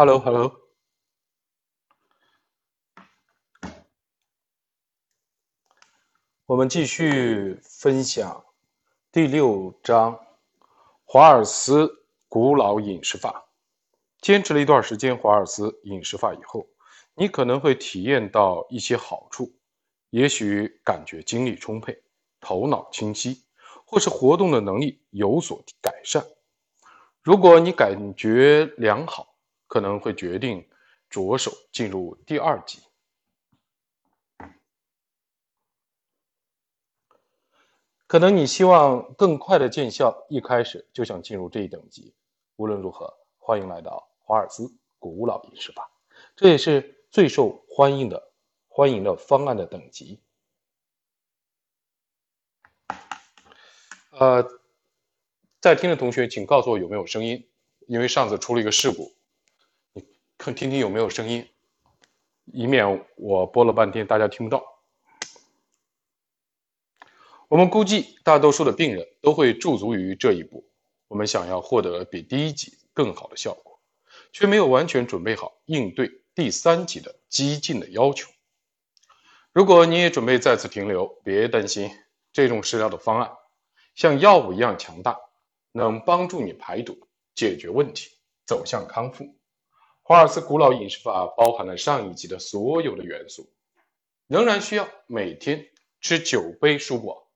[0.00, 0.50] Hello，Hello。
[6.46, 8.42] 我们继续分享
[9.12, 10.18] 第六章
[11.04, 13.50] 华尔斯古老饮食法。
[14.22, 16.66] 坚持了一段时间华尔斯饮食法以后，
[17.14, 19.52] 你可能会体验到一些好处，
[20.08, 22.02] 也许感觉精力充沛、
[22.40, 23.44] 头脑清晰，
[23.84, 26.24] 或是活动的能力有所改善。
[27.20, 29.29] 如果你感觉良好，
[29.70, 30.68] 可能会决定
[31.08, 32.82] 着手进入第二级。
[38.08, 42.12] 可能你希望更快的见效，一开始就想进入这一等级。
[42.56, 45.88] 无论如何，欢迎来到华尔兹古老仪式吧，
[46.34, 48.32] 这也是最受欢迎的
[48.66, 50.20] 欢迎的方案的等级。
[54.10, 54.44] 呃，
[55.60, 57.48] 在听的同学，请告诉我有没有声音，
[57.86, 59.14] 因为上次出了一个事故，
[60.42, 61.46] 看听听有没有声音，
[62.46, 64.64] 以免我播了半天大家听不到。
[67.48, 70.66] 我们估计大多数的病人都会驻足于这一步。
[71.08, 73.78] 我们想要获得比第一级更好的效果，
[74.32, 78.30] 却没有完全准备好应对第三级的激进的要求。
[79.52, 81.90] 如果你也准备再次停留，别担心，
[82.32, 83.30] 这种食疗的方案
[83.94, 85.18] 像药物一样强大，
[85.72, 86.96] 能帮助你排毒、
[87.34, 88.08] 解决问题、
[88.46, 89.36] 走向康复。
[90.10, 93.48] 华尔斯古老饮食法包含了上一集的所有的元素，
[94.26, 97.30] 仍然需要每天吃九杯蔬果。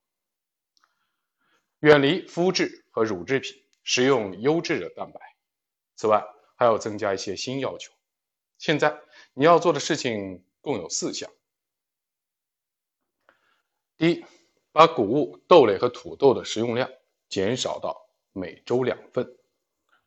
[1.78, 5.20] 远离麸质和乳制品，食用优质的蛋白。
[5.95, 6.25] 此外，
[6.56, 7.92] 还要增加一些新要求。
[8.58, 8.98] 现在
[9.34, 11.30] 你要做的事情共有四项：
[13.97, 14.25] 第一，
[14.72, 16.91] 把谷物、豆类和土豆的食用量
[17.28, 19.33] 减少到每周两份。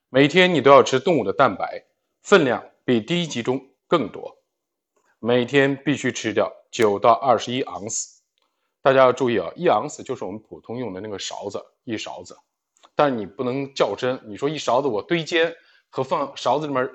[0.10, 1.87] 每天你都要吃动物的蛋白，
[2.28, 4.38] 分量比第一集中更多。
[5.18, 8.22] 每天必须吃掉九到二十一盎司。
[8.82, 12.38] 大家要注意啊，一盎司就是我们普通用的那个勺子，一勺子。
[12.96, 15.56] 但你不能较真，你说一勺子我堆肩
[15.88, 16.92] 和放勺子里面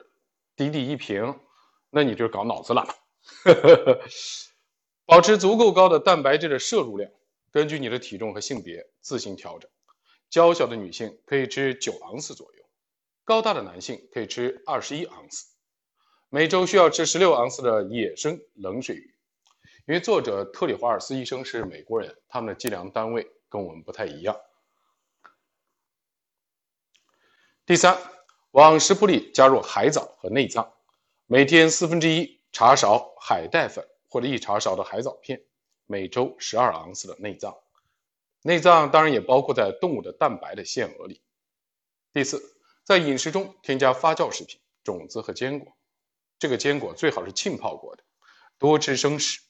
[0.54, 1.40] 滴滴一瓶，
[1.88, 2.86] 那你就搞脑子了。
[5.06, 7.10] 保持足够高的蛋白质的摄入量，
[7.50, 9.70] 根据你的体重和性别自行调整。
[10.28, 12.61] 娇小的女性可以吃九盎司左右，
[13.24, 15.46] 高大的男性可以吃二十一盎司。
[16.28, 19.14] 每周需要吃十六盎司的野生冷水鱼。
[19.86, 24.40] 因为作者特里华尔斯医生是美国人，他们的计量单位跟我们不太一样。
[27.66, 27.98] 第三，
[28.52, 30.72] 往食谱里加入海藻和内脏，
[31.26, 35.42] 每天四分之一茶勺海带粉或者一茶勺的海藻片，
[35.86, 37.56] 每周十二盎司的内脏，
[38.42, 41.20] 内脏当然也包括在动物的蛋白的限额里。
[42.12, 42.51] 第四，
[42.84, 45.72] 在饮食中添加发酵食品、种子和坚果，
[46.38, 48.02] 这个坚果最好是浸泡过的，
[48.58, 49.40] 多吃生食。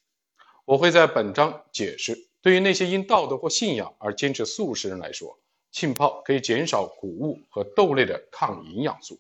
[0.65, 9.19] 我会在本章解释，对于那些因道德或信仰而坚持素食人来说，浸泡可以减少谷物和豆类的抗营养素。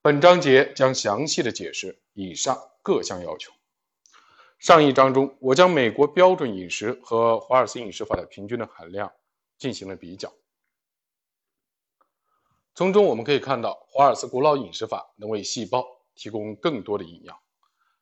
[0.00, 3.52] 本章节将详细的解释以上各项要求。
[4.58, 9.12] 上一章中，我将美国标准饮食和华尔斯饮食法的平均的含量
[9.58, 10.32] 进行了比较，
[12.76, 15.86] 从中我们可以看到，华尔斯古老饮食法能为细胞
[16.16, 17.38] 提供更多的营养。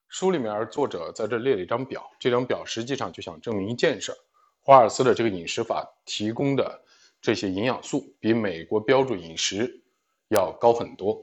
[0.08, 4.16] 书里面作者在这列了一张表，这张表实际上就想证明一件事：
[4.62, 6.82] 华尔斯的这个饮食法提供的
[7.20, 9.82] 这些营养素比美国标准饮食
[10.28, 11.22] 要高很多。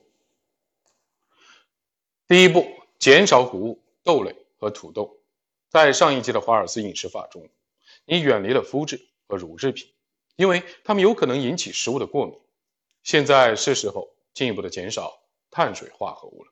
[2.28, 2.68] 第一步，
[3.00, 5.18] 减少谷物、豆类和土豆。
[5.70, 7.50] 在上一季的华尔斯饮食法中，
[8.06, 9.92] 你远离了麸质和乳制品，
[10.36, 12.38] 因为它们有可能引起食物的过敏。
[13.10, 16.52] 现在是时候进一步的减少碳水化合物了。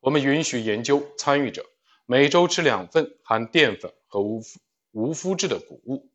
[0.00, 1.64] 我们允许研究参与者
[2.04, 4.42] 每周吃两份含淀粉和无
[4.90, 6.10] 无麸质的谷物，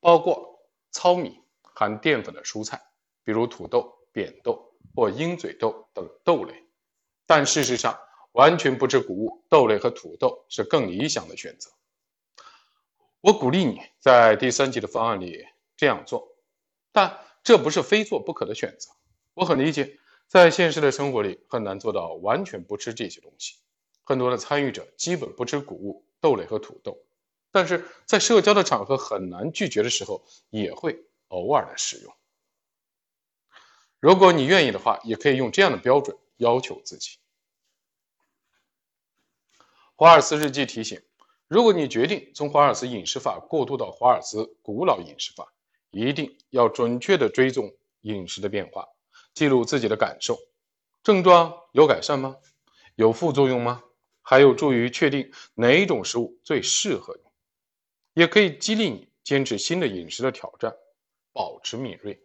[0.00, 2.80] 包括糙米、含淀粉的蔬菜，
[3.22, 6.64] 比如土豆、扁豆或鹰嘴豆等豆类。
[7.26, 8.00] 但事实上，
[8.32, 11.70] 完全不吃谷物、豆类和土豆是更理想的选择。
[13.20, 15.44] 我鼓励你在第三级的方案里
[15.76, 16.34] 这样做，
[16.92, 18.90] 但这不是非做不可的选择。
[19.34, 19.98] 我很理解。
[20.28, 23.56] 在现实的生活里，很难做到完全不吃这些东西。
[24.04, 26.98] 很多的参与者基本不吃谷物、豆类和土豆，
[27.50, 32.14] 但是在社交的场合很难拒绝的时候，也会偶尔的使用。
[33.98, 37.18] 如果你愿意的话，也可以用这样的标准要求自己。
[39.96, 41.02] 华尔斯日记提醒：
[41.48, 45.52] 如果你决定从华尔斯饮食法过渡到华尔斯古老饮食法，
[45.90, 48.86] 一定要准确的追踪饮食的变化。
[49.34, 50.38] 记录自己的感受，
[51.02, 52.36] 症状有改善吗？
[52.96, 53.82] 有副作用吗？
[54.22, 57.30] 还有助于确定哪一种食物最适合你，
[58.20, 60.76] 也可以激励你坚持新的饮食的挑战，
[61.32, 62.22] 保持敏锐。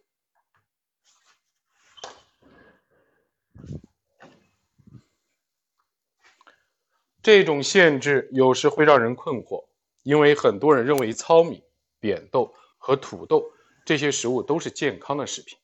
[7.24, 9.68] 这种限制有时会让人困惑，
[10.04, 11.64] 因为很多人认为糙米、
[12.00, 13.52] 扁豆和土豆
[13.86, 15.58] 这些食物都是健康的食品。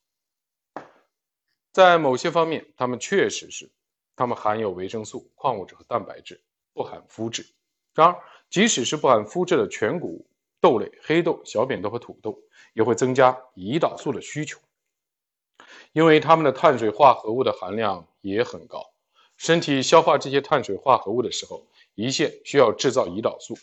[1.73, 3.69] 在某些方面，它们确实是，
[4.15, 6.39] 它们含有维生素、矿物质和蛋白质，
[6.73, 7.47] 不含麸质。
[7.93, 10.25] 然而，即使是不含麸质的全谷物、
[10.59, 12.39] 豆类、黑豆、小扁豆和土豆，
[12.73, 14.59] 也会增加胰岛素的需求，
[15.91, 18.93] 因为它们的碳水化合物的含量也很高。
[19.35, 21.65] 身体消化这些碳水化合物的时候，
[21.95, 23.57] 胰腺需要制造胰岛素，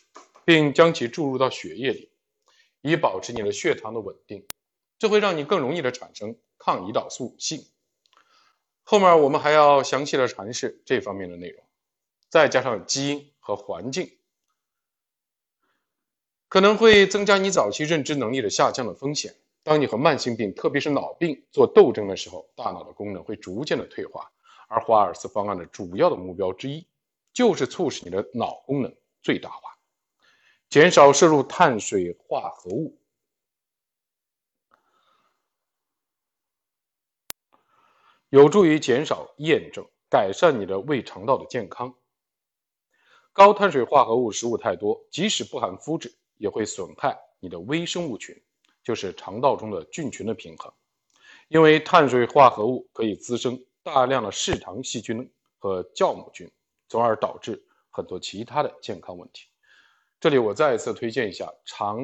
[0.44, 2.11] 并将其注入到血液里，
[2.80, 4.46] 以保持你的血糖的稳定。
[4.98, 7.66] 这会让你更容易的产生抗胰岛素性。
[8.82, 11.64] 后面我们还要详细的阐释这方面的内容。
[12.28, 14.19] 再加上基因和环境，
[16.48, 19.34] 可能会增加你早期认知能力的下降的风险。
[19.62, 24.30] 当你和慢性病，特别是脑病做斗争的时候，大脑的功能会逐渐的退化。
[24.66, 26.86] 而华尔斯方案的主要的目标之一，
[27.32, 29.77] 就是促使你的脑功能最大化，
[30.69, 32.99] 减少摄入碳水化合物，
[38.29, 41.94] 有助于减少炎症，改善你的胃肠道的健康。
[43.32, 48.38] 高碳水化合物食物太多，即使不含麸质，也会损害你的微生物群，
[48.82, 50.73] 就是肠道中的菌群的平衡，
[51.49, 53.64] 因为碳水化合物可以滋生。
[53.85, 56.50] 大量的嗜糖细菌和酵母菌，
[56.91, 59.48] 从而导致很多其他的健康问题。
[60.20, 62.00] 这里我再一次推荐一下《肠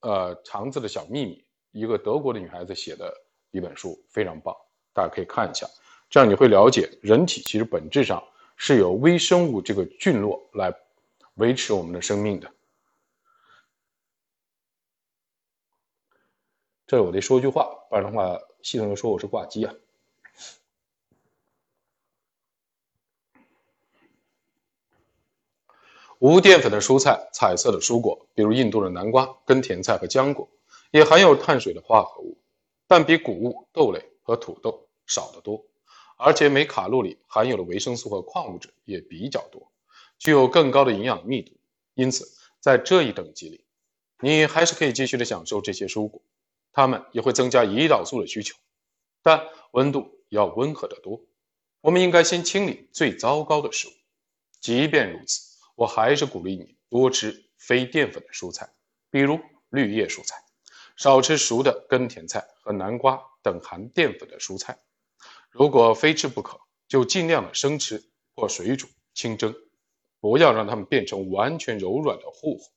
[0.00, 1.36] 呃肠子的小秘密》，
[1.70, 3.14] 一个德国的女孩子写的
[3.52, 4.54] 一本书，非常棒，
[4.92, 5.66] 大家可以看一下。
[6.10, 8.22] 这样你会了解，人体其实本质上
[8.56, 10.74] 是由微生物这个菌落来
[11.34, 12.50] 维持我们的生命的。
[16.86, 19.72] 这里我得说句话，不然的话系统又说我是挂机啊。
[26.24, 30.48] 无淀粉的蔬菜、彩色的蔬果，比如印度的南瓜、根甜菜和浆果，
[30.90, 32.38] 也含有碳水的化合物，
[32.88, 35.62] 但比谷物、豆类和土豆少得多。
[36.16, 39.70] 而且每卡路里含有的维生素和矿物质也比较多，
[40.18, 41.52] 具有更高的营养密度。
[41.92, 42.26] 因此，
[42.58, 43.62] 在这一等级里，
[44.20, 46.22] 你还是可以继续的享受这些蔬果，
[46.72, 48.56] 它们也会增加胰岛素的需求，
[49.22, 51.20] 但温度要温和得多。
[51.82, 53.90] 我们应该先清理最糟糕的食物。
[54.58, 55.52] 即便如此。
[55.74, 58.68] 我还是鼓励你多吃非淀粉的蔬菜，
[59.10, 59.40] 比如
[59.70, 60.36] 绿叶蔬菜，
[60.96, 64.78] 少吃熟的根甜菜和南瓜等含淀粉的蔬菜。
[65.50, 68.02] 如果非吃不可，就尽量的生吃
[68.36, 69.54] 或水煮、清蒸，
[70.20, 72.70] 不要让它们变成完全柔软的糊糊。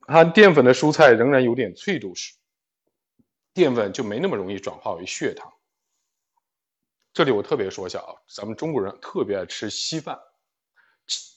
[0.00, 2.34] 含淀粉的蔬菜仍然有点脆度时，
[3.54, 5.52] 淀粉就没那么容易转化为血糖。
[7.12, 10.18] 这里我特别说一下啊，咱们中国人特别爱吃稀饭。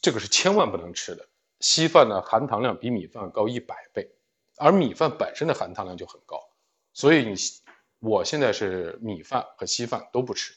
[0.01, 1.27] 这个是千万不能吃的。
[1.61, 4.07] 稀饭呢，含糖量比米饭高一百倍，
[4.57, 6.39] 而米饭本身的含糖量就很高，
[6.93, 7.35] 所以你，
[7.99, 10.53] 我现在是米饭和稀饭都不吃。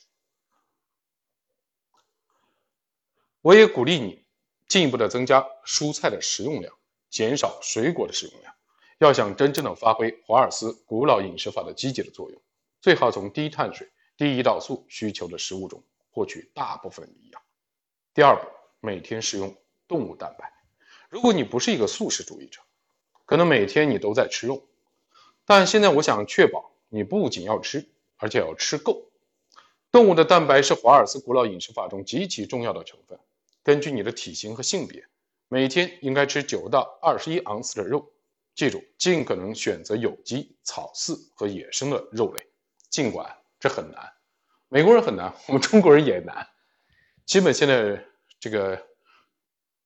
[3.40, 4.25] 我也鼓励你
[4.66, 6.76] 进一步的增加蔬菜的食用量，
[7.09, 8.52] 减少水果的食用量。
[8.99, 12.43] 要想真正的发挥华尔斯古老饮食法的积极的作用，
[12.81, 17.40] 最好从低碳水、低胰岛素需求的食物中获取大部分营养。
[18.12, 18.58] 第二步。
[18.80, 19.56] 每天食用
[19.87, 20.52] 动物蛋白。
[21.08, 22.61] 如果你不是一个素食主义者，
[23.25, 24.66] 可能每天你都在吃肉。
[25.44, 29.11] 但现在我想确保你不仅要吃，而且要吃够。
[29.90, 33.18] 动物的蛋白是华尔斯古老饮食法中极其重要的成分。
[33.62, 35.06] 根据你的体型和性别，
[35.49, 38.12] 每天应该吃九到二十一盎司的肉。
[38.54, 42.47] 记住，尽可能选择有机、草饲和野生的肉类。
[42.90, 44.12] 尽管这很难，
[44.68, 46.47] 美国人很难，我们中国人也难。
[47.25, 48.08] 基本现在。
[48.40, 48.80] 这个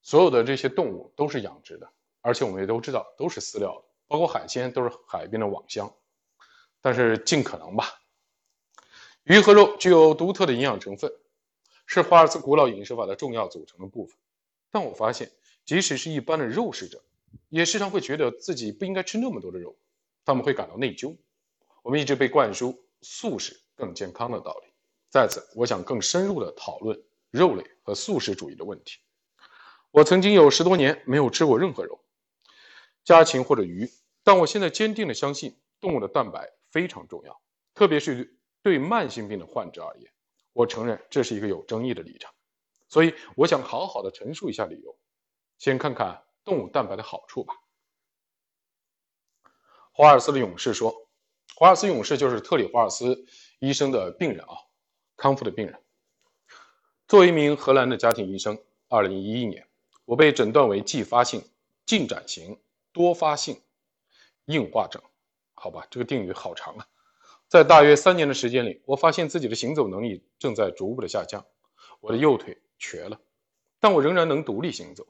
[0.02, 1.88] 所有的这些动物都是养殖的，
[2.20, 5.92] 而且我们也都知道都是饲料的，包括海鲜都是海边的网箱。
[6.80, 8.00] 但是尽可能吧。
[9.22, 11.12] 鱼和肉具有独特的营养成分，
[11.86, 14.16] 是华尔兹古老饮食法的重要组成的部分。
[14.68, 15.30] 但我发现，
[15.64, 17.00] 即使是一般的肉食者，
[17.50, 19.76] 也时常会觉得自己不应该吃那么多的肉，
[20.24, 21.16] 他们会感到内疚。
[21.82, 24.72] 我们一直被灌输素食更健康的道理。
[25.08, 27.00] 在此，我想更深入的讨论。
[27.32, 29.00] 肉类和素食主义的问题。
[29.90, 32.00] 我曾经有十多年没有吃过任何肉，
[33.02, 33.90] 家禽或者鱼，
[34.22, 37.42] 但我现在坚定的相信动物的蛋白非常重要，
[37.74, 40.12] 特别是对慢性病的患者而言。
[40.52, 42.32] 我承认这是一个有争议的立场，
[42.88, 44.96] 所以我想好好的陈述一下理由。
[45.58, 47.54] 先看看动物蛋白的好处吧。
[49.92, 51.08] 华尔斯的勇士说，
[51.54, 53.26] 华尔斯勇士就是特里华尔斯
[53.58, 54.56] 医生的病人啊，
[55.16, 55.81] 康复的病人。
[57.12, 59.66] 作为一名荷兰的家庭医生，二零一一年，
[60.06, 61.44] 我被诊断为继发性
[61.84, 62.58] 进展型
[62.90, 63.60] 多发性
[64.46, 65.02] 硬化症。
[65.52, 66.86] 好吧，这个定语好长啊。
[67.48, 71.44] 在大约三年的时间里，我发现自己的行走能力正在逐步的下降，
[72.00, 73.20] 我的右腿瘸了，
[73.78, 75.06] 但我仍然能独立行走。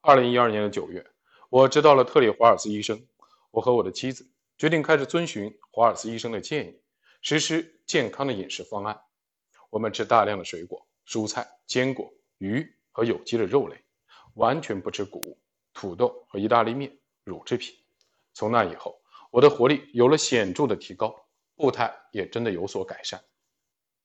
[0.00, 1.06] 二零一二年的九月，
[1.50, 3.06] 我知道了特里华尔斯医生。
[3.50, 6.80] 我和我的妻子决定开始遵循华尔斯医生的建议，
[7.20, 8.98] 实施健康的饮食方案。
[9.68, 13.84] 我们吃大量的水果、蔬菜、坚果、鱼和有机的肉类，
[14.34, 15.38] 完全不吃谷物、
[15.72, 17.74] 土豆和意大利面、乳制品。
[18.32, 23.22] 从那以后，我的活力有了显著的提高，步态也真的有所改善。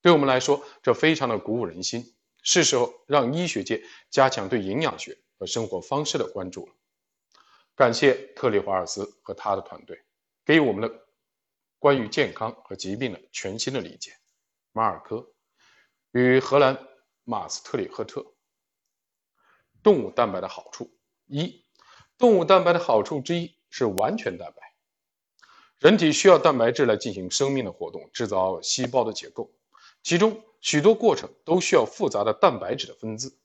[0.01, 2.15] 对我们来说，这非常的鼓舞人心。
[2.41, 6.73] 是时候让医学界加强对营养学和生活方式的关注了。
[7.75, 10.01] 感谢特里华尔斯和他的团队
[10.45, 11.05] 给予我们的
[11.79, 14.13] 关于健康和疾病的全新的理解。
[14.71, 15.33] 马尔科
[16.11, 16.77] 与荷兰
[17.29, 18.25] 马斯特里赫特。
[19.83, 20.91] 动物蛋白的好处
[21.27, 21.63] 一，
[22.17, 24.73] 动物蛋白的好处之一是完全蛋白。
[25.77, 29.51] 人体需要蛋白质来进行生命的活动，制造细胞的结构，
[30.01, 33.37] 其中许多过程都需要复杂的蛋白质的分子。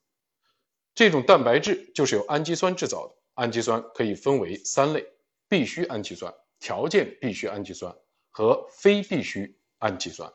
[0.94, 3.14] 这种蛋白质就是由氨基酸制造的。
[3.34, 5.06] 氨基酸可以分为三类：
[5.46, 7.94] 必需氨基酸、条件必需氨基酸
[8.30, 10.32] 和非必需氨基酸。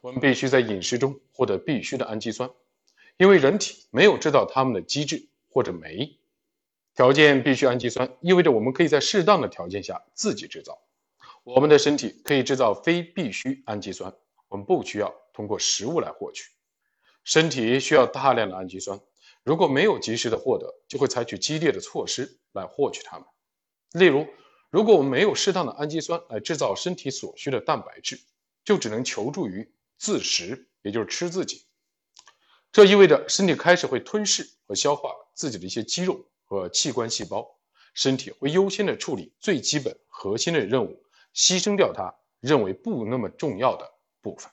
[0.00, 2.50] 我们必须在饮食中获得必需的氨基酸，
[3.20, 6.18] 因为人体没有制造它们的机制或者酶。
[6.94, 10.80] 条件必须氨基酸意味着我们可以在适当的条件下自己制造。
[11.44, 14.10] 我们的身体可以制造非必需氨基酸，
[14.48, 16.50] 我们不需要通过食物来获取。
[17.22, 18.98] 身体需要大量的氨基酸。
[19.44, 23.26] 如果没有及时的获得，就会采取激烈的措施来获取它们。
[23.92, 24.26] 例如，
[24.70, 28.18] 如果我们没有适当的氨基酸来制造身体所需的蛋白质，
[28.64, 31.66] 就只能求助于自食，也就是吃自己。
[32.72, 37.56] 这意味着身体开始会吞噬和消化自己的一些肌肉和器官细胞，
[37.94, 41.02] 身体会优先的处理最基本核心的任务，
[41.34, 44.50] 牺牲掉它认为不那么重要的部分。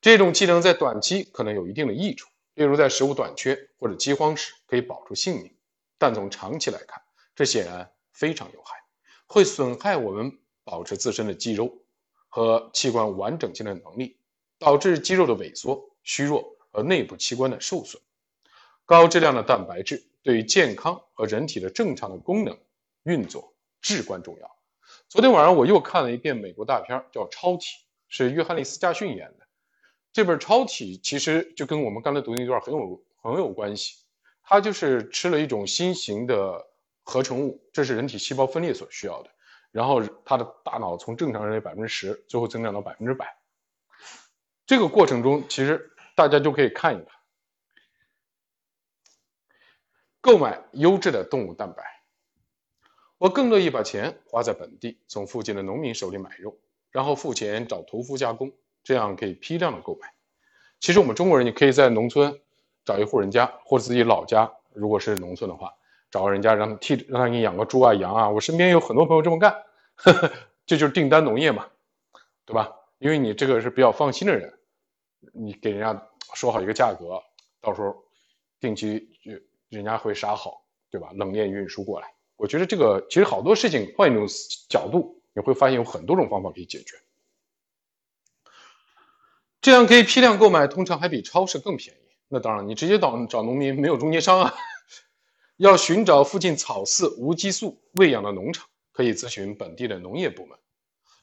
[0.00, 2.28] 这种技能在短期可能有一定的益处。
[2.54, 5.54] 例如，在食物短缺或者饥荒时可以保住性命，
[5.98, 7.00] 但从长期来看，
[7.34, 8.76] 这显然非常有害，
[9.26, 11.78] 会损害我们保持自身的肌肉
[12.28, 14.18] 和器官完整性的能力，
[14.58, 18.00] 导致肌肉的萎缩、虚弱和内部器官的受损。
[18.84, 22.58] 高质量的蛋白质对于健康和人体的正常的功能
[23.04, 24.50] 运作至关重要。
[25.08, 27.64] 昨天晚上我又看了一遍美国大片，叫《超体》，
[28.08, 29.46] 是约翰尼斯·加逊演的。
[30.12, 33.98] 这本超体其实就跟我们刚才读那段很有很有关系，
[34.42, 36.66] 它就是吃了一种新型的
[37.04, 39.30] 合成物，这是人体细胞分裂所需要的，
[39.70, 43.36] 然后他的大脑从正常人的百分之十，最后增长到百分之百。
[44.66, 45.89] 这个过程中，其实
[46.20, 47.06] 大家就可以看一看，
[50.20, 51.82] 购买优质的动物蛋白。
[53.16, 56.58] 我更乐意把钱花在本地，从附近的农民手里买肉，
[56.90, 58.52] 然后付钱找屠夫加工。
[58.82, 60.12] 这样可以批量的购买。
[60.78, 62.38] 其实我们中国人也可以在农村
[62.84, 65.72] 找一户人家，或者自己老家，如果是农村的话，
[66.10, 68.28] 找个人家让他替让他给你养个猪啊羊啊。
[68.28, 69.52] 我身边有很多朋友这么干，
[69.94, 70.30] 呵 呵
[70.66, 71.66] 这就是订单农业嘛，
[72.44, 72.70] 对吧？
[72.98, 74.58] 因为你这个是比较放心的人，
[75.32, 77.22] 你给人家说好一个价格，
[77.60, 77.96] 到时候
[78.60, 79.32] 定期就
[79.68, 81.10] 人家会杀好，对吧？
[81.14, 82.14] 冷链运输过来。
[82.36, 84.26] 我觉得这个其实好多事情换一种
[84.68, 86.96] 角度，你会发现有很多种方法可以解决。
[89.60, 92.00] 这样可以批量购买，通常还比超市更便宜。
[92.28, 94.54] 那当然，你直接找找农民，没有中间商啊。
[95.58, 100.58] 要寻找附近草饲无激素喂养的农场，可以咨询本地的农业部门。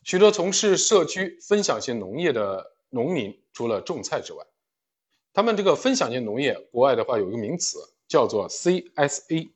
[0.04, 4.46] 许多从事社区分享型农业的农民，除了种菜之外，
[5.38, 7.78] 他们这个分享型农业，国外的话有一个名词
[8.08, 9.52] 叫做 CSA。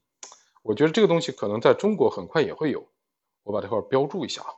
[0.61, 2.87] 我觉得这个东西可能在中国很快也会有，
[3.41, 4.53] 我把这块标注一下啊。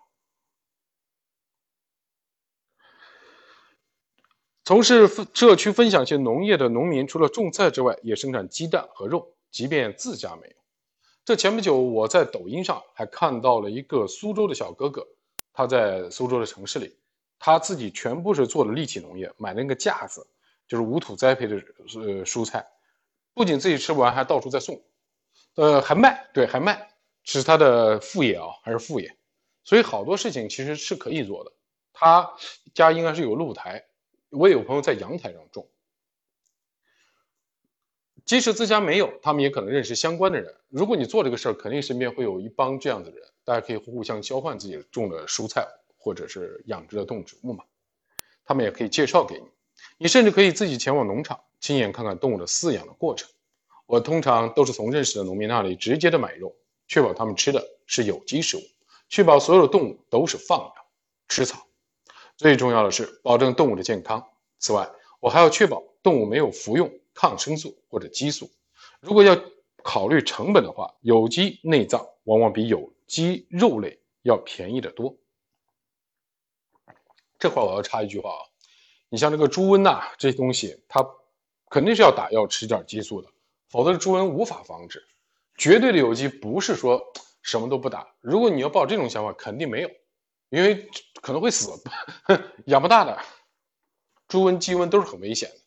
[4.65, 10.55] 从事社区分享型农业的农民，除了种菜之外，也生产鸡蛋和肉，即便自家没有。
[11.23, 15.07] 这前不久，我在抖音上还看到了一个苏州的小哥哥，
[15.53, 16.97] 他在苏州的城市里，
[17.39, 20.27] 他自己全部是做的立体农业，买那个架子，
[20.73, 22.65] 就是无土栽培的呃蔬菜，
[23.35, 24.83] 不仅自己吃不完，还到处在送，
[25.53, 29.15] 呃，还卖，对，还卖，是他的副业啊，还是副业。
[29.63, 31.51] 所以好多事情其实是可以做的。
[31.93, 32.27] 他
[32.73, 33.85] 家应该是有露台。
[34.31, 35.69] 我也有朋友在阳台上种。
[38.25, 40.55] 即使自家没有，他们也可能认识相关的人。
[40.69, 45.67] 如果你做这个事儿，肯定身边会有一帮这样的人，大家可以互相交换自己种的蔬菜
[45.99, 47.63] 或者是养殖的动植物嘛。
[48.43, 49.47] 他们也可以介绍给你，
[49.97, 53.29] 你甚至可以自己前往农场，亲眼看看动物的饲养的过程。
[53.85, 56.55] 我通常都是从认识的农民那里直接的买肉，
[56.87, 58.61] 确保他们吃的是有机食物，
[59.09, 60.73] 确保所有的动物都是放养
[61.27, 61.67] 吃草。
[62.37, 64.25] 最重要的是保证动物的健康。
[64.59, 64.89] 此外，
[65.19, 66.91] 我还要确保动物没有服用。
[67.15, 68.49] 抗生素或者激素，
[68.99, 69.39] 如果要
[69.83, 75.15] 考虑成本的话，有机内脏往往比有机肉类要便宜得多。
[77.37, 78.41] 这块我要插一句话啊，
[79.13, 81.07] 你像这个猪瘟呐，这些东西它
[81.69, 83.29] 肯定是要打药吃点激素的，
[83.69, 85.05] 否则猪瘟无法防治。
[85.55, 86.99] 绝对的有机不是说
[87.43, 89.91] 什么都不打，如果你要抱这种想法，肯定没有，
[90.49, 90.89] 因为
[91.21, 91.69] 可能会死，
[92.65, 93.15] 养不大的。
[94.27, 95.57] 猪瘟、鸡瘟都是很危险的。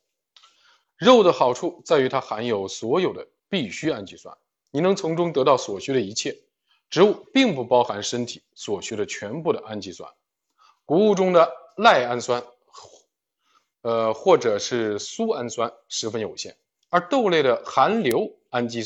[0.97, 4.37] 肉的好处在于它含有所有的必需氨基酸，
[4.73, 6.37] 你能从中得到所需的一切。
[6.91, 10.13] 植物并不包含身体所需的全部的氨基酸，
[10.85, 12.43] 谷物中的赖氨酸，
[13.87, 16.57] 呃，或者是苏氨酸十分有限，
[16.89, 18.83] 而豆类的含硫氨基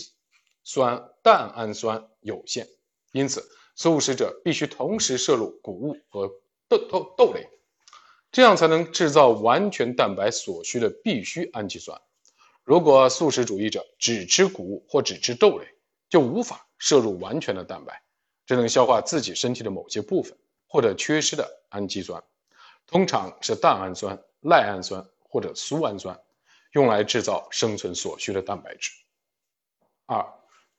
[0.62, 2.68] 酸、蛋氨酸有限，
[3.12, 3.42] 因此
[3.74, 6.28] 素食者必须同时摄入谷物和
[6.68, 7.48] 豆豆豆类。
[8.30, 11.98] 这样才能制造完全蛋白所需的必需氨基酸。
[12.62, 15.64] 如果素食主义者只吃谷物或只吃豆类，
[16.10, 18.02] 就无法摄入完全的蛋白，
[18.44, 20.36] 只能消化自己身体的某些部分
[20.68, 22.22] 或者缺失的氨基酸，
[22.86, 26.20] 通常是蛋氨酸、赖氨酸或者苏氨酸，
[26.72, 28.90] 用来制造生存所需的蛋白质。
[30.06, 30.26] 二、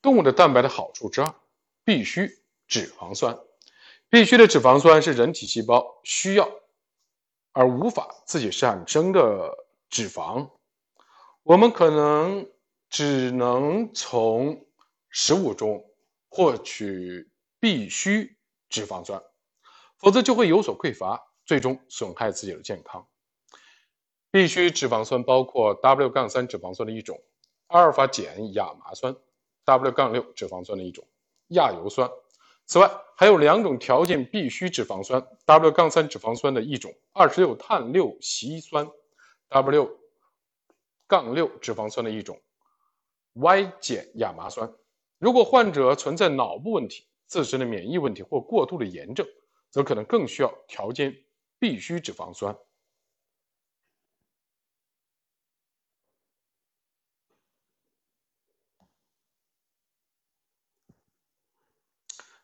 [0.02, 1.36] 动物的蛋白的好处之二，
[1.84, 3.38] 必须脂肪酸。
[4.10, 6.52] 必须的脂肪酸是人体细胞需要。
[7.54, 9.54] 而无法自己产生的
[9.90, 10.50] 脂肪，
[11.44, 12.50] 我们可能
[12.90, 14.66] 只能从
[15.10, 15.86] 食物中
[16.30, 18.38] 获取必需
[18.70, 19.22] 脂肪酸，
[19.98, 23.06] 否则就会有所匮乏，最终损害自己的健康。
[24.32, 27.22] 必需脂肪酸包括 W- 杠三脂肪酸的一种
[27.68, 29.14] 阿尔法碱亚麻酸
[29.66, 31.06] ，W- 杠六脂肪酸的一种
[31.50, 32.10] 亚油酸。
[32.66, 38.90] 此外，还有两种条件必需脂肪酸：W- 杠三脂肪酸的一种二十六碳六烯酸
[39.50, 39.90] ，W-
[41.08, 42.40] 杠六脂肪酸的一种
[43.34, 44.74] Y- 碱亚麻酸。
[45.20, 49.28] 如果患者存在脑部问题、自身的免疫问题或过度的炎症，
[49.70, 51.14] 则可能更需要条件
[51.60, 52.58] 必需脂肪酸。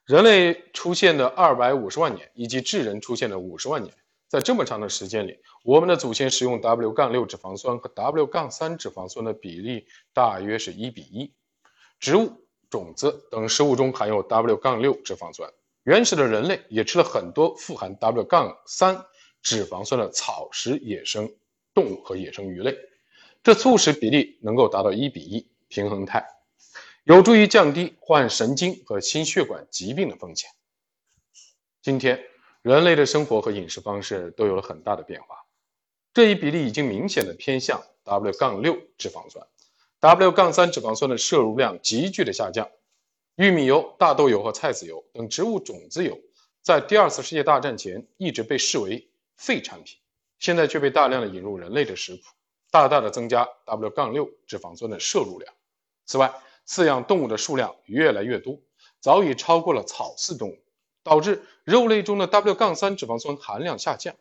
[0.07, 3.93] 人类出现的二百五十万年，以及智人出现的五十万年，
[4.29, 11.33] 在这么长的时间里，我们的祖先使用 W- 杠六脂肪酸和 W- 杠三脂肪酸的比例大约是一比一。
[11.99, 12.31] 植物、
[12.69, 15.51] 种子等食物中含有 W- 杠六脂肪酸，
[15.83, 19.03] 原始的人类也吃了很多富含 W- 杠三
[19.41, 21.29] 脂肪酸的草食野生
[21.73, 22.77] 动物和野生鱼类，
[23.43, 26.25] 这促使比例能够达到一比一平衡态。
[27.07, 30.49] 有助于降低患神经和心血管疾病的风险。
[31.81, 32.21] 今天，
[32.61, 35.45] 人类的生活和饮食方式都有了很大的变化，
[36.13, 39.47] 这一比例已经明显的偏向 W- 杠六脂肪酸
[40.01, 42.69] ，W- 杠三脂肪酸的摄入量急剧的下降。
[43.37, 46.19] 玉米油、大豆油和菜籽油等植物种子油，
[46.61, 49.97] 在第二次世界大战前一直被视为废产品，
[50.39, 52.23] 现在却被大量的引入人类的食谱，
[52.69, 55.53] 大大的增加 W- 杠六脂肪酸的摄入量。
[56.05, 56.33] 此外，
[56.67, 58.59] 饲养动物的数量越来越多，
[58.99, 60.59] 早已超过了草饲动物，
[61.03, 64.15] 导致肉类中的 W- 杠三脂肪酸含量下降。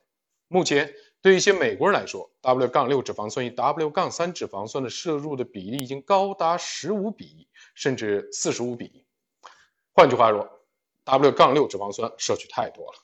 [0.49, 9.05] 目前，对一些美国人来说，W- 杠六脂肪酸与 W- 杠三脂肪酸的摄入的比例已经高达十五比一，甚至四十五比一。
[9.93, 10.49] 换句话说
[11.05, 12.99] ，W- 杠六脂肪酸摄取太多了。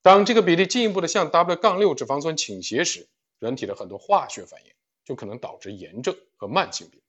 [0.00, 3.06] 当这个比例进一步的向 W- 杠六脂肪酸倾斜时，
[3.38, 4.72] 人体的很多化学反应
[5.04, 7.02] 就可能导致炎症和慢性病。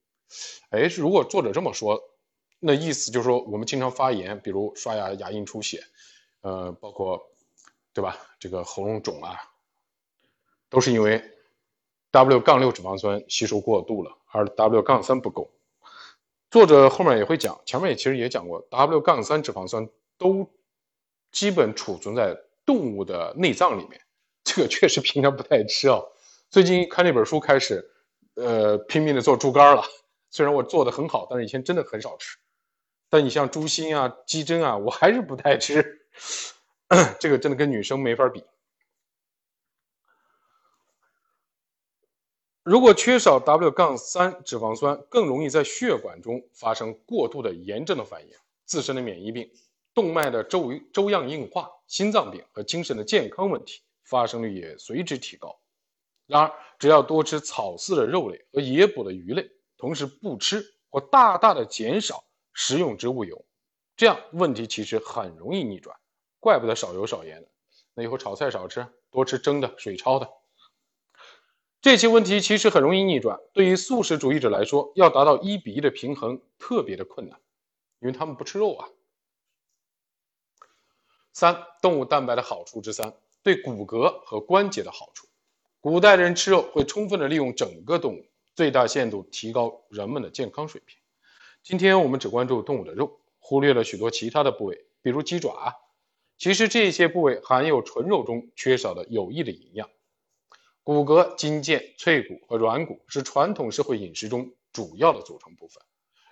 [0.69, 2.01] 哎，如果作者这么说，
[2.59, 5.83] 那意思就是说，我们经常发炎，比如刷牙牙龈出血，
[6.41, 7.29] 呃，包括，
[7.93, 8.17] 对吧？
[8.39, 9.35] 这个喉咙肿啊，
[10.69, 11.21] 都是因为
[12.11, 15.49] W- 杠六脂肪酸吸收过度了，而 W- 杠三不够。
[16.49, 20.49] 作者后面也会讲，前面也其实也讲过，W- 杠三脂肪酸都
[21.31, 24.01] 基本储存在动物的内脏里面，
[24.43, 26.01] 这个确实平常不太吃啊。
[26.49, 27.89] 最近看这本书开始，
[28.35, 29.83] 呃，拼命的做猪肝了。
[30.31, 32.37] 虽然我做的很好，但是以前真的很少吃。
[33.09, 36.07] 但你像猪心啊、鸡胗啊，我还是不太吃。
[37.19, 38.43] 这个真的跟女生没法比。
[42.63, 48.33] 如果缺少 W 杠三脂肪酸，更容易在血管中发生过度的炎症的反应，
[48.65, 49.51] 自身的免疫病、
[49.93, 55.59] 动脉的周周样硬化、心脏病和精神的健康问题发生率也随之提高。
[56.27, 59.49] 然而，只要多吃草饲的肉类和野捕的鱼类，
[59.81, 63.43] 同时不吃或大大的减少食用植物油，
[63.97, 65.97] 这样问题其实很容易逆转。
[66.39, 67.47] 怪不得少油少盐的，
[67.95, 70.29] 那以后炒菜少吃，多吃蒸的、水焯的。
[71.81, 73.39] 这些问题其实很容易逆转。
[73.53, 77.39] 对于素食主义者来说，要达到一比一的平衡特别的困难，
[78.01, 78.87] 因为他们不吃肉啊。
[81.33, 85.27] 三、动物蛋白的好处之三，对骨骼和关节的好处。
[85.79, 88.25] 古代人吃肉会充分的利用整个动物，
[88.61, 90.95] 最大限度提高人们的健康水平。
[91.63, 95.79] 今天我们只关注动物的肉，忽略了许多其他的部位，比如鸡爪。
[96.37, 99.89] 其实这些部位含有纯肉中缺少的有益的营养。
[100.83, 105.81] 骨骼、筋腱、脆骨和软骨是传统社会饮食中主要的组成部分。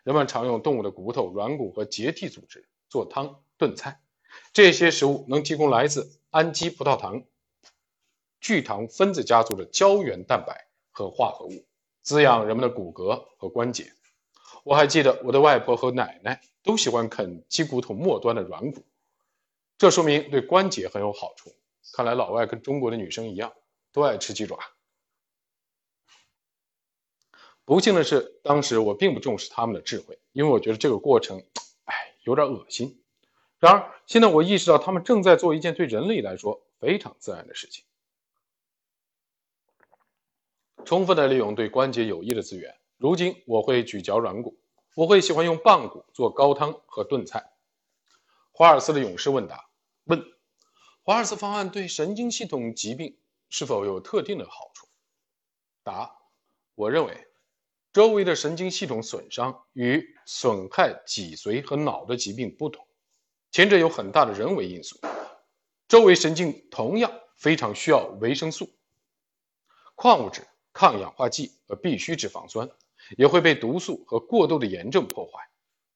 [0.03, 4.01] 人们常用动物的骨头、软骨和结缔组织做汤、炖菜。
[4.53, 7.23] 这些食物能提供来自氨基葡萄糖
[8.39, 11.65] 聚糖分子家族的胶原蛋白和化合物，
[12.01, 13.93] 滋养人们的骨骼和关节。
[14.63, 18.83] 我还记得我的外婆和奶奶都喜欢啃鸡骨头末端的软骨，
[19.77, 21.51] 这说明对关节很有好处。
[21.93, 23.53] 看来老外跟中国的女生一样。
[23.91, 24.55] 都爱吃鸡爪。
[27.65, 31.43] 不幸的是，当时我并不重视他们的智慧，因为我觉得这个过程，
[31.85, 33.01] 哎，有点恶心。
[33.57, 37.83] 然而，现在我意识到，他们正在做一件对人类来说非常自然的事情：
[40.85, 42.75] 充分的利用对关节有益的资源。
[42.97, 44.59] 如今，我会咀嚼软骨，
[44.95, 47.53] 我会喜欢用棒骨做高汤和炖菜。
[48.51, 49.69] 华尔斯的勇士问答
[50.05, 50.21] 问：
[51.03, 53.17] 华尔斯方案对神经系统疾病？
[53.51, 54.87] 是否有特定的好处？
[55.81, 56.17] 答：
[56.75, 57.27] 我认为，
[57.91, 62.85] 周围的神经系统损伤与损害脊髓和脑的疾病不同，
[63.49, 64.99] 前者有很大的人为因素。
[65.87, 68.69] 周围神经同样非常需要维生素、
[69.95, 70.45] 矿物质、
[70.79, 72.69] 抗氧化剂和必需脂肪酸，
[73.17, 75.33] 也会被毒素和过度的炎症破坏。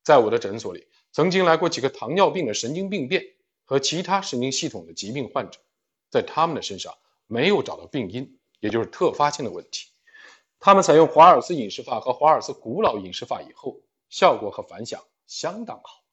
[0.04, 3.24] 在我的诊所里，曾经来过几个糖尿病的神经病变
[3.64, 5.62] 和其他神经系统的疾病患者，
[6.10, 6.94] 在他们的身上。
[7.28, 9.88] 没有找到病因，也就是特发性的问题。
[10.60, 16.04] 他们采用华尔斯饮食法和华尔斯古老饮食法以后，效果和反响相当好。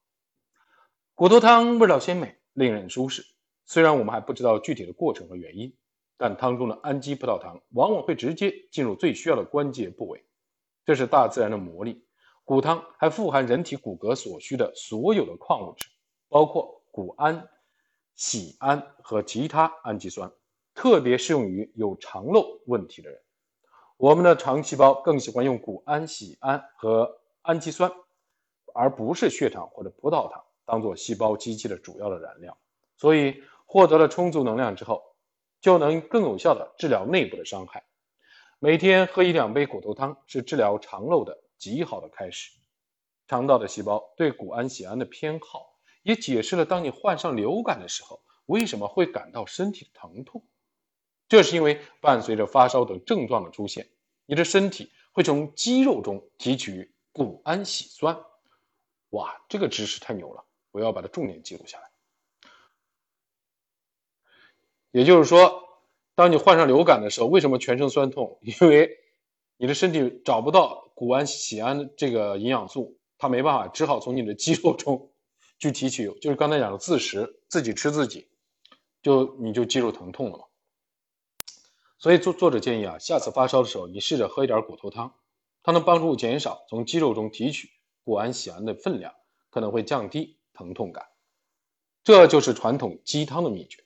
[1.16, 3.26] 骨头汤味道鲜美，令人舒适。
[3.66, 5.76] 虽然我们还不知道具体的过程和原因，
[6.22, 10.22] 但汤中的氨基葡萄糖往往会直接进入最需要的关节部位，
[10.84, 12.04] 这是大自然的魔力。
[12.44, 15.88] 骨汤还富含人体骨骼所需的所有的矿物质，
[16.28, 17.48] 包括谷氨、
[18.18, 20.30] 酰胺和其他氨基酸。
[20.74, 23.18] 特别适用于有肠漏问题的人。
[23.96, 27.90] 我们的肠细胞更喜欢用谷氨、酰胺和氨基酸，
[28.74, 32.58] 而不是血糖或者葡萄糖当做细胞机器的主要的燃料。
[32.98, 35.02] 所以，获得了充足能量之后，
[35.60, 37.84] 就能更有效的治疗内部的伤害。
[38.58, 42.50] 每天喝一两杯骨头汤是治疗肠漏的极好的开始。
[43.26, 50.44] 肠道的细胞对谷氨、酰胺的偏好，也解释了当你患上流感的时候为什么会感到身体的疼痛。
[51.28, 53.88] 这是因为伴随着发烧等症状的出现，
[54.26, 58.18] 你的身体会从肌肉中提取谷氨酰酸。
[59.10, 60.44] 哇，这个知识太牛了！
[60.72, 61.89] 我要把它重点记录下来。
[64.90, 65.62] 也就是说，
[66.14, 68.38] 当你患上流感的时候，为什么全身酸痛？
[68.42, 68.90] 因为
[69.56, 75.12] 你的身体找不到谷氨酰胺这个营养素，它没办法，只好从你的肌肉中
[75.58, 78.28] 去提取，就是刚才讲的自食，自己吃自己，
[79.02, 80.44] 就你就肌肉疼痛了嘛。
[81.98, 85.14] 所以作作者建议啊，下次发烧的时候，你试着喝一点骨头汤，
[85.62, 87.68] 它能帮助减少从肌肉中提取
[88.04, 89.14] 谷氨酰胺的分量，
[89.50, 91.06] 可能会降低疼痛感。
[92.02, 93.84] 这就是传统鸡汤的秘诀，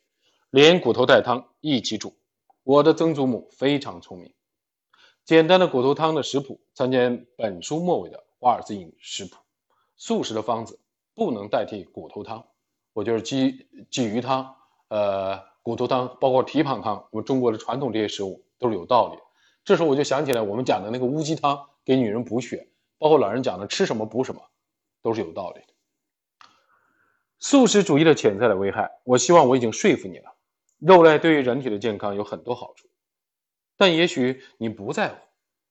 [0.55, 2.15] 连骨头带汤一起煮。
[2.63, 4.33] 我的曾祖母非常聪明。
[5.25, 9.35] 简单的骨头汤的食谱，参见本书末尾的华尔兹饮食谱。
[9.97, 10.79] 素食的方子
[11.13, 12.47] 不能代替骨头汤，
[12.93, 14.55] 我就是鸡鲫鱼汤，
[14.87, 15.43] 呃。
[15.61, 19.19] 骨头汤，包括蹄膀汤，我们中国的传统这些食物都是有道理。
[19.65, 24.43] 这时候我就想起来，我们讲的那个乌鸡汤给女人补血，包括老人讲的吃什么补什么，
[25.03, 25.67] 都是有道理的。
[27.39, 30.34] 素食主义的潜在的危害，我希望我已经说服你了。
[30.79, 32.89] 肉类对于人体的健康有很多好处，
[33.77, 35.17] 但也许你不在乎，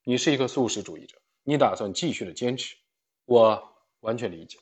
[0.02, 2.76] 你是一个素食主义者，你打算继续的坚持，
[3.24, 4.58] 我完全理解。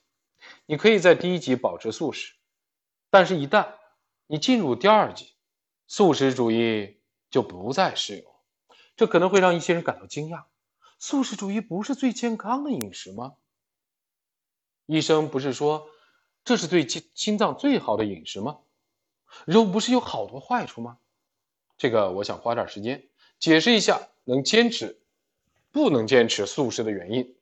[0.66, 2.34] 你可以在第一集保持素食，
[3.10, 3.74] 但是一旦
[4.26, 5.32] 你进入第二级，
[5.86, 7.00] 素食主义
[7.30, 8.32] 就不再适用。
[8.96, 10.44] 这可能会让一些人感到惊讶：
[10.98, 13.36] 素食主义不是最健康的饮食吗？
[14.86, 15.88] 医生不是说
[16.44, 18.58] 这是对心心脏最好的饮食吗？
[19.46, 20.98] 肉不是有好多坏处吗？
[21.78, 25.02] 这个我想花点时间解释一下，能坚持
[25.70, 27.36] 不能坚持素食的原因。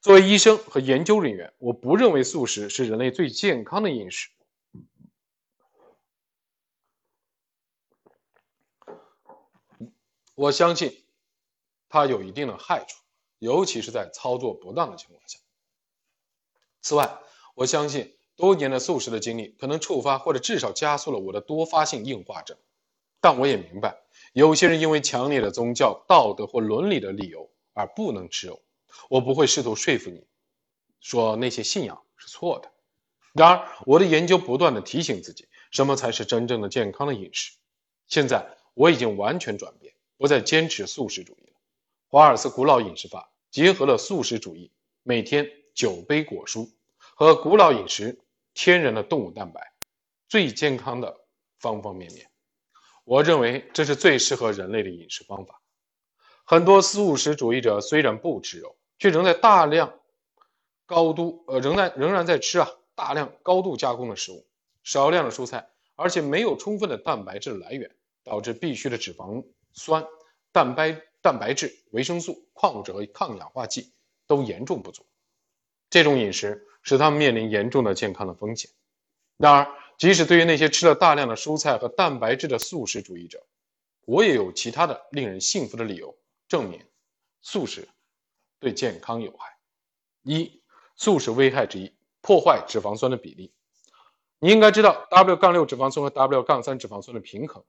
[0.00, 4.28] 作为医生和研究人员，我不认为素食是人类最健康的饮食。
[10.34, 11.06] 我相信
[11.88, 13.02] 它有一定的害处，
[13.38, 15.38] 尤其是在操作不当的情况下。
[16.82, 17.18] 此外，
[17.54, 22.56] 我相信多年的素食的经历可能触发或者至少加速了我的多发性硬化症。
[23.20, 23.96] 但我也明白，
[24.32, 28.60] 有些人因为强烈的宗教、道德或伦理的理由而不能吃肉。
[29.08, 30.26] 我不会试图说服你，
[31.00, 32.70] 说那些信仰是错的。
[33.32, 37.52] 然而，我的研究不断的提醒自己，什么才是真正的健康的饮食。
[38.06, 41.56] 现在，我已经完全转变，不再坚持素食主义了。
[42.08, 44.70] 华尔斯古老饮食法结合了素食主义，
[45.02, 46.70] 每天九杯果蔬。
[47.16, 48.20] 和古老饮食、
[48.54, 49.72] 天然的动物蛋白，
[50.28, 51.26] 最健康的
[51.58, 52.30] 方方面面，
[53.04, 55.60] 我认为这是最适合人类的饮食方法。
[56.44, 59.98] 很多素食主义者虽然不吃肉，却仍在大量、
[60.86, 64.46] 高度呃仍在仍然在吃啊大量高度加工的食物，
[64.84, 67.90] 少量的蔬菜，而且没有充分的蛋白质来源，
[68.22, 70.06] 导致必需的脂肪酸、
[70.52, 73.92] 蛋白蛋白质、维生素、矿物质和抗氧化剂
[74.26, 75.04] 都严重不足。
[75.90, 76.68] 这种饮食。
[76.84, 78.70] 使他们面临严重的健康的风险。
[79.36, 79.66] 然而，
[79.98, 83.44] 即使对于那些吃了大量的蔬菜和蛋白质的素食主义者，
[84.04, 86.16] 我也有其他的令人信服的理由
[86.46, 86.80] 证明
[87.40, 87.88] 素食
[88.60, 89.56] 对健康有害。
[90.22, 90.62] 一、
[90.94, 93.52] 素食危害之一：破坏脂肪酸的比例。
[94.38, 97.64] 你应该知道 W- 杠六脂肪酸和 W- 杠三脂肪酸的平衡，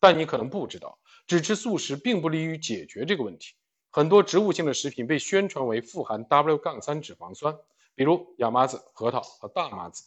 [0.00, 3.54] 但你可能不知道，只吃素食并不利于解决这个问题。
[3.90, 7.56] 很多植物性的食品被宣传为富含 W- 杠三脂肪酸。
[7.96, 10.04] 比如亚麻籽、核桃和大麻籽，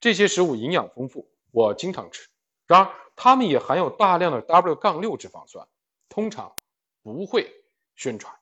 [0.00, 2.28] 这些食物营养丰富，我经常吃。
[2.66, 5.66] 然而，它们也含有大量的 W- 杠六脂肪酸，
[6.08, 6.54] 通常
[7.02, 7.50] 不会
[7.94, 8.34] 宣传，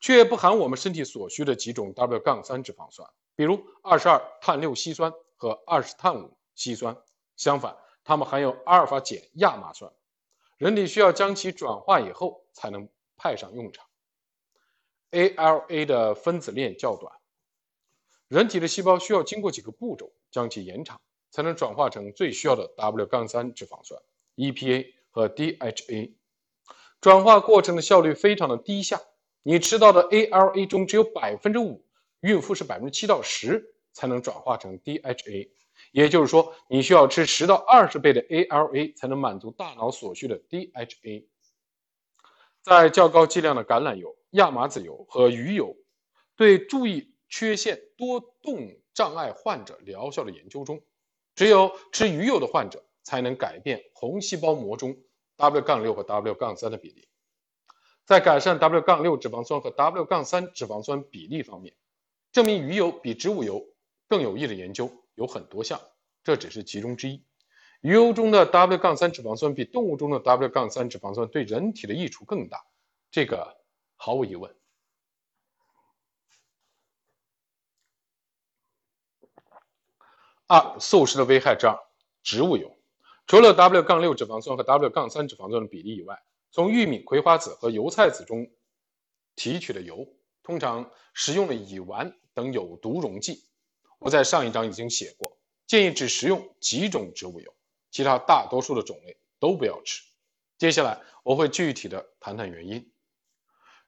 [0.00, 6.96] 却不含我们身体所需的几种 W- 杠三脂肪酸，比如二十二碳六烯酸和二十碳五烯酸。
[7.36, 9.92] 相反，它们含有阿尔法碱亚麻酸，
[10.56, 13.84] 人体需要将其转化以后才能派上用场。
[15.10, 17.17] ALA 的分子链较短。
[18.28, 23.98] 人体的细胞需要经过几个步骤将其延长，才能转化成最需要的 W- 杠三脂肪酸
[24.36, 26.12] EPA 和 DHA。
[27.00, 29.00] 转化过程的效率非常的低下，
[29.42, 31.86] 你吃到的 ALA 中只有百分之五，
[32.20, 35.48] 孕妇是百分之七到十才能转化成 DHA。
[35.92, 41.24] 也就是说，你需要吃十到二十倍的 ALA 才能满足大脑所需的 DHA。
[42.60, 45.74] 在较高剂量的橄榄油、亚麻籽油和鱼油
[46.36, 47.14] 对注意。
[47.28, 50.82] 缺陷多动障碍患者疗效的研究中，
[51.34, 54.96] 只有吃鱼油的患者才能改变红细胞膜中
[55.36, 57.08] W- 杠六和 W- 杠三的比例。
[58.04, 61.76] 在改善 W- 杠六脂肪酸和 W- 杠三脂肪酸比例方面，
[62.32, 63.64] 证明鱼油比植物油
[64.08, 65.80] 更有益的研究有很多项，
[66.24, 67.22] 这只是其中之一。
[67.82, 72.64] 鱼油中的 W- 杠三脂肪酸比动物中的 W- 杠三脂肪酸对人体的益处更大，
[73.10, 73.58] 这个
[73.94, 74.57] 毫无疑问。
[80.50, 81.78] 二、素食的危害之二：
[82.22, 82.74] 植物油。
[83.26, 88.50] 除了 W- 杠六脂肪酸和 W- 杠三脂肪酸的比例以外，从玉米、葵花籽和油菜籽中
[89.36, 90.08] 提取的油，
[90.42, 93.44] 通常使用了乙烷等有毒溶剂。
[93.98, 97.54] 我在上一章已经写过，建议只食用几种植物油，
[97.90, 100.02] 其他大多数的种类都不要吃。
[100.56, 102.90] 接下来我会具体的谈谈原因。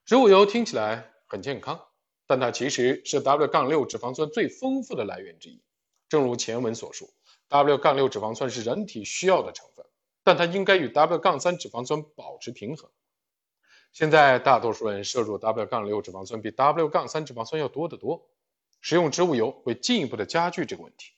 [0.05, 1.81] 植物油听起来很健康，
[2.27, 5.63] 但它其实是 W- 杠六脂肪酸最丰富的来源之一。
[6.11, 7.09] 正如前文所述
[7.49, 9.87] ，W- 杠六脂肪酸是人体需要的成分，
[10.25, 12.91] 但它应该与 W- 杠三脂肪酸保持平衡。
[13.93, 18.29] 现在大多数人摄入 W- 杠六脂肪酸比 W- 杠三脂肪酸要多得多，
[18.81, 21.13] 食用植物油会进一步的加剧这个问题。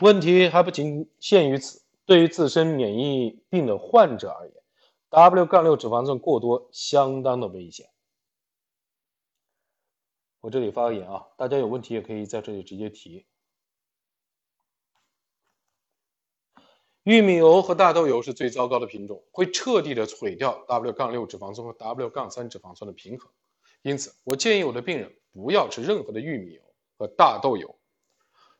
[0.00, 1.83] 问题还不仅限于此。
[2.06, 4.62] 对于自身免疫病的患者而言
[5.10, 7.88] ，W- 杠六脂肪酸过多相当的危险。
[10.40, 13.26] 我这里发个言啊，大家有问题也可以在这里直接提。
[17.04, 23.30] 玉米油和大豆油是最糟糕的品种，会彻底的毁掉 W- 杠六脂肪酸和 W- 杠三脂肪酸的平衡，
[23.82, 26.62] 因此，我建议我的病人不要吃任何的玉米油
[26.98, 27.78] 和大豆油。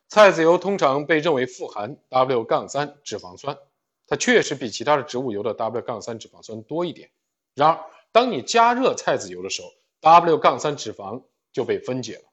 [0.07, 3.57] 菜籽油通常被认为富含 W- 杠三脂肪酸，
[4.07, 7.09] 它确实比其他的植物油的 W- 杠三脂肪酸多一点。
[7.53, 9.69] 然而，当你加热菜籽油的时候
[10.01, 12.23] ，W- 杠三脂肪就被分解了，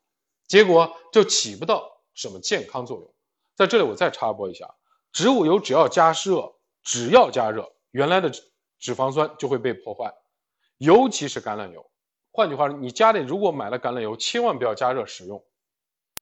[0.47, 3.15] 结果就起不到什么健康作用。
[3.57, 4.75] 在这里，我再插播一下：
[5.13, 8.31] 植物油只要加热，只要加热，原来的
[8.79, 10.13] 脂肪酸就会被破坏，
[10.79, 11.91] 尤其是橄榄油。
[12.31, 15.43] 换句话说，你家里如果买了橄榄油，千万不要加热使用，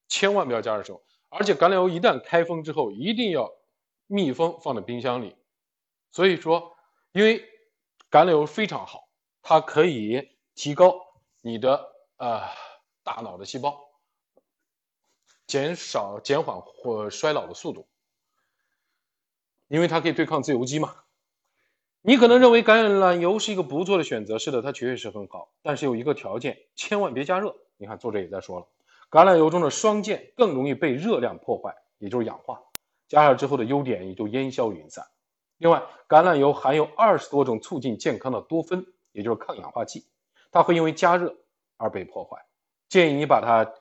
[0.08, 1.00] 千万不要加热使用。
[1.30, 3.50] 而且橄榄油一旦开封之后，一定要
[4.06, 5.36] 密封放在冰箱里。
[6.10, 6.76] 所以说，
[7.12, 7.40] 因为
[8.10, 9.08] 橄榄油非常好，
[9.40, 11.00] 它可以提高
[11.40, 12.42] 你的呃
[13.02, 13.80] 大脑的细胞，
[15.46, 17.86] 减少减缓或衰老的速度，
[19.68, 20.96] 因为它可以对抗自由基嘛。
[22.02, 27.54] 你可能认为橄榄油是一个不错的选择，是的，它确实很好，但是有一个条件，千万别加热。
[27.76, 28.66] 你看作者也在说了，
[29.10, 32.62] 橄榄油中的双键更容易被热量破坏，也就是氧化，
[33.08, 35.04] 加热之后的优点也就烟消云散。
[35.58, 40.06] 另外，橄榄油含有二十多种促进健康的多酚，也就是抗氧化剂，
[40.52, 41.36] 它会因为加热
[41.76, 42.38] 而被破坏。
[42.88, 43.72] 建议你把它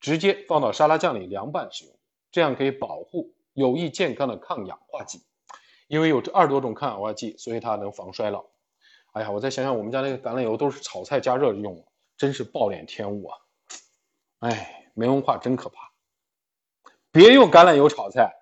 [0.00, 1.94] 直接放到沙拉酱里凉拌使用，
[2.32, 5.22] 这样可以保护有益健康的抗氧化剂。
[5.86, 8.44] 因为有这二十多种抗氧化剂，所以它能防衰老。
[9.12, 13.38] 哎呀，我再想想，我们家那个橄榄油都是炒菜加热用，真是暴殄天物啊！
[14.46, 15.90] 哎，没文化真可怕。
[17.10, 18.32] 别用橄榄油炒菜，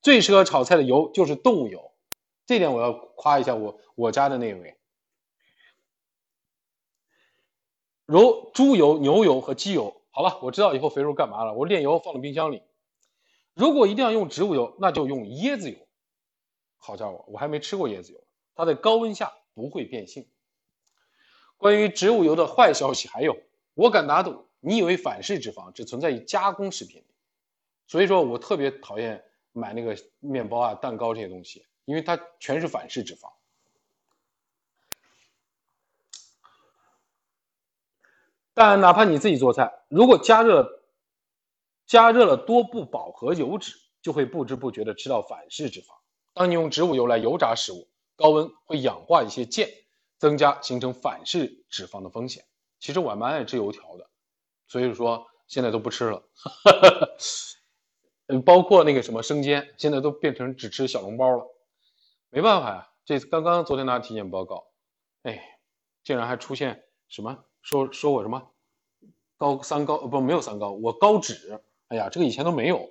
[0.00, 1.92] 最适合炒菜的油就是动物油。
[2.46, 4.78] 这点我要夸一下我我家的那位，
[8.06, 10.00] 如猪油、牛油和鸡油。
[10.10, 12.62] 好了，我知道以后肥肉干嘛了，我炼油放到冰箱里。
[13.54, 15.78] 如果一定要用植物油，那就用椰子油。
[16.76, 18.20] 好家伙，我还没吃过椰子油，
[18.54, 20.28] 它在高温下不会变性。
[21.56, 23.36] 关于植物油的坏消息还有，
[23.74, 27.06] 我敢打赌，你以为反式脂肪只存在于加工食品里，
[27.86, 33.32] 所以说我特别讨厌买那个面包啊、蛋糕这些东西，因为它全是反式脂肪。
[38.52, 40.82] 但哪怕你自己做菜，如果加热
[41.86, 45.94] 加热了多不饱和油脂，就会不知不觉的吃到反式脂肪。
[46.34, 49.70] 当你用植物油来油炸食物，高温会氧化一些键，
[50.18, 52.44] 增加形成反式脂肪的风险。
[52.80, 54.07] 其实我还蛮爱吃油条的，
[54.68, 56.22] 所以说现在都不吃了。
[58.28, 61.44] 嗯， 包括那个什么生煎，现在都变成只吃小笼包了。
[62.30, 64.68] 没办法呀，这刚刚昨天拿体检报告，
[65.22, 65.42] 哎，
[66.04, 68.50] 竟然还出现什么说说我什么
[69.36, 71.60] 高三高不没有三高，我高脂。
[71.88, 72.90] 哎呀，这个以前都没有。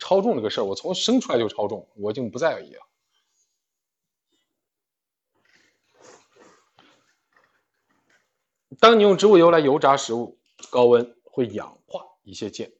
[0.00, 2.82] 超重这个事儿，我从生出来就超重，我已经不在意了。
[8.80, 10.36] 当你用植物油来油炸食物，
[10.70, 12.72] 高温会氧化一些键，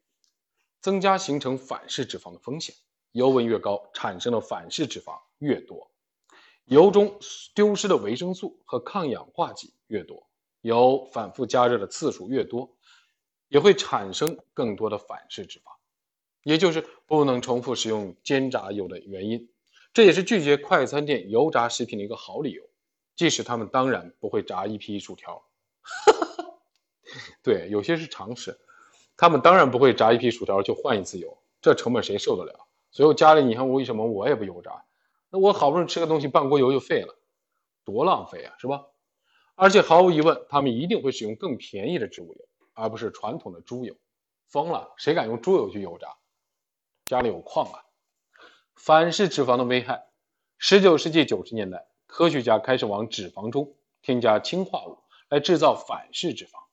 [0.81, 2.75] 增加形成反式脂肪的风险。
[3.13, 5.91] 油温越高，产生的反式脂肪越多，
[6.65, 7.19] 油中
[7.55, 10.29] 丢失的维生素和抗氧化剂越多，
[10.63, 12.77] 油反复加热的次数越多，
[13.49, 15.63] 也会产生更多的反式脂肪。
[16.43, 19.49] 也就是不能重复使用煎炸油的原因，
[19.93, 22.69] 这也是拒绝快餐店油炸食品的一个好理由。
[23.15, 25.37] 即使他们当然不会炸一批薯条，
[25.81, 26.34] 哈 哈
[27.43, 28.59] 对，有些是常识。
[29.17, 32.67] 他们当然不会炸一批薯条就换一次油，这成本谁受得了？
[32.91, 34.85] 所以我家里，你看我为什么我也不油炸？
[35.31, 37.17] 那我好不容易吃个东西，半锅油就废了，
[37.85, 38.87] 多浪费啊，是吧？
[39.55, 43.95] 而且毫无疑问，他们一定会使用更便宜的植物油，而不是传统的猪油。
[44.49, 46.17] 疯了，谁敢用猪油去油炸？
[47.05, 47.85] 家里有矿啊！
[48.75, 50.07] 反式脂肪的危害。
[50.59, 54.99] 十九世纪九十年代，科学家开始往脂肪中添加氢化物
[55.29, 56.64] 来制造反式脂肪，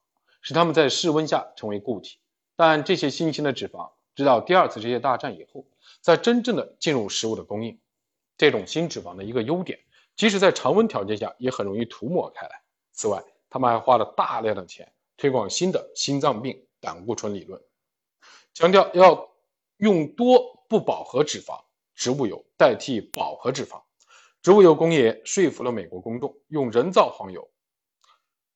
[0.42, 2.20] 使它们在室温下成为固体。
[2.56, 5.66] 但这些新型的脂肪，直到第二次世界大战以后，
[6.02, 7.80] 才真正的进入食物的供应。
[8.38, 9.80] 这种新脂肪的一个优点，
[10.16, 12.62] 即使在常温条件下也很容易涂抹开来。
[12.92, 17.62] 此外，他们还花了大量的钱推广新的心脏病胆固醇理论，
[18.54, 19.30] 强调要。
[19.78, 21.60] 用多不饱和脂肪
[21.96, 23.82] 植物油代替饱和脂肪，
[24.44, 27.50] 植物油工业说服了美国公众用人造黄油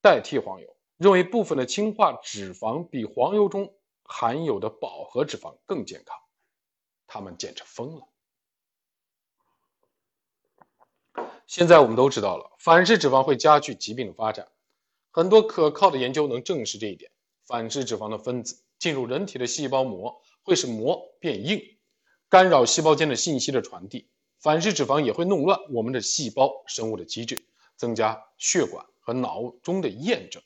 [0.03, 3.73] 代替黄油，认为部分的氢化脂肪比黄油中
[4.03, 6.17] 含有的饱和脂肪更健康，
[7.07, 8.07] 他们简直疯了。
[11.47, 14.47] 现在我们都知道了，反式脂肪会加剧疾病的发展，
[15.11, 17.11] 很多可靠的研究能证实这一点。
[17.45, 20.21] 反式脂肪的分子进入人体的细胞膜。
[20.47, 21.59] 会使膜变硬，
[22.29, 24.07] 干扰细胞间的信息的传递。
[24.37, 30.43] 反式脂肪也会弄乱我们的细胞生物的机制，增加血管和脑中的炎症，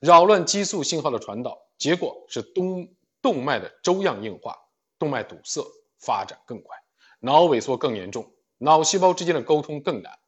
[0.00, 2.88] 扰乱激素信号的传导，结果是动
[3.22, 4.56] 动脉的粥样硬化，
[4.98, 5.64] 动脉堵塞，
[5.98, 6.76] 发展更快，
[7.20, 10.18] 脑萎缩更严重，脑细胞之间的沟通更难。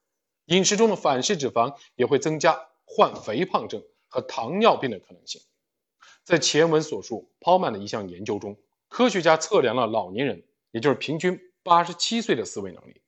[0.47, 5.43] 饮食中的反式脂肪也会增加患肥胖症和糖尿病的可能性。
[6.25, 8.57] 在前文所述，m 曼的一项研究中，
[8.89, 13.03] 科学家测量了老年人，也就是平均八十七岁的思维能力、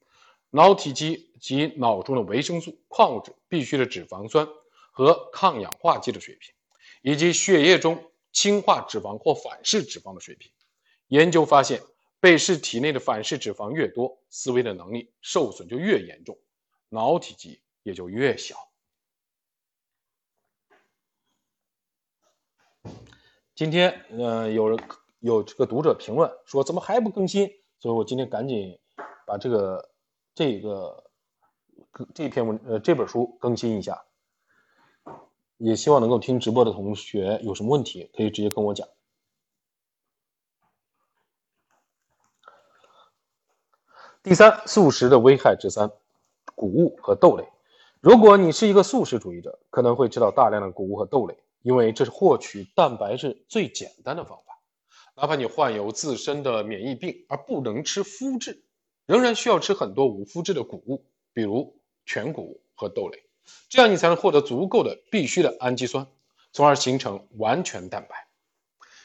[0.50, 4.46] 脑体积及脑中的维生素、矿物质、必需的脂肪酸
[4.90, 6.54] 和抗氧化剂的水平，
[7.02, 10.50] 以及血液中氢化脂肪或反式脂肪的水平。
[11.08, 11.82] 研究发现，
[12.20, 16.38] 被试体内的反式脂肪越多，思维的能力受损就越严重。
[16.88, 18.56] 脑体积也就越小。
[23.54, 24.78] 今天，呃，有人
[25.18, 27.48] 有这个读者评论说，怎么还不更新？
[27.78, 28.78] 所以我今天赶紧
[29.26, 29.90] 把这个
[30.34, 31.10] 这个
[32.14, 34.02] 这篇文呃这本书更新一下。
[35.60, 38.88] 也希望能够听直播的同学有什么问题可以直接跟我讲。
[44.22, 45.90] 第三，素食的危害之三。
[46.54, 47.46] 谷物和豆类，
[48.00, 54.58] 如果你是一个素食主义者，可能会吃到大量的谷物和豆类，因为这是获取蛋白质最简单的方法。
[55.14, 58.62] 哪怕你患有自身的免疫病而不能吃麸质，
[59.06, 61.04] 仍然需要吃很多无麸质的谷物，
[61.34, 63.22] 比如全谷物和豆类，
[63.68, 66.06] 这样你才能获得足够的必需的氨基酸，
[66.52, 68.26] 从而形成完全蛋白。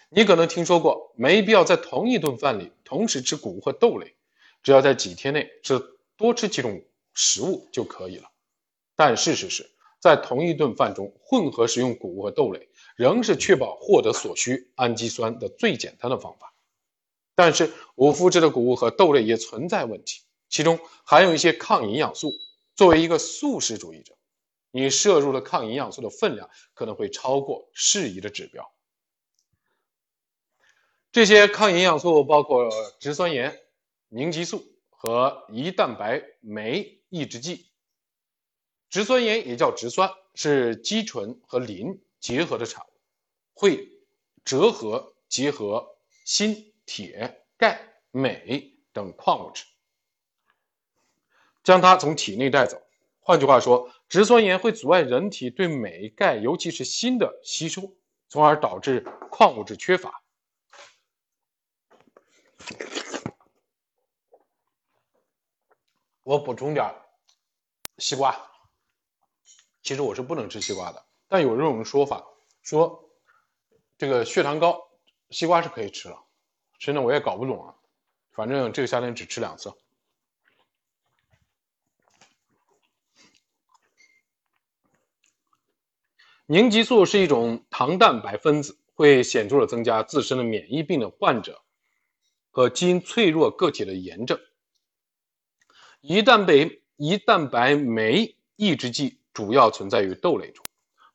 [0.10, 4.16] 你可能听说过，没必要在同一顿饭里同时吃谷物和豆类，
[4.64, 5.82] 只要在几天内吃
[6.18, 6.82] 多吃几种。
[7.18, 8.30] 食物就可以了，
[8.94, 9.72] 但事实是
[10.02, 12.68] 在同一顿饭中混合食用谷物和豆类，
[12.98, 16.54] 仍是确保获得所需氨基酸的最简单的方法。
[17.34, 22.34] 但是五麸质的谷物和豆类也存在问题，其中含有一些抗营养素。
[22.76, 24.15] 作为一个素食主义者，
[24.76, 28.70] 你摄入的抗营养素的分量可能会超过适宜的指标。
[31.14, 32.70] 这些抗营养素包括
[33.00, 33.58] 植酸盐、
[34.10, 36.94] 凝集素和胰蛋白酶。
[37.10, 37.72] 抑制剂，
[38.90, 42.90] 植酸盐也叫植酸，是肌醇和磷结合的产物，
[43.54, 43.88] 会
[44.44, 45.96] 折合结合
[46.26, 47.80] 锌、铁、钙、
[48.12, 49.64] 镁等矿物质，
[51.64, 52.85] 将它从体内带走。
[53.28, 57.92] 换句话说，植酸盐会阻碍人体对镁、钙，尤其是锌的吸收，
[58.30, 59.00] 从而导致
[59.32, 60.22] 矿物质缺乏。
[66.22, 66.94] 我补充点
[67.98, 68.40] 西瓜，
[69.82, 72.24] 其实我是不能吃西瓜的，但有这种说法，
[72.62, 73.10] 说
[73.98, 74.80] 这个血糖高，
[75.32, 76.24] 西瓜是可以吃了。
[76.78, 77.74] 真的我也搞不懂啊，
[78.34, 79.74] 反正这个夏天只吃两次。
[86.48, 91.62] 凝集素是一种糖蛋白分子，会显著的增加自身的免疫病的患者
[92.52, 94.40] 和基因脆弱个体的炎症。
[96.02, 96.54] 胰蛋白。
[96.98, 100.66] 胰蛋白酶抑制剂主要存在于豆类中，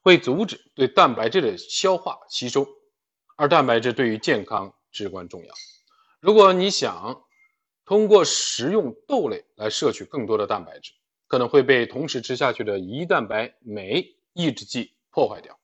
[0.03, 2.69] 会阻止对蛋白质的消化吸收，
[3.35, 5.55] 而蛋白质对于健康至关重要。
[6.21, 7.25] 如果你想
[7.87, 10.93] 通过食用豆类来摄取更多的蛋白质，
[11.27, 15.59] 可能会被同时吃下去的胰蛋白酶抑制剂破坏掉。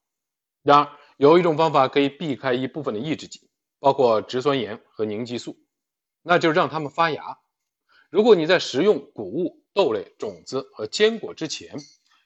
[0.62, 5.56] 然而，有一种方法可以避开一部分的抑制剂，包括植酸盐和凝集素，
[6.22, 7.38] 那就是让它们发芽。
[8.10, 11.76] 如果你在食用谷物，豆类、种子和坚果之前，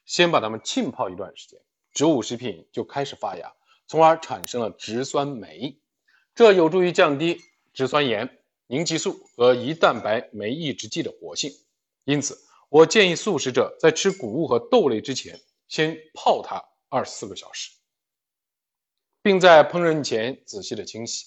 [0.04, 1.60] 先把它们浸泡一段时间，
[1.92, 3.52] 植物食品就开始发芽，
[3.86, 5.78] 从而产生了植酸酶，
[6.34, 7.40] 这有助于降低
[7.72, 11.50] 植酸盐、凝集素和胰蛋白酶抑制剂的活性。
[12.04, 17.70] 因此，我建议素食者在吃谷物和豆类之前，先泡它二十四个小时，
[19.22, 21.26] 并在烹饪前仔细的清洗，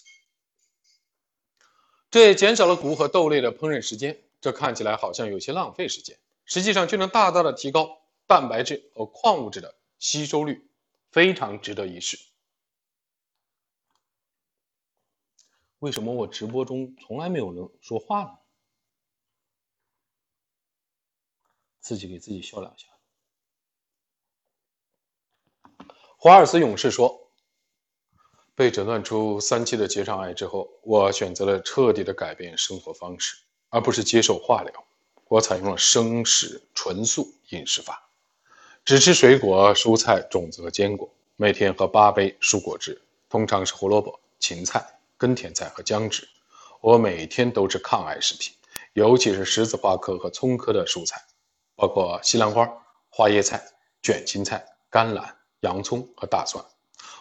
[2.12, 4.22] 这也减少了谷物和豆类的烹饪时间。
[4.42, 10.70] 这看起来好像有些浪费时间，实际上却能大大的提高蛋白质和矿物质的吸收率，
[11.12, 12.20] 非常值得一试。
[15.80, 18.38] 为什么我直播中从来没有人说话呢？
[21.80, 22.88] 自己给自己笑两下。
[26.24, 27.28] 华尔斯勇士说
[28.56, 33.36] ：“被诊断出三期的结肠癌之后，我选择了彻底的改变生活方式。”
[33.68, 34.86] 而不是接受化疗，
[35.28, 38.10] 我采用了生食纯素饮食法，
[38.86, 44.82] 只吃水果、蔬菜、种子和坚果，每天喝八杯蔬果汁，通常是胡萝卜、芹菜、
[45.18, 46.26] 根甜菜和姜汁。
[46.80, 48.54] 我每天都吃抗癌食品，
[48.94, 51.22] 尤其是十字花科和葱科的蔬菜，
[51.76, 52.66] 包括西兰花、
[53.10, 53.62] 花椰菜、
[54.02, 56.64] 卷心菜、甘蓝、洋葱和大蒜。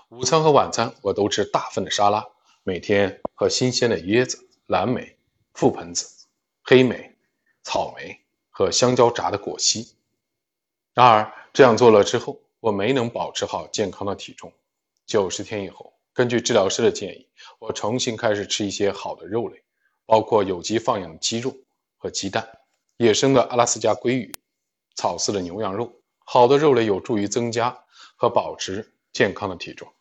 [0.09, 2.27] 午餐和晚餐我都吃大份的沙拉，
[2.65, 5.17] 每天喝新鲜的椰子、蓝莓、
[5.55, 6.27] 覆盆子、
[6.63, 7.17] 黑莓、
[7.63, 8.21] 草莓
[8.51, 9.95] 和香蕉炸的果昔。
[10.93, 14.53] 然而这样做了之后，我没能保持好健康的体重。
[15.07, 17.27] 九十天以后，根据治疗师的建议，
[17.61, 19.63] 我重新开始吃一些好的肉类，
[20.05, 21.55] 包括有机放养的鸡肉
[21.97, 22.47] 和鸡蛋、
[22.97, 24.35] 野生的阿拉斯加鲑鱼、
[24.97, 25.93] 草饲的牛羊肉。
[26.25, 27.85] 好的肉类有助于增加
[28.17, 29.93] 和保持健康的体重。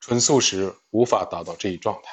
[0.00, 2.12] 纯素食无法达到这一状态。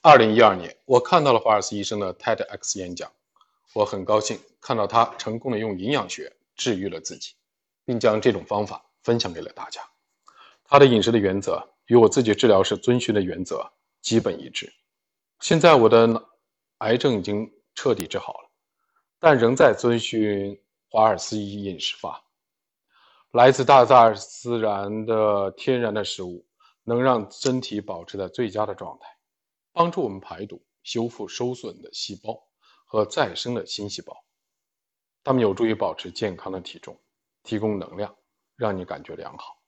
[0.00, 3.10] 二零一二年，我看到了华尔斯医生的 TEDx 演讲，
[3.72, 7.34] 我很高兴看到他成功的用营养学治愈了自己，
[7.84, 9.82] 并将这种方法分享给了大家。
[10.64, 14.72] 他的饮食的原则与我自己治疗时遵循的原则基本一致。
[15.40, 16.27] 现在我的脑
[16.78, 18.50] 癌症已经彻底治好了，
[19.18, 20.60] 但仍在遵循。
[20.90, 22.24] 华尔斯一饮食法，
[23.32, 26.46] 来自大自然的天然的食物，
[26.82, 29.06] 能让身体保持在最佳的状态，
[29.70, 32.42] 帮助我们排毒、修复受损的细胞
[32.86, 34.16] 和再生的新细胞。
[35.22, 36.98] 它们有助于保持健康的体重，
[37.42, 38.16] 提供能量，
[38.56, 39.60] 让你感觉良好。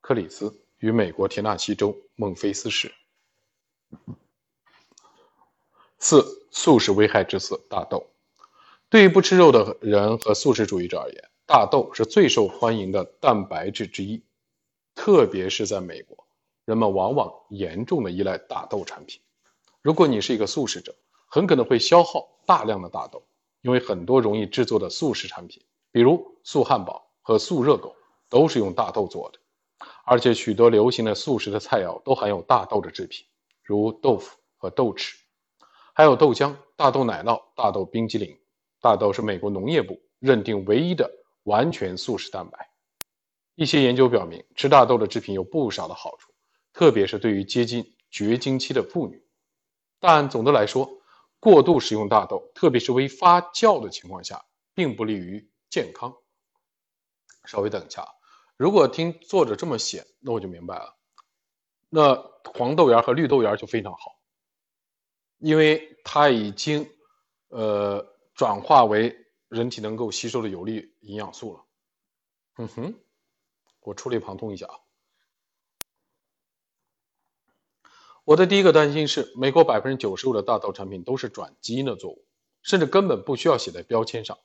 [0.00, 2.94] 克里斯与美国田纳西州孟菲斯市。
[6.02, 8.06] 四、素食危害之四：大豆。
[8.88, 14.22] 对于不吃肉的人和素食主义者而言，大豆是最受欢迎的蛋白质之一，
[14.94, 16.16] 特别是在美国，
[16.64, 19.20] 人们往往严重的依赖大豆产品。
[19.82, 20.94] 如果你是一个素食者，
[21.26, 23.22] 很可能会消耗大量的大豆，
[23.60, 27.94] 因为很多容易制作的素食产品，比如素汉堡和素热狗，
[28.30, 29.38] 都是用大豆做的。
[30.06, 33.26] 而且许多流行的素食的菜肴都含有大豆的制品，
[33.62, 35.14] 如豆腐和豆豉，
[35.94, 38.38] 还有豆浆、大豆奶酪、大豆冰激凌。
[38.80, 41.10] 大豆是美国农业部认定唯一的
[41.42, 42.70] 完全素食蛋白。
[43.54, 46.32] 一些研究表明，吃大豆的制品有不少的好处，
[46.72, 49.22] 特别是对于接近绝经期的妇女。
[49.98, 50.88] 但总的来说，
[51.38, 54.42] 过度食用大豆，特别是未发酵的情况下，
[54.74, 56.14] 并不利于健康。
[57.44, 58.06] 稍微等一下，
[58.56, 60.96] 如果听作者这么写，那我就明白了。
[61.90, 62.14] 那
[62.54, 64.19] 黄豆芽和绿豆芽就非常好，
[65.40, 66.88] 因为它已经，
[67.48, 68.06] 呃。
[68.32, 69.14] 转化为
[69.48, 71.64] 人体能够吸收的有利营养素了。
[72.56, 72.94] 嗯哼，
[73.80, 74.74] 我触类旁通一下啊。
[78.24, 82.24] 我的第一个担心是，美国百分之九十五的大豆产品都是转基因的作物，
[82.62, 84.38] 甚至根本不需要写在标签上。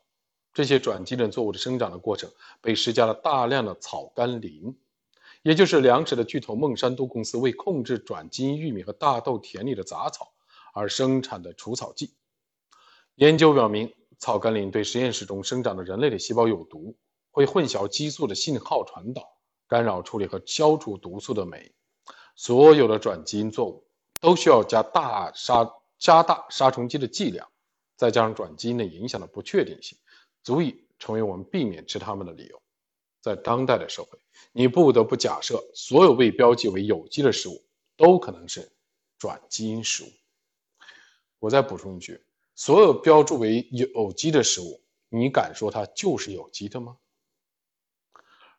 [0.51, 2.29] 这些转基因作物的生长的过程
[2.59, 4.75] 被施加了大量的草甘膦，
[5.41, 10.33] 也就是粮食的巨头孟山都公司为控制转基因玉米和大豆田里的杂草
[10.75, 12.13] 而生产的除草剂。
[13.15, 16.97] 研究表明，草甘膦对实验室中生长的人类的细胞有毒，
[17.31, 19.23] 会混淆激素的信号传导，
[19.69, 21.73] 干扰处理和消除毒素的酶。
[22.35, 23.87] 所有的转基因作物
[24.19, 25.65] 都需要加大杀
[25.97, 27.49] 加大杀虫剂的剂量，
[27.95, 29.97] 再加上转基因的影响的不确定性，
[30.43, 32.61] 足以成为我们避免吃它们的理由。
[33.21, 34.19] 在当代的社会，
[34.51, 37.63] 你不得不假设所有被标记为有机的食物
[37.95, 38.69] 都可能是
[39.17, 40.07] 转基因食物。
[41.45, 42.23] 我再补充一句。
[42.55, 46.97] 所有标注为有机的食物，你敢说它就是有机的吗？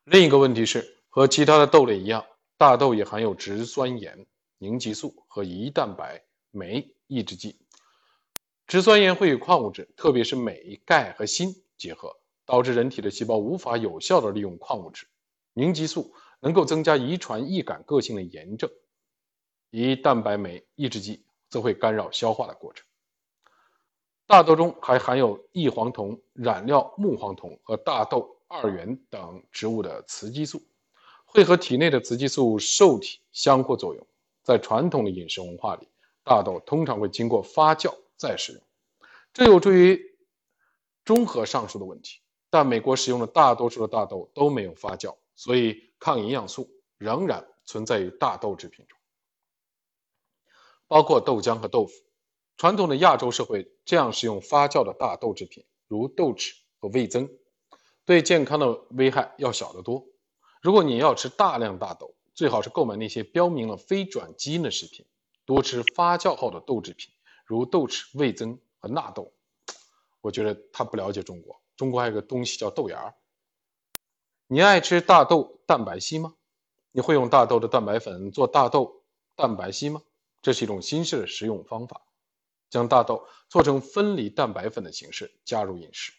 [0.04, 2.24] 另一个问题是，和其他的豆类一样，
[2.56, 4.26] 大豆也含有植酸盐、
[4.58, 6.22] 凝集素和胰蛋白
[6.52, 7.58] 酶抑制剂。
[8.68, 15.08] 植酸盐会与矿物质，特别是镁、钙和锌结合，导致人体的细胞无法有效地利用矿物质。
[15.54, 18.70] 凝集素能够增加遗传易感个性的炎症，
[19.72, 22.84] 胰蛋白酶抑制剂则会干扰消化的过程。
[24.26, 30.60] 大豆中还含有异黄酮、染料木黄酮和大豆二元等植物的雌激素，
[31.24, 34.06] 会和体内的雌激素受体相互作用。
[34.42, 35.88] 在传统的饮食文化里，
[36.24, 38.62] 大豆通常会经过发酵再食用，
[39.32, 40.00] 这有助于
[41.04, 42.20] 中和上述的问题。
[42.48, 48.95] 但美国使用的大多数的大豆都没有发酵，所以抗营养素仍然存在于大豆制品中，
[50.88, 51.92] 包括豆浆和豆腐。
[52.56, 57.28] 传统的亚洲社会这样使用发酵的大豆制品，如豆豉和味增，
[58.04, 60.06] 对健康的危害要小得多。
[60.62, 65.04] 如果你要吃大量大豆，最好是购买那些标明了非转基因的食品，
[65.44, 67.12] 多吃发酵后的豆制品，
[67.44, 69.32] 如豆豉、味增和纳豆。
[70.22, 73.14] 我觉得他不了解中国，中国还有个东西叫豆芽。
[74.48, 76.34] 你爱吃大豆蛋白稀吗？
[76.90, 79.02] 你会用大豆的蛋白粉做大豆
[79.34, 80.02] 蛋白稀吗？
[80.46, 82.00] 这是一种新式的食用方法。
[82.70, 86.12] 将大豆做成分离蛋白粉的形式加入饮食，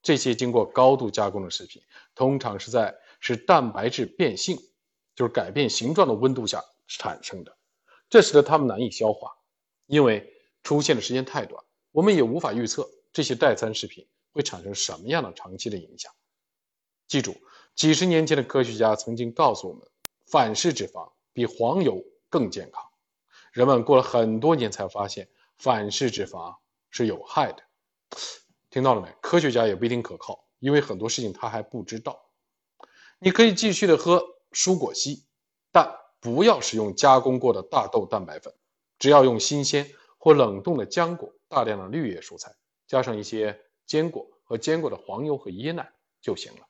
[0.00, 1.82] 这些经过高度加工的食品，
[2.14, 4.56] 通常是在使蛋白质变性，
[5.14, 7.54] 就是改变形状的温度下产生的，
[8.08, 9.30] 这使得它们难以消化。
[9.84, 10.26] 因为
[10.62, 11.62] 出现的时间太短，
[11.92, 16.10] 我们也无法预测这些代餐食品会产生什么样的长期的影响。
[17.08, 17.36] 记住，
[17.74, 19.86] 几十年前的科学家曾经告诉我们，
[20.24, 22.82] 反式脂肪比黄油更健康。
[23.56, 26.54] 人们过了很多年才发现，反式脂肪
[26.90, 27.62] 是有害的。
[28.68, 29.08] 听到了没？
[29.22, 32.20] 科学家也不一定可靠，因为很多事情他还不知道。
[33.18, 35.24] 你可以继续的喝蔬果昔，
[35.72, 35.90] 但
[36.20, 38.52] 不要使用加工过的大豆蛋白粉，
[38.98, 42.54] 只要用新鲜或冷冻的浆果、大量的绿叶蔬菜，
[42.86, 45.90] 加上一些坚果和坚果的黄油和椰奶
[46.20, 46.66] 就行了。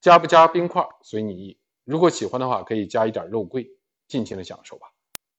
[0.00, 3.70] 加不加冰块随你意，如果喜欢的话，可以加一点肉桂，
[4.08, 4.88] 尽情的享受吧。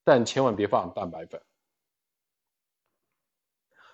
[0.07, 1.41] 但千万别放蛋白粉。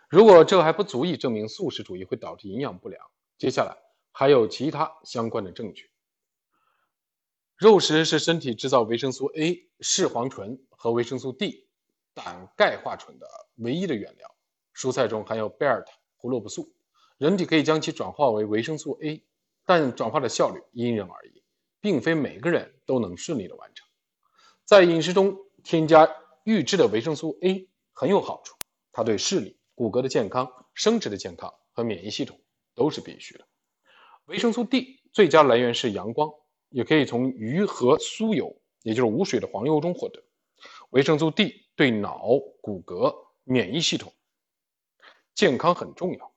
[0.08, 3.04] 如果这还不足以证明素食主义会导致营养不良，
[3.36, 3.76] 接下来
[4.12, 5.90] 还有其他相关的证据。
[7.58, 11.68] 肉食是身体制造维生素 A、视黄醇和维生素 D、
[12.14, 14.36] 胆钙化醇的唯一的原料。
[14.76, 16.72] 蔬菜中含有贝尔塔胡萝卜素，
[17.18, 19.26] 人体可以将其转化为维生素 A，
[19.66, 21.42] 但转化的效率因人而异，
[21.82, 23.88] 并非每个人都能顺利的完成。
[24.64, 26.10] 在饮食中添加
[26.44, 28.56] 预制的维生素 A 很有好处，
[28.92, 29.58] 它对视力。
[29.76, 32.40] 骨骼的健康、生殖的健康和免疫系统
[32.76, 33.48] 都是必须的。
[34.26, 36.32] 维生素 D 最佳来源是阳光，
[36.70, 40.24] 也可以从鱼和酥油，也就是无水的黄油中获得。
[40.92, 42.28] 维生素 D 对脑、
[42.62, 44.14] 骨骼、免疫系统
[45.34, 46.32] 健康很重要，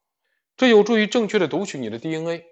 [0.57, 2.43] 这有助于正确的读取你的 DNA。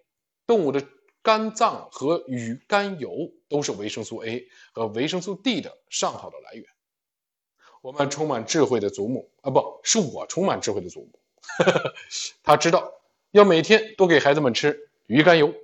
[0.46, 0.86] 动物的
[1.24, 6.66] 肝脏和鱼肝油都是维生素 A 和维生素 D 的上好的来源。
[7.80, 11.18] 我们充满智慧的祖母啊，不是我充满智慧的祖母，
[12.44, 12.92] 他知道
[13.30, 15.54] 要每天多给孩子们吃鱼肝油。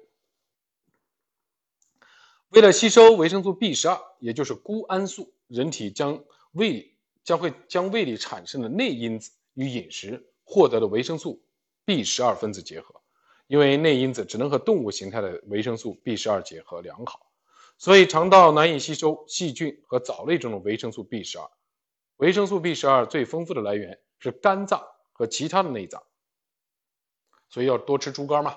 [2.48, 11.42] 为了吸收维生素 B 十二，也就是谷氨素，人体将胃里将会将胃里产生的内因子与饮食获得的维生素
[11.84, 12.99] B 十二分子结合。
[13.51, 17.32] 因为内因子只能和动物形态的维生素 B 十二结合良好，
[17.78, 21.51] 所以肠道难以吸收细菌和藻类中的维生素 B 十二。
[22.18, 26.01] 维生素 B 十二最丰富的来源是肝脏和其他的内脏，
[27.48, 28.57] 所以要多吃猪肝嘛。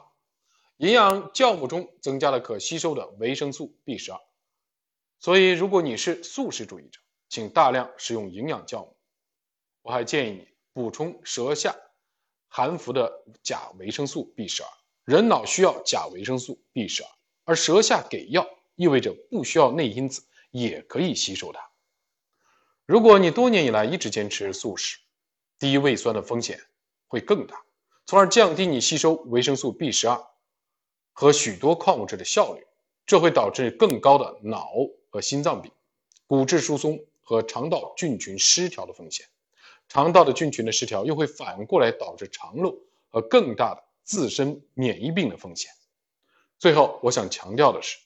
[0.78, 4.20] 营养酵母中增加了可吸收的维生素 B 十二，
[5.20, 8.96] 所以如果你是素食主义者，请大量食用营养酵母。
[9.82, 11.76] 我还建议你补充舌下
[12.48, 14.70] 含服的钾维生素 B 十二。
[15.06, 17.10] 人脑需要钾维生素 B 十二，
[17.44, 21.60] 而舌下给药意味着不需要内因子也可以吸收它。
[22.86, 25.00] 如果你多年以来一直坚持素食，
[25.60, 26.60] 低胃酸的风险
[27.08, 27.62] 会更大，
[28.06, 30.22] 从而降低你吸收维生素 B 十二
[31.12, 32.66] 和许多矿物质的效率，
[33.06, 34.70] 这会导致更高的脑
[35.10, 35.70] 和心脏病、
[36.28, 39.26] 骨质疏松和肠道菌群失调的风险。
[39.90, 42.78] 肠道的菌群的失调又会反过来导致肠漏
[43.10, 45.72] 和更大的自身免疫病的风险。
[46.60, 47.98] 最后，我想强调的是，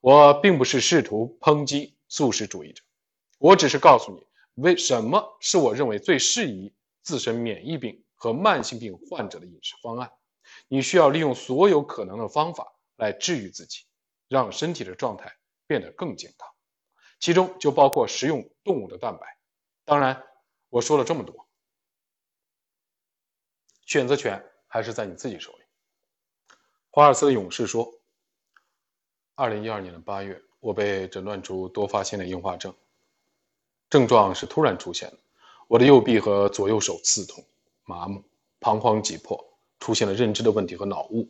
[0.00, 2.82] 我并不是试图抨击素食主义者。
[3.38, 4.26] 我只是告诉你，
[4.62, 10.10] 为什么是我认为最适宜自身免疫病和慢性病患者的饮食方案。
[10.68, 13.84] 你需要利用所有可能的方法来治愈自己，
[14.28, 16.48] 让身体的状态变得更健康，
[17.20, 19.38] 其中就包括食用动物的蛋白。
[19.84, 20.24] 当然，
[20.70, 21.46] 我说了这么多，
[23.84, 24.44] 选择权
[24.76, 25.60] 还是在你自己手里。
[26.90, 27.94] 华尔斯的勇士说
[29.34, 32.74] ：“二零一二年的八月，我被诊断出多发性的硬化症。”
[33.88, 35.16] 症状是突然出现的，
[35.66, 37.42] 我的右臂和左右手刺痛、
[37.84, 38.22] 麻木、
[38.58, 39.42] 膀胱挤破，
[39.80, 41.26] 出现了认知的问题和脑雾，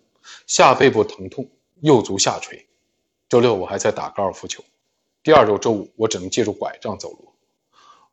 [0.49, 1.49] 下背部疼痛，
[1.83, 2.67] 右足下垂。
[3.29, 4.65] 周六我还在打高尔夫球，
[5.23, 7.33] 第二周周五我只能借助拐杖走路。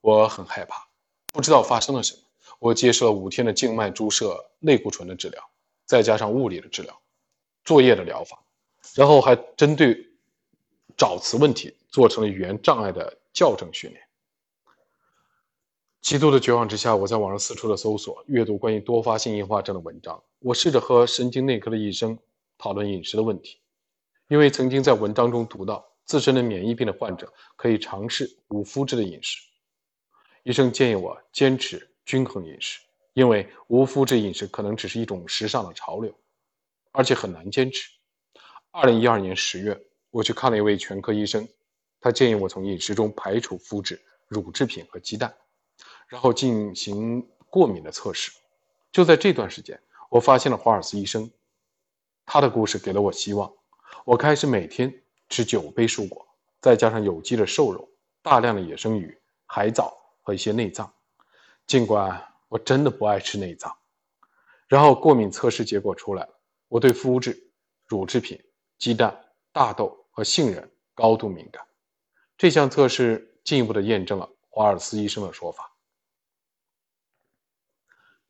[0.01, 0.87] 我很害怕，
[1.31, 2.19] 不知道发生了什么。
[2.63, 5.43] 我接受了五天的静脉注射类固醇的治疗，
[5.83, 6.97] 再加上物理的治疗、
[7.65, 8.41] 作业的疗法，
[8.95, 10.07] 然后还针对
[10.95, 14.01] 找词问题做成了语言障碍的校正训练。
[15.99, 20.23] 极度的绝望之下，我在网上四处的搜索、阅读关于多发性硬化症的文章。
[20.39, 22.17] 我试着和神经内科的医生
[22.57, 23.59] 讨论饮食的问题，
[24.29, 29.41] 因为曾经在文章中读到，自身的免疫病的患者可以尝试无麸质的饮食。
[30.43, 32.79] 医生建议我坚持均衡饮食，
[33.13, 36.13] 因为无麸质饮食可能只是一种时尚的潮流，
[36.91, 37.89] 而且很难坚持。
[38.71, 39.79] 二零一二年十月，
[40.09, 41.47] 我去看了一位全科医生，
[41.99, 45.33] 他建议我从饮食中排除麸质、乳制品和鸡蛋。
[46.07, 48.31] 然后进行过敏的测试。
[48.91, 51.31] 就在这段时间，我发现了华尔斯医生，
[52.23, 53.51] 他的故事给了我希望，
[54.05, 54.93] 我开始每天
[55.29, 56.23] 吃九杯蔬果，
[56.61, 57.89] 再加上有机的瘦肉、
[58.21, 60.93] 大量的野生鱼、海藻和一些内脏。
[61.65, 63.75] 尽管我真的不爱吃内脏。
[64.67, 67.51] 然后过敏测试结果出来了，我对麸质、
[67.85, 68.41] 乳制品、
[68.77, 69.15] 鸡蛋、
[69.51, 71.63] 大豆和杏仁高度敏感。
[72.37, 75.71] 这项测试进一步的验证了华尔斯医生的说法。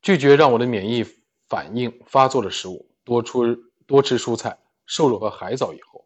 [0.01, 1.05] 拒绝让我的免疫
[1.47, 3.55] 反应发作的食物，多出
[3.87, 6.05] 多吃蔬菜、瘦肉和海藻以后，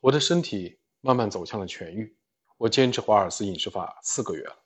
[0.00, 2.16] 我的身体慢慢走向了痊愈。
[2.56, 4.61] 我坚持华尔斯饮食法四个月了，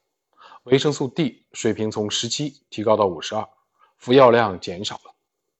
[0.66, 3.48] 维生素 D 水平从十七提高到五十二。
[3.98, 5.14] 服药量减少了，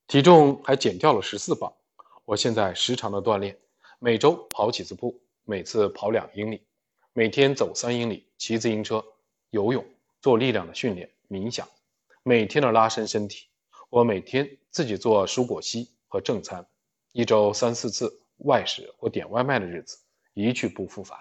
[0.09, 1.72] 体重还减掉了十四磅。
[2.24, 3.57] 我现在时常的锻炼，
[4.00, 6.66] 每周跑几次步，每次跑两英里，
[7.12, 9.04] 每天走三英里，骑自行车、
[9.50, 9.86] 游泳、
[10.20, 11.68] 做力量的训练、冥想，
[12.24, 13.46] 每天的拉伸身体。
[13.90, 16.66] 我每天自己做蔬果昔和正餐，
[17.12, 20.00] 一周三四次外食或点外卖的日子
[20.34, 21.16] 一去不复返。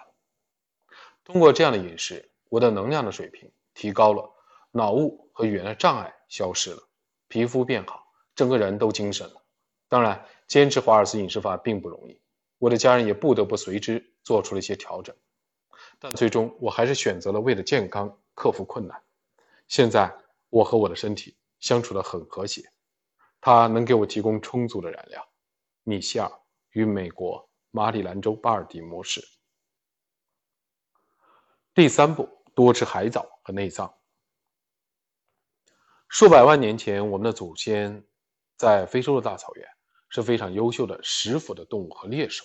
[1.22, 4.28] 通过这样的饮食，我的能量的水平提高了，
[4.70, 6.82] 脑雾和语言的障碍消失了。
[7.28, 8.02] 皮肤变好，
[8.34, 9.42] 整个人都精神了。
[9.86, 12.18] 当然，坚持华尔兹饮食法并不容易，
[12.56, 15.14] 我的家人也不得不随之做出了一些调整。
[15.98, 19.00] 但最终，我还是选择了为了健康克服困难。
[19.68, 20.16] 现在，
[20.48, 22.62] 我和我的身体相处得很和谐，
[23.42, 25.28] 它能给我提供充足的燃料。
[25.82, 26.32] 米歇尔
[26.70, 29.22] 与美国马里兰州巴尔的摩市。
[31.74, 33.94] 第三步，多吃海藻和内脏。
[36.08, 38.04] 数百万年前，我们的祖先
[38.56, 39.64] 在非洲的大草原
[40.08, 42.44] 是非常优秀的食腐的动物和猎手，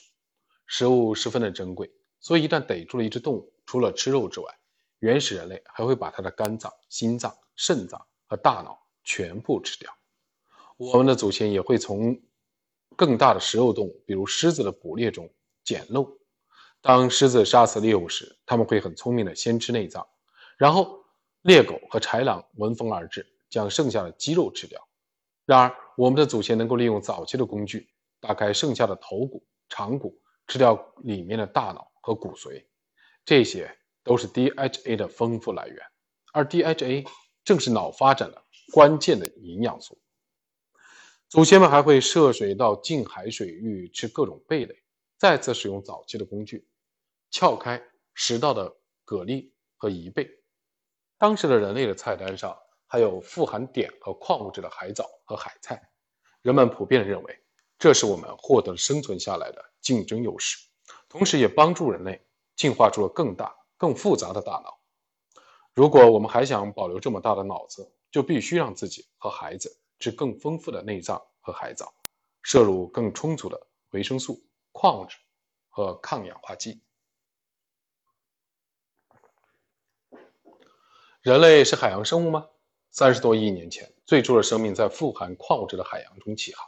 [0.68, 4.60] 食物十分的珍贵，所以一旦逮住了一只动物，除了吃肉之外，
[5.00, 9.92] 原始人类还会把它的肝脏、心脏、肾脏和大脑全部吃掉。
[10.78, 12.22] 我们的祖先也会从
[12.96, 15.28] 更大的食肉动物，比如狮子的捕猎中
[15.64, 16.16] 捡漏。
[16.80, 20.08] 当狮子杀死猎物时，他们会很聪明的先吃内脏，
[20.62, 21.04] 然后
[21.42, 23.26] 猎狗和豺狼闻风而至。
[23.52, 24.82] 将剩下的肌肉吃掉。
[25.46, 27.90] 然而，我们的祖先能够利用早期的工具，
[28.22, 32.66] 打开剩下的头骨、长骨，吃掉里面的大脑和骨髓。
[33.26, 33.70] 这些
[34.06, 35.78] 都是 DHA 的丰富来源，
[36.32, 37.06] 而 DHA
[37.44, 38.42] 正是脑发展的
[38.72, 40.02] 关键的营养素。
[41.28, 44.82] 祖先们还会涉水到近海水域吃各种贝类，
[45.18, 46.66] 再次使用早期的工具，
[47.30, 47.84] 撬开
[48.14, 50.41] 食道的蛤蜊和贻贝。
[51.22, 52.58] 当时的人类的菜单上。
[52.88, 55.82] 还有富含碘和矿物质的海藻和海菜，
[56.42, 57.40] 人们普遍认为
[57.80, 60.58] 这是我们获得生存下来的竞争优势，
[61.08, 62.22] 同时也帮助人类
[62.58, 64.78] 进化出了更大、更复杂的大脑。
[65.74, 71.94] 如果我们还想保留这么大的脑子，就必须让自己和孩子吃更丰富的内脏和海藻，
[72.42, 73.58] 摄入更充足的
[73.92, 74.44] 维生素、
[74.74, 75.16] 矿物质
[75.70, 76.82] 和抗氧化剂。
[81.22, 82.48] 人类是海洋生物吗？
[82.90, 86.68] 三十多亿年前，最初的生命在富含矿物质的海洋中起航。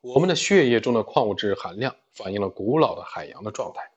[0.00, 3.90] 我们的血液中的矿物质含量反映了古老的海洋的状态。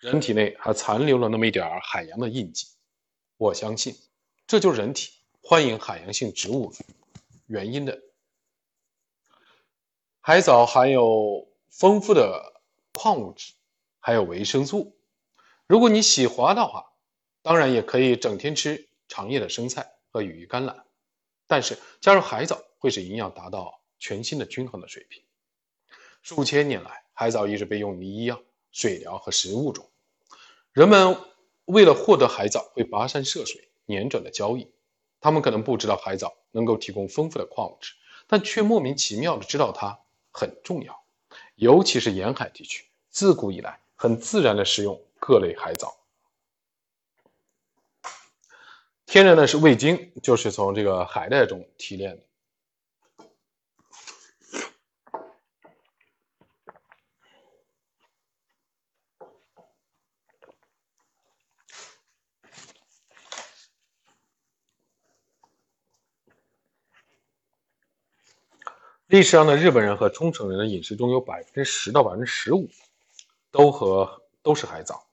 [0.00, 2.66] 人体内还残留了那么一点海洋的印记。
[3.38, 3.96] 我相信，
[4.46, 5.12] 这就是人体
[5.42, 6.70] 欢迎海洋性植物
[7.46, 7.98] 原因的。
[10.20, 12.60] 海藻含有丰富的
[12.92, 13.54] 矿物质，
[13.98, 14.94] 还有维生素。
[15.66, 16.92] 如果你喜欢的话，
[17.40, 20.86] 当然也可以整天吃长叶的生菜和羽衣甘蓝。
[21.46, 25.22] 但是加入海藻会使营养达到全新的均衡的水平。
[26.22, 29.86] 数千年来，海藻一直被用于医药、水疗和食物中。
[30.72, 31.14] 人们
[31.66, 34.72] 为了获得海藻，会跋山涉水、辗转的交易。
[35.20, 37.92] 他们可能不知道海藻能够提供丰富的矿物质，
[38.26, 40.00] 但却莫名其妙的知道它
[40.30, 41.04] 很重要。
[41.56, 45.94] 尤其是沿海地区，自古以来很自然的食用各类海藻。
[49.12, 52.22] 天然的是味精，就是从这个海带中提炼的。
[69.08, 72.66] 历史上的日本人和冲绳人的饮食中有百分之十到百分之十五
[73.50, 75.06] 都和都是海藻。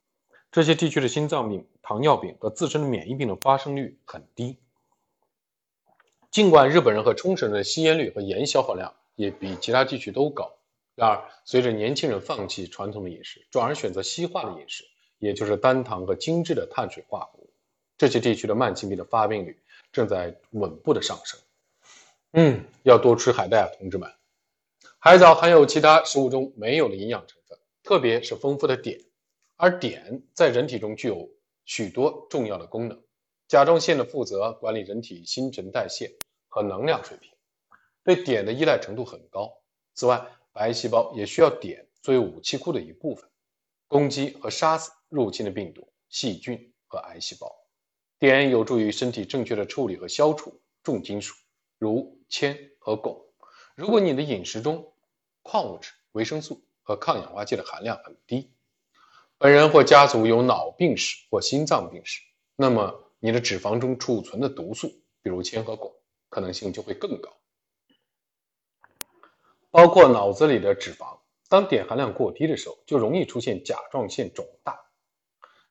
[0.52, 4.58] 这些地区的心脏病、糖尿病和自身的免疫病的发生率很低。
[6.32, 10.52] 尽管日本人和冲绳人的吸烟率和盐消耗量也比其他地区都高，
[10.95, 14.84] 然而随着年轻人放弃传统的饮食，转而选择西化的饮食，
[15.18, 17.50] 也就是单糖和精致的碳水化合物，
[17.97, 19.60] 这些地区的慢性病的发病率
[19.91, 21.39] 正在稳步的上升。
[22.34, 24.12] 嗯，要多吃海带啊，同志们！
[25.00, 29.04] 海藻含有其他食物中没有的营养成分，特别是丰富的碘，
[29.62, 31.30] 而碘在人体中具有
[31.66, 32.97] 许多重要的功能。
[33.45, 36.16] 甲状腺的负责管理人体新陈代谢
[36.47, 37.30] 和能量水平，
[38.01, 39.51] 对碘的依赖程度很高。
[39.93, 43.30] 此外，白细胞也需要碘作为武器库的一部分，
[43.89, 47.53] 攻击和杀死入侵的病毒、细菌和癌细胞。
[48.18, 51.36] 碘有助于身体正确的处理和消除重金属，
[51.78, 53.26] 如铅和汞。
[53.76, 54.93] 如果你的饮食中
[55.41, 58.53] 矿物质、维生素和抗氧化剂的含量很低，
[59.40, 62.22] 本人或家族有脑病史或心脏病史，
[62.56, 63.06] 那么。
[63.22, 64.88] 你的脂肪中储存的毒素，
[65.22, 65.92] 比如铅和汞，
[66.30, 67.30] 可能性就会更高。
[69.70, 71.20] 包括脑子里的脂肪，
[71.50, 74.80] 当碘含量过低的时候，就容易出现甲状腺肿大、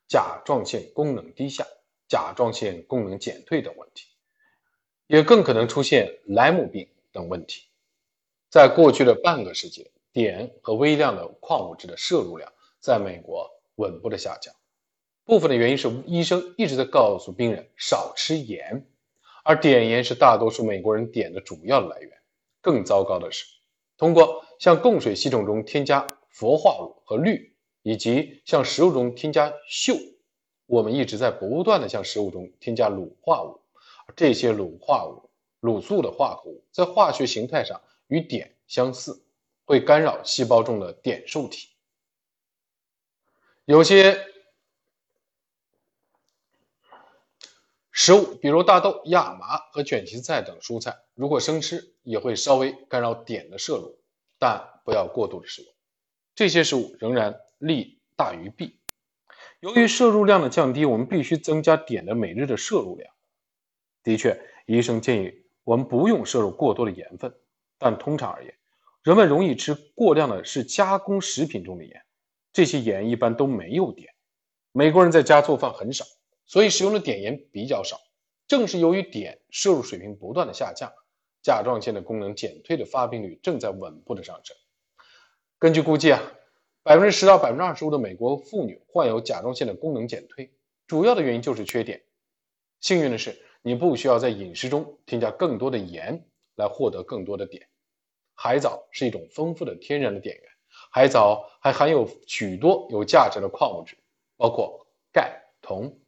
[0.06, 1.66] 甲状腺功能低下、
[2.06, 4.08] 甲状腺功能减退等问题，
[5.06, 7.66] 也更可能出现莱姆病等问题。
[8.50, 14.54] 在过去的半个世纪，碘和微量的矿物质的摄入量在美国稳步的下降。
[15.24, 18.86] 部分的原因是医生一直在告诉病人少吃盐，
[19.44, 22.10] 而碘盐是大多数美国人碘的主要来源。
[22.60, 23.44] 更糟糕的是，
[23.96, 29.98] 通过向供水系统中添加氟化物和氯，以及向食物中添加溴，
[30.66, 33.60] 我们一直在不断的向食物中添加卤化物。
[34.06, 39.22] 而这些卤化物、卤素的化合物在化学形态上与碘相似，
[39.66, 41.68] 会干扰细胞中的碘受体。
[43.68, 44.26] 有些。
[47.92, 53.98] 食物，比如大豆、亚麻和卷心菜等蔬菜，如果生吃，也会稍微干扰碘的摄入，
[54.38, 55.74] 但不要过度的食用。
[56.34, 58.78] 这些食物仍然利大于弊。
[59.60, 63.12] 由于摄入量的降低，我们必须增加碘的每日的摄入量。
[64.02, 67.34] 的确，医生建议我们不用摄入过多的盐分，
[67.78, 68.54] 但通常而言，
[69.02, 72.02] 人们容易吃过量的是加工食品中的盐，
[72.58, 74.04] 这些盐一般都没有碘。
[74.72, 76.04] 美国人在家做饭很少。
[76.44, 78.00] 所以使用的碘盐比较少，
[78.48, 80.92] 正是由于碘摄入水平不断的下降，
[81.40, 84.56] 甲状腺的功能减退的发病率正在稳步的上升。
[85.60, 86.20] 根据估计啊，
[86.82, 90.52] 百分之十到百分之二十五的美国妇女患有甲状腺的功能减退，
[90.88, 92.02] 主要的原因就是缺碘。
[92.80, 97.62] 幸运的是，你不需要在饮食中添加更多的盐来获得更多的碘。
[98.34, 100.42] 海藻是一种丰富的天然的碘源，
[100.90, 103.96] 海藻还含有许多有价值的矿物质，
[104.36, 105.98] 包括钙、铜。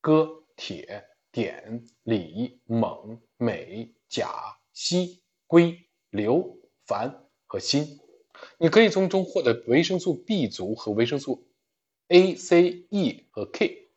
[0.00, 5.76] 铬、铁、碘、锂、锰、镁、钾、硒、硅、
[6.10, 7.12] 硫、钒
[7.46, 7.98] 和锌。
[8.58, 11.48] 你可以从中获得维生素 B 族和维生素
[12.06, 13.88] A、C、E 和 K。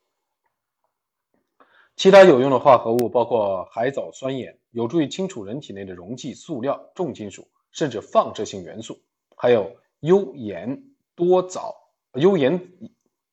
[1.95, 8.99] 其他有用的化合物包括海藻酸盐，有助于清除人体内的溶剂、塑料、重金属，甚至放射性元素。
[9.41, 10.83] 还有优盐
[11.15, 11.73] 多藻、
[12.15, 12.59] 优盐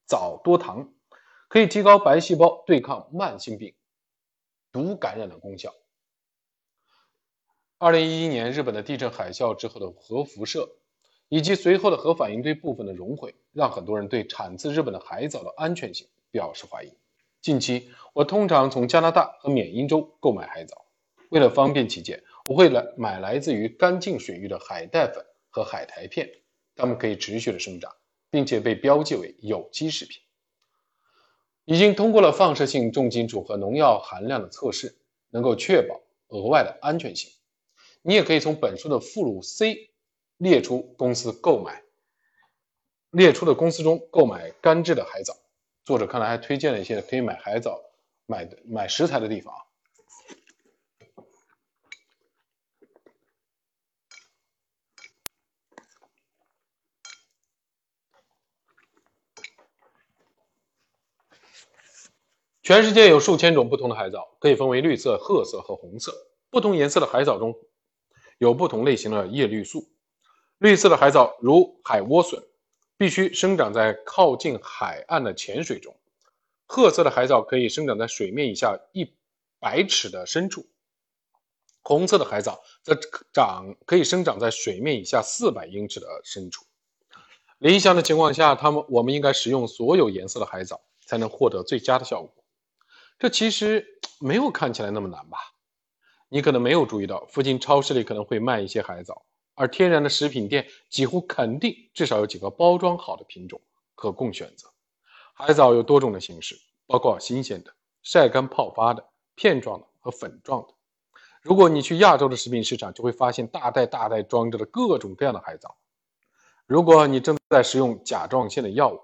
[0.06, 0.92] 藻多糖。
[1.48, 3.74] 可以提高白细胞对抗慢性病、
[4.72, 5.72] 毒感染的功效。
[7.78, 10.68] 二零一一年日本的地震海啸之后的核辐射，
[11.28, 16.92] 以及随后的核反应堆部分的熔毁，让很多人对产自日本的海藻的安全性表示怀疑。
[17.40, 20.84] 近期，我通常从加拿大和缅因州购买海藻，
[21.30, 25.24] 为了方便起见，我会来买来自于干净水域的海带粉
[25.56, 26.30] 和海苔片，
[26.74, 27.90] 它们可以持续的生长，
[28.28, 30.20] 并且被标记为有机食品。
[31.64, 34.98] 已经通过了放射性重金属和农药含量的测试，
[35.30, 35.98] 能够确保
[36.28, 37.32] 额外的安全性。
[38.02, 39.92] 你也可以从本书的附录 C
[40.36, 41.82] 列出公司购买
[43.10, 45.34] 列出的公司中购买干制的海藻。
[45.86, 47.80] 作者看来还推荐了一些可以买海藻、
[48.26, 49.54] 买的买食材的地方。
[62.66, 66.12] 全世界有数千种不同的海藻，可以分为绿色、褐色和红色。
[66.50, 67.54] 不同颜色的海藻中
[68.38, 69.86] 有不同类型的叶绿素。
[70.58, 72.42] 绿色的海藻如海莴笋，
[72.96, 75.94] 必须生长在靠近海岸的浅水中；
[76.66, 79.14] 褐色的海藻可以生长在水面以下一
[79.60, 80.62] 百尺的深处；
[81.82, 82.98] 红色的海藻则
[83.32, 86.64] 长可以生长在水面以下四百英尺的深处。
[87.58, 92.32] 理想的情况下，它们我们应该使用所有颜色的海藻，才能获得最佳的效果。
[93.18, 93.86] 这其实
[94.20, 95.38] 没有看起来那么难吧？
[96.28, 103.60] 你可能没有注意到，附近超市里可能会卖一些海藻，而天然的食品店几乎肯定至少有几个包装好的品种
[103.94, 104.68] 可供选择。
[105.32, 110.74] 海藻有多种的形式，包括新鲜的、晒干泡发的、片状的和粉状的。
[111.42, 115.76] 如果你去亚洲的食品市场，就会发现大袋大袋装着的各种各样的海藻。
[116.66, 119.00] 如果你正在使用甲状腺的药物，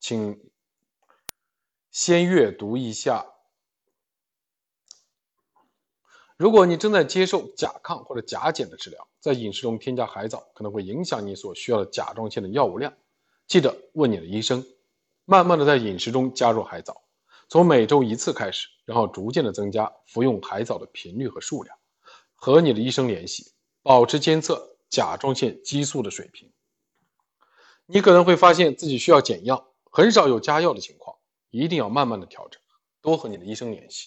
[0.00, 0.40] 请
[1.90, 3.24] 先阅读一下。
[6.36, 12.92] 如果你正在接受甲亢或者甲减的治疗，在饮食中添加海藻可能会影响你所需要的甲状腺的药物量。
[13.46, 14.64] 记得问你的医生。
[15.28, 17.02] 慢慢的在饮食中加入海藻，
[17.48, 21.76] 从每周一次开始，然后逐渐的增加服用海藻的频率和数量。
[22.36, 23.50] 和你的医生联系，
[23.82, 26.52] 保持监测甲状腺激素的水平。
[27.86, 31.16] 你可能会发现自己需要减药，很少有加药的情况，
[31.50, 32.62] 一定要慢慢的调整，
[33.00, 34.06] 多和你的医生联系。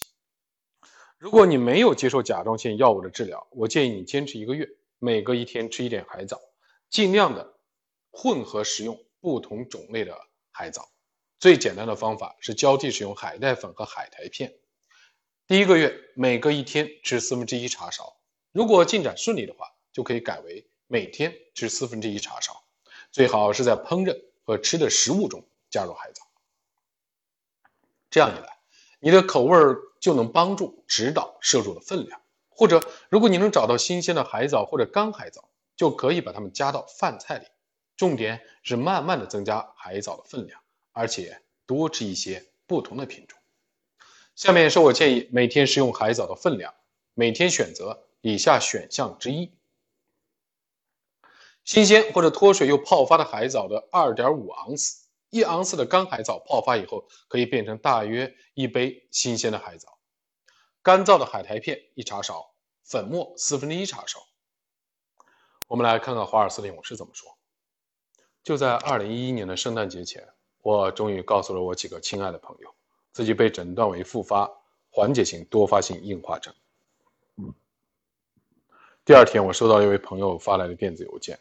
[1.20, 4.66] 如果你没有接受甲状腺药物的治疗，我建议你坚持一个月，
[4.98, 6.40] 每隔一天吃一点海藻，
[6.88, 7.58] 尽量的
[8.10, 10.18] 混合食用不同种类的
[10.50, 10.90] 海藻。
[11.38, 14.54] 最简单的方法是交替使用海带粉和海苔片。
[15.46, 18.16] 第一个月每隔一天吃四分之一茶勺，
[18.50, 22.64] 如果进展顺利的话，就可以改为每天吃四分之一茶勺。
[23.12, 26.22] 最好是在烹饪和吃的食物中加入海藻。
[28.08, 28.56] 这样一来，
[29.00, 29.58] 你的口味
[29.98, 32.20] 就能帮助指导摄入的分量。
[32.48, 37.46] 或者，如果你能找到新鲜的海藻或者干海藻，就可以把它们加到饭菜里。
[37.96, 40.60] 重点是慢慢的增加海藻的分量。
[40.92, 43.38] 而且多吃一些不同的品种。
[44.34, 46.74] 下面是我建议每天食用海藻的分量，
[47.14, 49.52] 每天选择以下选项之一：
[51.64, 59.88] 新鲜或者脱水又泡发的海藻的2.5盎司，一盎司的干海藻泡发以后可以变成大约一杯新鲜的海藻；
[60.82, 62.52] 干燥的海苔片一茶勺，
[62.84, 64.26] 粉末四分之一茶勺。
[65.66, 67.36] 我们来看看华尔斯的勇士怎么说。
[68.42, 70.28] 就在2011年的圣诞节前。
[70.62, 72.74] 我终于告诉了我几个亲爱的朋友，
[73.12, 74.46] 自己被诊断为复发
[74.90, 76.52] 缓解性多发性硬化症。
[79.06, 81.38] 第二天，我收到一位朋友发来的电子邮件，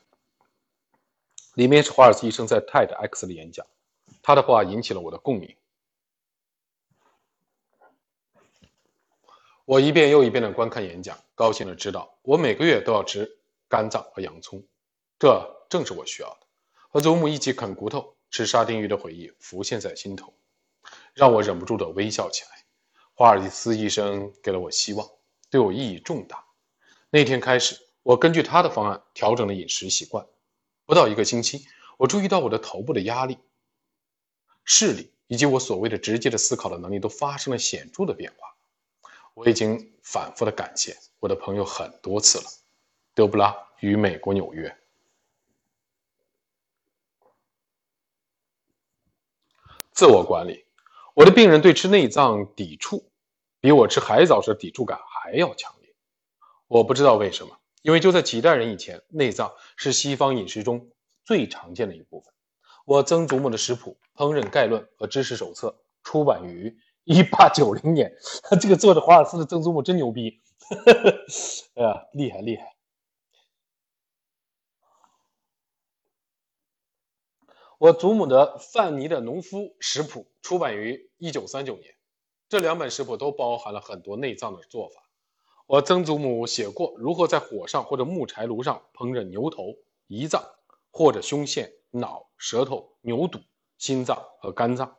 [1.56, 3.68] 里面是华尔斯医生在 TEDx 的演讲，
[4.30, 5.56] 他的话引起了我的共鸣。
[9.66, 14.64] 我一遍又一遍的观看演讲，高兴的知道我每个月都要吃肝脏和洋葱，
[15.18, 16.42] 这正是我需要的。
[16.90, 18.14] 和祖母一起啃骨头。
[18.30, 20.32] 吃沙丁鱼的回忆浮现在心头，
[21.16, 22.50] 让我忍不住的微笑起来。
[23.16, 25.10] 华尔蒂斯医生给了我希望，
[25.50, 26.46] 对我意义重大。
[27.10, 30.24] 那天开始，我根据他的方案调整了饮食习惯。
[30.86, 31.66] 不到一个星期，
[31.98, 33.40] 我注意到我的头部的压力、
[34.64, 38.56] 视力以及我所谓的直接的思考的能力都发生了显著的变化。
[39.34, 42.46] 我已经反复的感谢我的朋友很多次了。
[43.14, 44.76] 德布拉与美国纽约。
[49.92, 50.66] 自我管理，
[51.14, 53.12] 我的病人对吃内脏抵触，
[53.60, 55.94] 比我吃海藻时抵触感还要强烈。
[56.68, 60.90] 我不知道为什么，因为就在几代人以前，内脏是西方饮食中
[61.26, 62.34] 最常见的一部分。
[62.90, 68.12] 我曾祖母的食谱《烹饪概论》和知识手册出版于一八九零年。
[68.60, 70.42] 这个作者华尔斯的曾祖母真牛逼，
[71.78, 72.76] 哎呀，厉害厉害。
[77.78, 81.94] 我祖母的范尼的农夫食谱出版于一九三九年，
[82.48, 85.04] 这两本食谱都包含了很多内脏的做法。
[85.68, 89.76] 我曾祖母写过如何在火上或者木柴炉上烹饪牛头、
[90.08, 90.44] 胰脏
[90.90, 93.40] 或者胸腺、脑、舌头、牛肚、
[93.78, 94.98] 心脏和肝脏。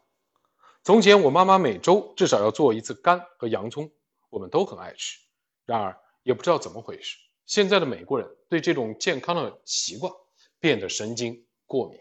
[0.82, 3.90] 从前，我妈妈每周至少要做一次肝和洋葱，
[4.28, 5.18] 我们都很爱吃。
[5.66, 10.12] 然而，也不知道怎么回事，现在的美国人对这种健康的习惯
[10.58, 11.98] 变得神经过敏。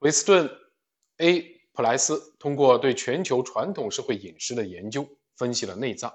[0.00, 0.50] 维斯顿
[1.18, 6.12] ·A· 普莱斯通过对全球传统社会饮食的研究，分析了内脏，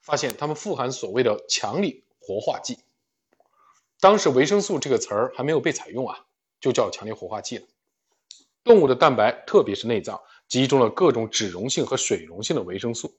[0.00, 2.78] 发现它们富含所谓的强力活化剂。
[3.98, 6.26] 当时维生素这个词儿还没有被采用啊，
[6.60, 7.66] 就叫强力活化剂了。
[8.62, 13.12] 动物的蛋白，特别是内脏，集中了各种脂溶性和水溶性的维生素。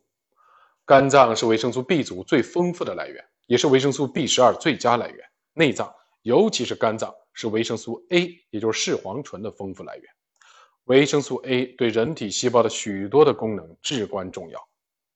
[0.85, 5.29] 肝脏是维生素 B 族最丰富的来源，也是维生素 B 十二最佳来源。
[5.53, 7.13] 内脏，尤其是肝脏。
[7.33, 10.05] 是维生素 A，也就是视黄醇的丰富来源。
[10.83, 14.67] 维生素 A 对人体细胞的许多的功能至关重要。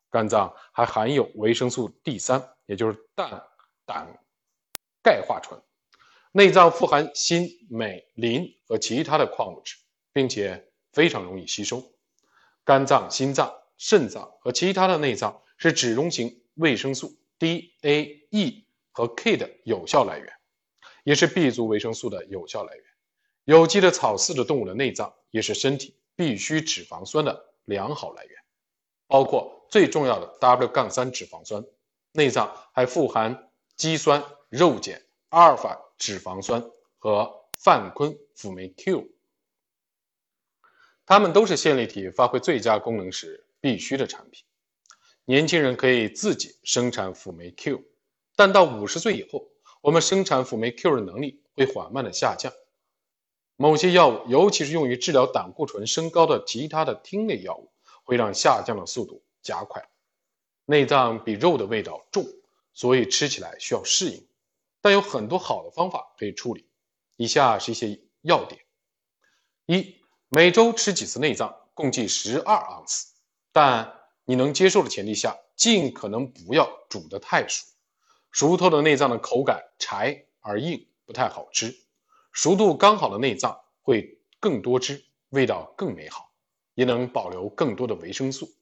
[0.10, 3.44] 肝脏还含有维生素 D 三，也就是氮
[3.86, 4.18] 胆
[5.04, 5.60] 钙化醇。
[6.38, 9.78] 内脏富含锌、镁、磷和其他的矿物质，
[10.12, 11.82] 并且非常容易吸收。
[12.66, 20.34] 肝脏、心脏、肾脏和其他的内脏是脂溶性维生素 D、A、E 和 K 的有效来源。
[21.06, 22.84] 也是 B 族维生素的有效来源。
[23.46, 28.38] 有机的草饲的动物的内脏也是身体必需脂肪酸的良好来源，
[29.08, 31.64] 包括最重要的 W- 杠三脂肪酸。
[32.12, 36.64] 内脏还富含肌酸、肉碱、阿尔法脂肪酸
[36.98, 39.10] 和泛醌辅酶 Q，
[41.06, 44.44] 它们都是线粒体发挥最佳功能时必须的产品。
[45.26, 47.84] 年轻人可以自己生产辅酶 Q，
[48.36, 49.50] 但到五十岁以后，
[49.82, 52.54] 我们生产辅酶 Q 的能力会缓慢的下降。
[53.56, 57.72] 某些药物，尤其是用于治疗胆固醇升高的其他的烃类药物，
[58.04, 59.88] 会让下降的速度加快。
[60.66, 62.26] 内脏比肉的味道重，
[62.74, 64.28] 所以吃起来需要适应，
[64.86, 66.70] 但有很多好的方法可以处理。
[67.16, 68.62] 以下是一些要点：
[69.66, 69.96] 一、
[70.30, 73.16] 每周吃几次内脏，共计十二盎司，
[73.52, 77.66] 但你能接受的前提下，尽可能不要煮得太熟。
[78.30, 81.76] 熟透的内脏的口感柴而硬，不太好吃。
[82.32, 86.32] 熟度刚好的内脏会更多汁，味道更美好，
[86.76, 88.54] 也能保留更多的维生素。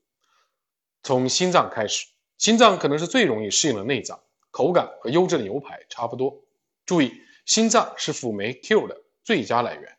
[1.01, 2.07] 从心脏开始，
[2.37, 4.23] 心脏可能是最容易适应的内脏，
[4.53, 6.39] 口感和优质的牛排差不多。
[6.85, 7.11] 注意，
[7.43, 9.97] 心脏是辅酶 Q 的最佳来源。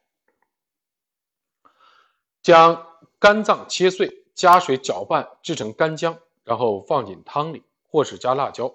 [2.41, 2.87] 将
[3.19, 8.73] 肝脏切碎，加水搅拌制成干姜，然后放进汤里，或是加辣椒，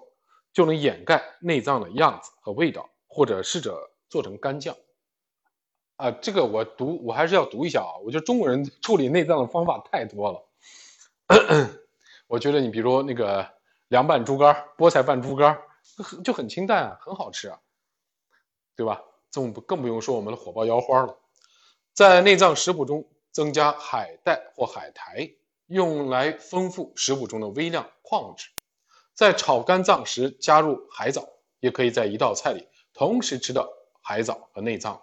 [0.52, 2.88] 就能掩盖内脏的样子和味道。
[3.12, 4.76] 或者试着做成干酱。
[5.96, 7.98] 啊，这个我读，我还是要读一下啊。
[8.04, 10.46] 我觉得中国人处理内脏的方法太多了。
[12.28, 13.44] 我觉得你比如那个
[13.88, 15.60] 凉拌猪肝、菠菜拌猪肝，
[16.24, 17.60] 就很清淡啊，很好吃啊，
[18.76, 19.02] 对吧？
[19.32, 21.16] 更不更不用说我们的火爆腰花了。
[21.92, 25.34] 在内脏食谱中增加海带或海苔，
[25.66, 28.48] 用来丰富食谱中的微量矿物质。
[29.14, 31.28] 在炒肝脏时加入海藻，
[31.60, 33.68] 也可以在一道菜里同时吃到
[34.00, 35.00] 海藻和内脏。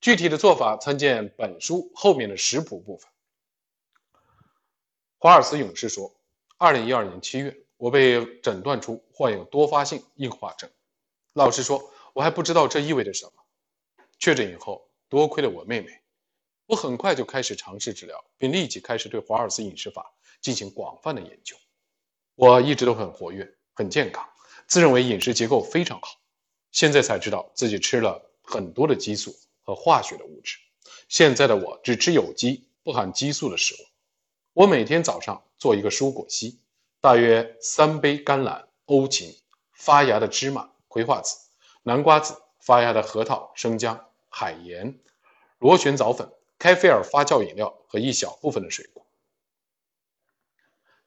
[0.00, 3.10] 具体的做法参见本书后面的食谱部分。
[5.18, 6.14] 华尔斯勇士说
[6.58, 10.70] ：“二零一二年七月，我被诊断出患有多发性硬化症。
[11.32, 13.32] 老实说，我还不知道这意味着什么。
[14.18, 16.00] 确诊以后，多亏了我妹妹，
[16.66, 21.56] 我很快就开始尝试治疗，并立即开始对华尔斯饮食法进行广泛的研究。
[22.34, 24.28] 我一直都很活跃，很健康，
[24.66, 26.08] 自认为饮食结构非常好。
[26.70, 29.34] 现在才知道自己吃了很多的激素。”
[29.66, 30.58] 和化学的物质。
[31.08, 33.78] 现在的我只吃有机、不含激素的食物。
[34.52, 36.60] 我每天早上做一个蔬果昔，
[37.04, 39.36] 大约三杯甘蓝、欧芹、
[39.72, 41.36] 发芽的芝麻、葵花籽、
[41.82, 44.98] 南瓜籽、发芽的核桃、生姜、海盐、
[45.58, 49.04] 螺旋藻粉、开菲尔发酵饮料和一小部分的水果。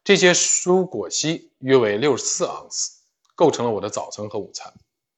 [0.04, 3.00] 这些蔬果昔约为六十四盎司，
[3.34, 4.72] 构成了我的早餐和午餐。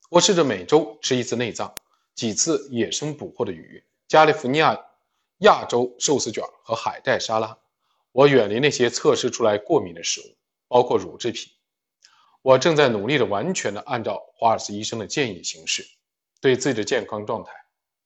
[0.09, 1.75] 我试着每周吃一次内脏。
[2.15, 4.83] 几次野生捕获的鱼，加利福尼亚
[5.41, 7.59] 亚洲寿司卷和海带沙拉。
[8.13, 10.37] 我远离那些测试出来过敏的食物，
[10.71, 11.53] 包括乳制品。
[12.43, 15.85] 我正在努力的完全的按照华尔斯医生的建议行事，
[16.41, 17.51] 对自己的健康状态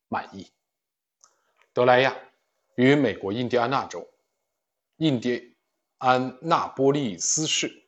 [0.09, 0.51] 满意。
[1.75, 2.17] 德莱亚
[2.75, 4.09] 于美国印第安纳州
[4.97, 5.55] 印第
[5.99, 7.85] 安纳波利斯市。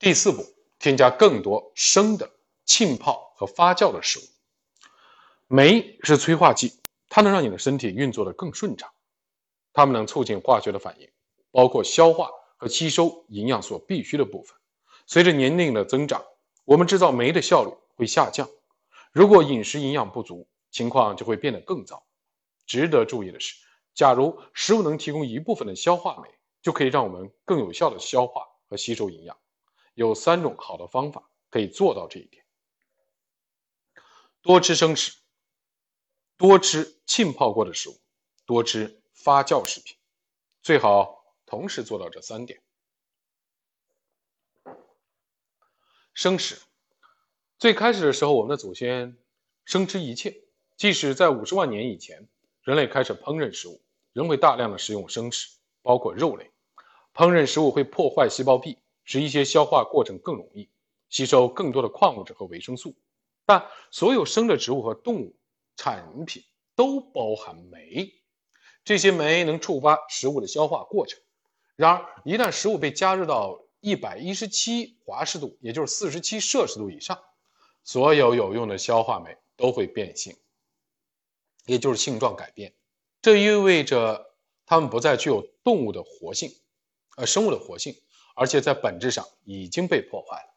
[0.00, 0.44] 第四步，
[0.80, 2.28] 添加更多生的
[2.64, 4.22] 浸泡和发酵的食物。
[5.46, 8.92] 酶是催化剂，它能让你的身体运作的更顺畅。
[9.72, 11.08] 它们能促进化学的反应，
[11.52, 12.28] 包括消化
[12.58, 14.54] 和吸收营养所必需的部分。
[15.06, 16.22] 随着年龄的增长，
[16.66, 18.46] 我们制造酶的效率会下降。
[19.12, 22.04] 如果饮食营养不足，情况就会变得更糟。
[22.66, 23.56] 值得注意的是，
[23.94, 26.28] 假如食物能提供一部分的消化酶，
[26.60, 29.34] 就可以让我们更有效的消化和吸收营养。
[29.94, 32.44] 有三种好的方法可以做到这一点：
[34.42, 35.12] 多吃生食。
[36.36, 37.98] 多吃浸泡过的食物，
[38.46, 39.96] 多吃发酵食品，
[40.62, 41.17] 最好
[41.48, 42.60] 同时做到这三点。
[46.12, 46.58] 生食，
[47.58, 49.16] 最开始的时候，我们的祖先
[49.64, 50.42] 生吃一切，
[50.76, 52.28] 即使在五十万年以前，
[52.62, 53.80] 人类开始烹饪食物，
[54.12, 56.50] 仍会大量的食用生食，包括肉类。
[57.14, 60.68] 烹饪食物会破坏细胞壁，使一些消化过程更容易，
[61.08, 62.94] 吸收更多的矿物质和维生素。
[63.46, 65.34] 但所有生的植物和动物。
[65.80, 66.42] 产品
[66.74, 68.12] 都包含酶，
[68.82, 71.20] 这些酶能触发食物的消化过程。
[71.78, 77.16] 然而，一旦食物被加热到一百一十七华氏度，也就是四十七摄氏度以上，
[77.84, 80.36] 所有有用的消化酶都会变性，
[81.66, 82.74] 也就是性状改变。
[83.22, 84.34] 这意味着
[84.66, 86.50] 它们不再具有动物的活性，
[87.16, 87.94] 呃，生物的活性，
[88.34, 90.54] 而且在本质上已经被破坏了。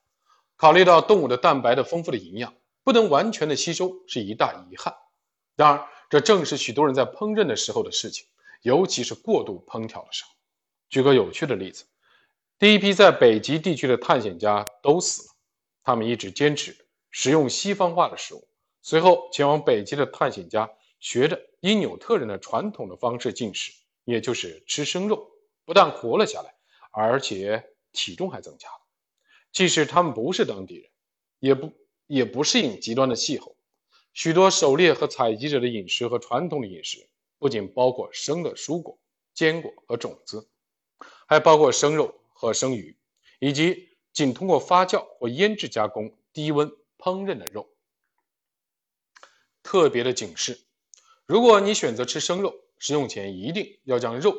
[0.56, 2.52] 考虑到动物的蛋白的丰富的营养
[2.84, 4.96] 不能完全的吸收，是一大遗憾。
[5.56, 8.26] 然而，这正是许多人在烹饪的时候的事情，
[8.64, 10.32] 尤其是过度烹调的时候。
[10.92, 11.86] 举个有趣的例子：
[12.60, 15.34] 第一批在北极地区的探险家都死了，
[15.84, 16.76] 他们一直坚持
[17.10, 18.46] 食用西方化的食物。
[18.82, 20.70] 随后前往北极的探险家
[21.00, 23.72] 学着因纽特人的传统的方式进食，
[24.04, 25.32] 也就是吃生肉，
[25.64, 26.54] 不但活了下来，
[26.92, 27.64] 而且
[27.94, 28.76] 体重还增加了。
[29.54, 30.92] 即使他们不是当地人，
[31.40, 31.72] 也不
[32.08, 33.56] 也不适应极端的气候。
[34.12, 37.08] 许多狩猎和采集者的饮食和传统的饮食，
[37.40, 39.00] 不仅包括生的蔬果、
[39.34, 40.50] 坚果和种子，
[41.32, 42.94] 还包括生肉和生鱼，
[43.40, 46.68] 以及仅通过发酵或腌制加工、低温
[46.98, 47.70] 烹饪的肉。
[49.64, 50.60] 特别的警示：
[51.26, 54.36] 如果你选择吃生肉，食用前一定要将肉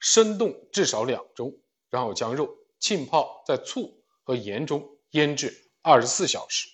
[0.00, 1.56] 生冻至少两周，
[1.90, 6.68] 然后将肉浸泡在醋和盐中腌制二十四小时。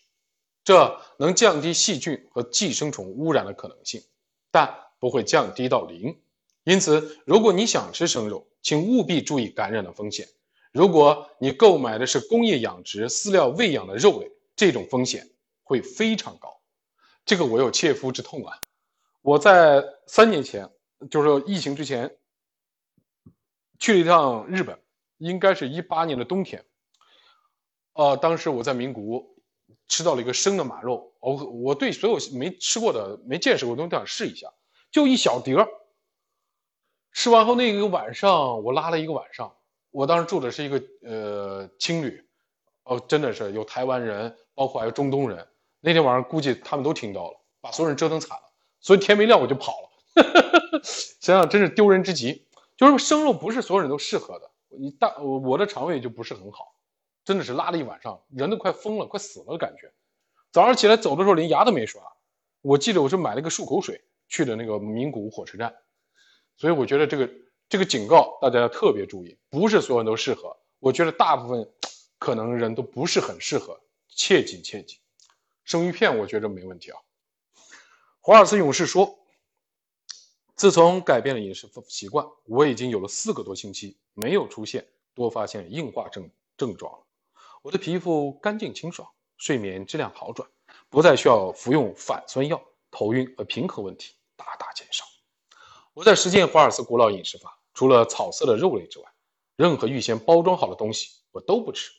[0.65, 4.03] 这能降低细菌和寄生虫污染的可能性，
[4.51, 6.19] 但不会降低到零。
[6.65, 10.27] 因此，如果你想吃生肉，请务必注意感染的风险。
[10.73, 15.29] 如果你购买的是工业养殖、饲料喂养的肉类，这种风险
[15.63, 16.61] 会非常高。
[17.25, 18.61] 这个我有切肤之痛啊！
[19.23, 20.71] 我在三年前，
[21.11, 22.17] 就是疫情之前，
[23.79, 24.79] 去了一趟日本，
[25.19, 26.65] 应该是一八年的冬天。
[27.95, 29.35] 呃，当时我在名古屋。
[29.87, 34.47] 吃到了一个生的马肉，我我对所有没吃过的、没见识过的东西都想试一下，
[34.91, 35.67] 就一小碟儿。
[37.19, 39.53] 吃完后那个晚上，我拉了一个晚上。
[39.91, 42.25] 我当时住的是一个呃青旅，
[42.85, 45.45] 哦，真的是有台湾人，包括还有中东人。
[45.81, 48.45] 那天晚上估计他们都听到了，把所有人折腾惨了。
[48.79, 50.81] 所以天没亮我就跑了，
[51.21, 52.47] 想想真是丢人之极。
[52.77, 56.77] 就是生肉不是所有人都适合的，你大我的肠胃就不是很好。
[57.25, 59.93] 真的是拉了一晚上，人都快疯了，快死了的感觉。
[60.53, 62.01] 早上起来走的时候连牙都没刷。
[62.63, 65.75] 我记得我是买了个漱口水去的那个名古屋火车站，
[66.59, 67.31] 所以我觉得这个
[67.69, 70.55] 这个警告大家要特别注意，不是所有人都适合。
[70.81, 71.73] 我觉得大部分
[72.19, 74.99] 可能人都不是很适合，切记切记。
[75.65, 76.99] 生鱼片我觉得没问题啊。
[78.21, 79.19] 华尔斯勇士说，
[80.57, 87.07] 自从改变了饮食习惯，我已经有了四个多星期没有出现多发性硬化症症状了。
[87.63, 90.49] 我的皮肤干净清爽，睡眠质量好转，
[90.89, 92.61] 不再需要服用反酸药，
[92.91, 95.05] 头晕和平衡问题大大减少。
[95.99, 99.07] 我在实践华尔斯古老饮食法，除了草色的肉类之外，
[99.57, 101.91] 任何预先包装好的东西我都不吃。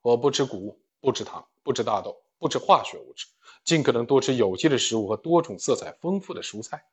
[0.00, 3.26] 我不吃谷物，不吃糖，不吃大豆，不吃化学物质，
[3.64, 6.84] 尽可能多吃有机的食物和多种色彩丰富的蔬菜。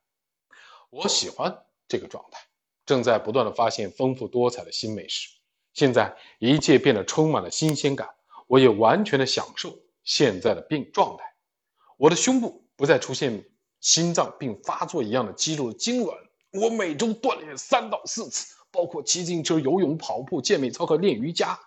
[0.90, 1.56] 我喜欢
[1.88, 2.40] 这个状态，
[2.84, 5.30] 正在不断的发现丰富多彩的新美食。
[5.76, 8.10] 现在一切变得充满了新鲜感，
[8.48, 11.36] 我也完全的享受现在的病状态。
[11.96, 13.52] 我的胸部不再出现
[13.82, 16.25] 心脏病发作一样的肌肉痉挛。
[16.56, 21.60] 我每周锻炼三到四次，包括骑自行车、游泳、跑步、健美操和练瑜伽。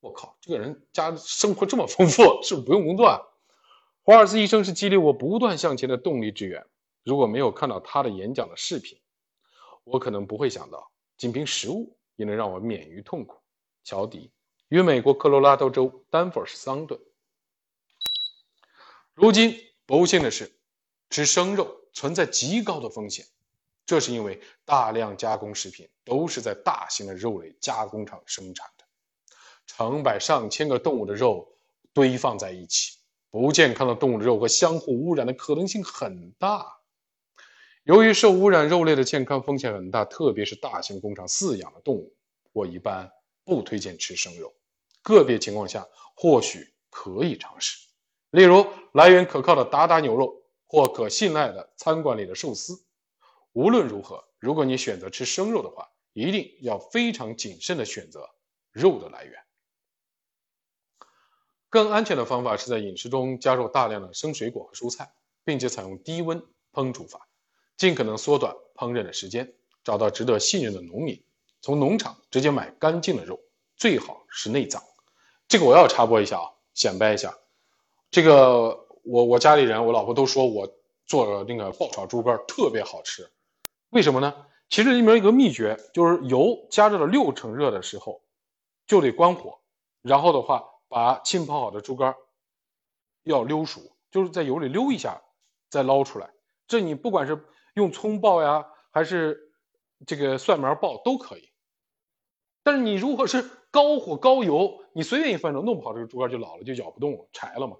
[0.00, 3.20] 我靠，这个人家生活这么丰富，是不是不用工作啊？
[4.02, 6.64] 华尔兹医生是激励我不断向前的动力之源。
[7.04, 8.98] 如果没有看到他的演讲的视频，
[9.84, 11.96] 我可能不会想到，仅凭食物。
[12.16, 13.40] 也能让我免于痛苦。
[13.84, 14.30] 乔迪
[14.68, 17.00] 于美国科罗拉多州丹佛市桑顿。
[19.14, 20.54] 如今不幸的是，
[21.08, 23.24] 吃生肉存在极高的风险，
[23.84, 28.84] 这是因为大量加工食品都是在大型的肉类加工厂生产的，
[29.66, 31.56] 成百上千个动物的肉
[31.92, 32.98] 堆放在一起，
[33.28, 36.78] 不健康的动物肉和相互污染的可能性很大。
[37.82, 42.14] 由于受污染肉类的健康风险很大，特别是大型工厂饲养的动物，
[42.52, 43.10] 我一般
[43.44, 44.54] 不推荐吃生肉。
[45.02, 47.76] 个别情况下或许可以尝试，
[48.30, 52.84] 例如来源可靠的达达牛肉或可信赖的餐馆里的寿司。
[53.52, 58.30] 无论如何，如果你选择吃生肉的话，一定要非常谨慎地选择
[58.70, 59.38] 肉的来源。
[61.68, 65.14] 更安全的方法是在饮食中加入大量的生水果和蔬菜，
[65.44, 66.42] 并且采用低温
[66.72, 67.28] 烹煮法。
[67.76, 71.24] 尽可能缩短烹饪的时间，找到值得信任的农民，
[71.60, 73.40] 从农场直接买干净的肉，
[73.76, 74.82] 最好是内脏。
[75.48, 77.36] 这个我要插播一下啊，显摆一下。
[78.10, 80.70] 这个我我家里人，我老婆都说我
[81.06, 83.32] 做的那个爆炒猪肝特别好吃，
[83.92, 84.46] 为什么呢？
[84.70, 88.22] 其实里面有一个秘诀，就是油加热了六成热的时候，
[88.86, 89.60] 就得关火，
[90.00, 92.16] 然后的话把浸泡好的猪肝
[93.22, 95.22] 要溜熟，就是在油里溜一下
[95.68, 96.30] 再捞出来。
[96.66, 99.52] 这你不管是用葱爆呀，还是
[100.06, 101.52] 这个蒜苗爆都可以。
[102.62, 107.76] 但是你如果是高火高油，你随便一翻炒，弄不好这个猪肝就老了，就咬不动了，柴了嘛。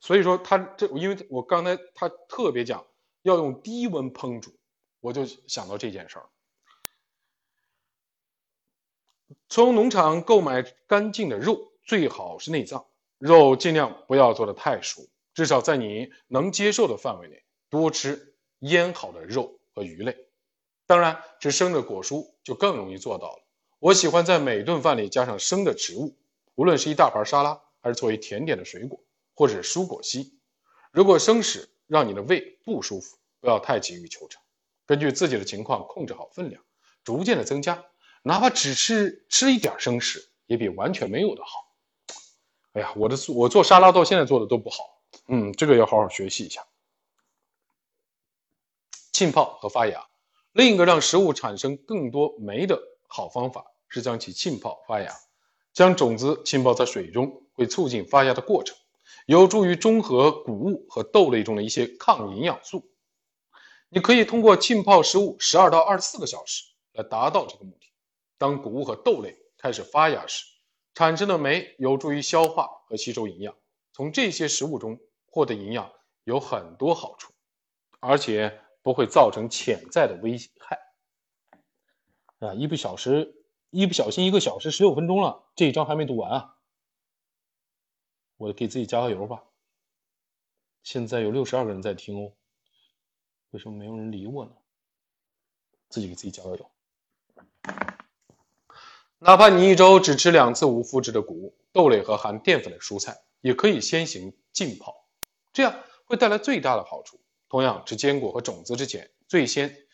[0.00, 2.86] 所以说他这，因为我刚才他特别讲
[3.22, 4.52] 要用低温烹煮，
[5.00, 6.28] 我就想到这件事儿。
[9.48, 12.86] 从农场购买干净的肉，最好是内脏。
[13.18, 20.16] 肉尽量不要做的太熟，至少在你能接受的范围内，多吃腌好的肉和鱼类。
[20.86, 23.44] 当然，吃生的果蔬就更容易做到了。
[23.78, 26.16] 我喜欢在每顿饭里加上生的植物，
[26.56, 29.04] 无论是一大盘沙拉，还是作为甜点的水果，
[29.34, 30.38] 或者蔬果昔。
[30.90, 34.40] 如果生食让你的胃不舒服，不要太急于求成，
[34.86, 36.62] 根据自己的情况控制好分量，
[37.04, 37.84] 逐渐的增加。
[38.22, 41.74] 哪怕只吃吃一点生食，也比完全没有的好。
[42.72, 46.64] 哎呀，我的我做沙拉到现在做的都不好，嗯，这个要好好学习一下。
[49.10, 50.06] 浸泡和发芽，
[50.52, 55.14] 另一个让食物产生更多酶的好方法是将其浸泡发芽。
[55.72, 58.76] 将种子浸泡在水中，会促进发芽的过程，
[59.26, 62.90] 有助于中和谷物和豆类中的一些抗营养素。
[63.88, 67.86] 你可以通过浸泡食物十二到二十四个小时来达到这个目的。
[68.38, 70.44] 当谷物和豆类开始发芽时，
[70.94, 73.54] 产生的酶有助于消化和吸收营养。
[73.92, 75.92] 从这些食物中获得营养
[76.24, 77.32] 有很多好处，
[78.00, 80.78] 而且不会造成潜在的危害。
[82.38, 86.56] 啊，一不小时，一不小心一个小时十六分钟了，这一章还没读完啊！
[88.42, 89.44] 我给自己加个油吧。
[90.82, 92.32] 现在有六十二个人在听哦，
[93.50, 94.50] 为什么没有人理我呢？
[95.88, 96.70] 自己给自己加个油。
[99.20, 105.06] 哪怕你一周只吃两次无麸质的谷物、豆类和含淀粉的蔬菜，也可以先行浸泡，
[105.52, 107.20] 这样会带来最大的好处。
[107.48, 109.86] 同样，吃坚果和种子之前，最先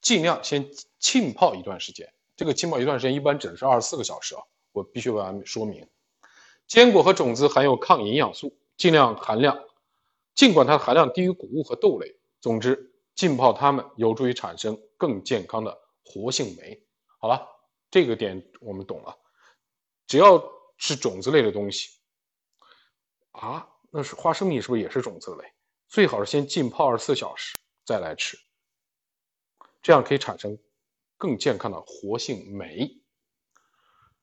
[0.00, 0.68] 尽量先
[0.98, 2.12] 浸泡一段时间。
[2.34, 4.42] 这个浸泡一段时间一般指的是二十四个小时啊。
[4.72, 5.88] 我必须为大家说明，
[6.66, 9.58] 坚果和种子含有抗营养素，尽量含量，
[10.34, 12.16] 尽管它的含量低于谷物和豆类。
[12.40, 16.82] 总之，浸泡它们有助于产生更健康的活性酶。
[17.18, 17.50] 好了。
[17.90, 19.16] 这个点我们懂了，
[20.08, 20.42] 只要
[20.78, 21.90] 是种子类的东西
[23.30, 25.44] 啊，那是花生米是不是也是种子类？
[25.86, 28.36] 最好是先浸泡二十四小时再来吃，
[29.80, 30.58] 这样可以产生
[31.16, 33.00] 更健康的活性酶。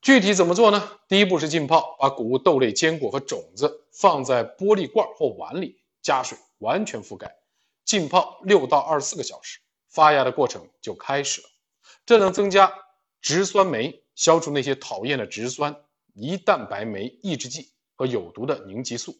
[0.02, 0.98] 具体怎么做呢？
[1.06, 7.36] 第一步是浸泡，把谷物、豆类、坚果和种子放在玻璃罐或碗里，加水完全覆盖，
[7.84, 11.48] 浸泡六到二十四个小时，发芽的过程就开始了。
[12.04, 12.72] 这能增加。
[13.20, 15.76] 植酸酶消除那些讨厌的植酸、
[16.16, 19.14] 胰蛋白酶抑制剂和有毒的凝集素。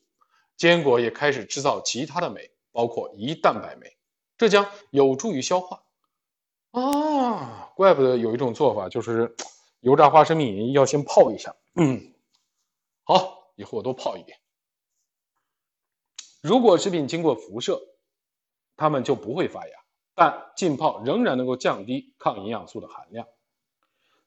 [0.57, 3.97] 坚果也开始制造其他的酶，包括胰蛋白酶，
[4.37, 5.85] 这将有助于消化。
[6.73, 9.37] 啊，怪不得有一种做法就是
[9.83, 11.57] 油炸花生米要先泡一下。
[11.75, 12.15] 嗯，
[13.03, 14.39] 好，以后我多泡一点。
[16.41, 17.81] 如果食品经过辐射，
[18.77, 19.77] 它们就不会发芽，
[20.15, 23.27] 但浸泡仍然能够降低抗营养素的含量。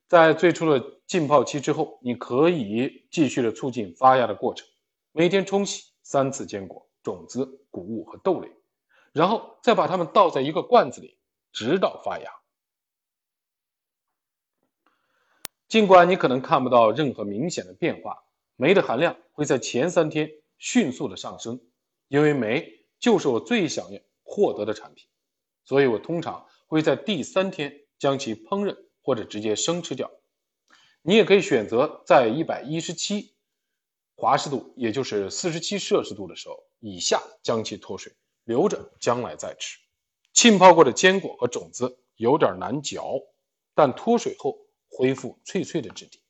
[0.07, 4.67] 在最初的浸泡期之后，你可以继续的促进发芽的过程。
[5.13, 8.51] 每天冲洗三次坚果、种子、谷物和豆类，
[9.13, 11.17] 然后再把它们倒在一个罐子里，
[11.53, 12.29] 直到发芽。
[15.67, 18.23] 尽管你可能看不到任何明显的变化，
[18.55, 21.59] 酶的含量会在前三天迅速的上升，
[22.07, 25.05] 因为酶就是我最想要获得的产品，
[25.63, 28.77] 所以我通常会在第三天将其烹饪。
[29.07, 30.09] 或者直接生吃掉，
[31.03, 33.35] 你也可以选择在一百一十七
[34.15, 38.13] 华氏度，也就是四十七摄氏度的时候以下将其脱水，
[38.45, 39.77] 留着将来再吃。
[40.33, 43.21] 浸泡过的坚果和种子有点难嚼，
[43.75, 44.57] 但脱水后
[44.97, 46.21] 恢复脆脆的质地。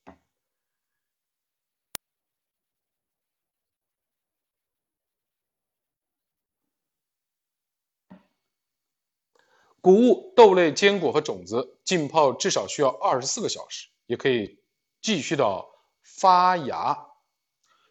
[9.81, 14.57] 谷物、豆类、坚果和种子浸泡至少需要二十四个小时，也可以
[14.99, 15.69] 继续到
[16.01, 17.05] 发芽，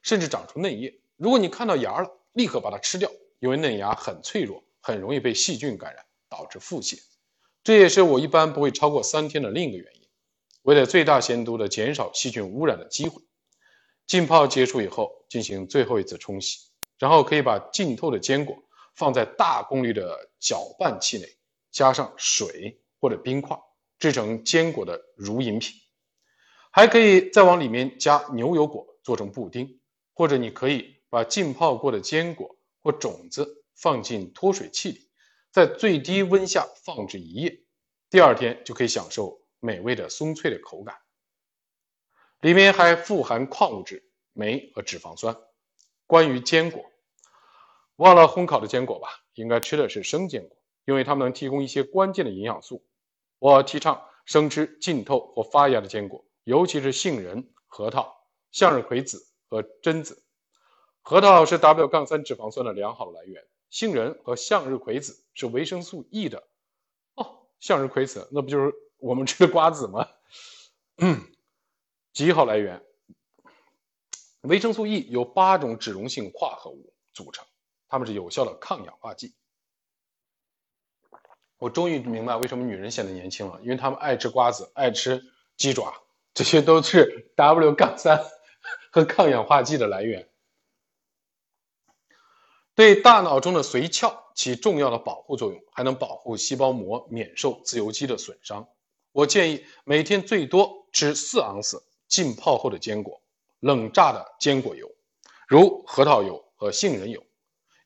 [0.03, 0.99] 甚至长出嫩叶。
[1.17, 7.01] 如果你看到芽了，立刻把它吃掉，因为嫩芽很脆弱，很容易被细菌感染，导致腹泻。
[7.63, 10.04] 这也是我一般不会超过三天的另一个原因。
[10.65, 13.23] 为了最大限度的减少细菌污染的机会，
[14.07, 16.59] 浸泡结束以后进行最后一次冲洗，
[16.99, 18.57] 然后可以把浸透的坚果
[18.95, 21.27] 放在大功率的搅拌器内。
[21.71, 23.59] 加上水或者冰块，
[23.99, 25.73] 制成坚果的乳饮品，
[26.71, 29.81] 还可以再往里面加牛油果做成布丁，
[30.13, 35.11] 或者你可以把浸泡过的坚果或种子放进脱水器里，
[35.51, 37.65] 在最低温下放置一夜，
[38.09, 40.99] 第二天就可以享受美味的松脆的口感。
[42.41, 44.05] 里面还富含矿物质、
[44.35, 45.35] 酶和脂肪酸。
[46.07, 46.85] 关于坚果，
[47.97, 50.59] 忘了烘烤的坚果吧，应该吃的是生坚果。
[50.85, 52.85] 因为它们能提供一些关键的营养素，
[53.39, 58.15] 我提倡生吃浸透或发芽的坚果，尤其是杏仁、核桃、
[58.51, 60.23] 向日葵籽和榛子。
[61.01, 66.47] 核桃是 W- 杠三脂肪酸的良好来源，杏仁和向日葵籽是维生素 E 的。
[67.15, 70.09] 哦，向日葵籽那不就是我们吃的瓜子吗？
[70.97, 71.21] 嗯，
[72.13, 72.83] 极好来源。
[74.43, 77.47] 维生素 E 由八种脂溶性化合物组成，
[77.89, 79.35] 它们是有效的抗氧化剂。
[81.57, 85.25] 我终于明白为什么女人显得年轻了，因为她们爱吃瓜子，爱吃
[85.57, 85.95] 鸡爪，
[86.35, 88.23] 这些都是 W- 杠三
[88.93, 90.29] 和抗氧化剂的来源。
[92.75, 98.69] 对大脑中的髓鞘起重要的保护作用，还能保护细胞膜免受自由基的损伤。
[99.15, 103.21] 我建议每天最多吃四盎司浸泡后的坚果。
[103.61, 104.91] 冷榨的坚果油，
[105.49, 107.25] 如核桃油和杏仁油，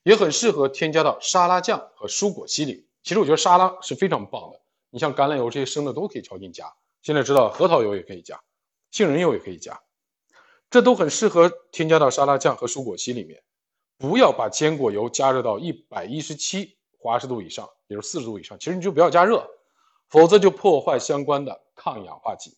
[0.03, 2.89] 也很适合添加到沙拉酱和蔬果昔里。
[3.01, 6.73] 其实我觉得沙拉是非常棒的，你像橄榄油这些生的都可以调进加。
[7.01, 8.41] 现在知道核桃油也可以加，
[8.91, 9.79] 杏仁油也可以加，
[10.69, 13.41] 这都很适合添加到沙拉酱和蔬果昔里面。
[13.97, 18.59] 不要把坚果油加热到一百一十七华氏度以上，也就是四十度以上。
[18.59, 19.49] 其实你就不要加热，
[20.09, 22.57] 否则就破坏相关的抗氧化剂。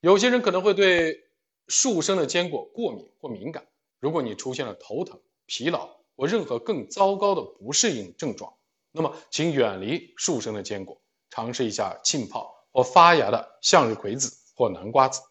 [0.00, 1.24] 有些人可能会对
[1.68, 3.66] 树生的坚果过敏或敏感。
[4.00, 8.52] 如果你出现了头疼、疲劳或任何更糟糕的不适应症状，
[8.92, 11.00] 那么请远离树生的坚果，
[11.30, 15.22] 尝试一下浸泡或发芽的向日葵籽或南瓜籽。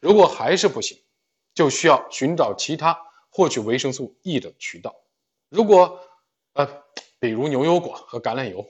[0.00, 0.98] 如果还是不行，
[1.54, 2.98] 就需要寻找其他
[3.30, 4.94] 获取维生素 E 的渠道。
[5.48, 5.98] 如果
[6.52, 6.84] 呃，
[7.18, 8.66] 比如牛油果和橄榄油。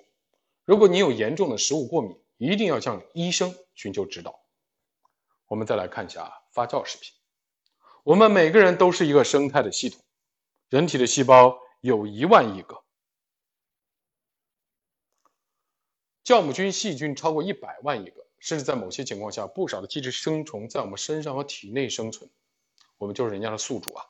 [0.70, 4.40] 如果你有严重的食物过敏，一定要向医生寻求指导。
[5.48, 7.12] 我们再来看一下发酵食品。
[8.04, 10.00] 我们每个人都是一个生态的系统，
[10.68, 12.84] 人体的细胞有一万亿个，
[16.24, 22.30] 酵母菌、细菌超过一百万亿个，甚至在某些情况下，不少的寄生虫在我们身上和体内生存。
[22.96, 24.04] 我们就是人家的宿主啊！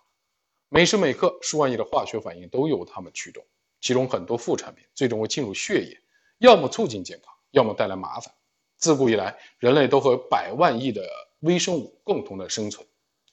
[0.69, 3.43] 每时每刻，数万亿的化学反应都由它们驱动，
[3.81, 5.99] 其中很多副产品最终会进入血液，
[6.41, 8.35] 要么促进健康，要么带来麻烦。
[8.79, 11.03] 自古以来，人类都和百万亿的
[11.41, 12.87] 微生物共同的生存，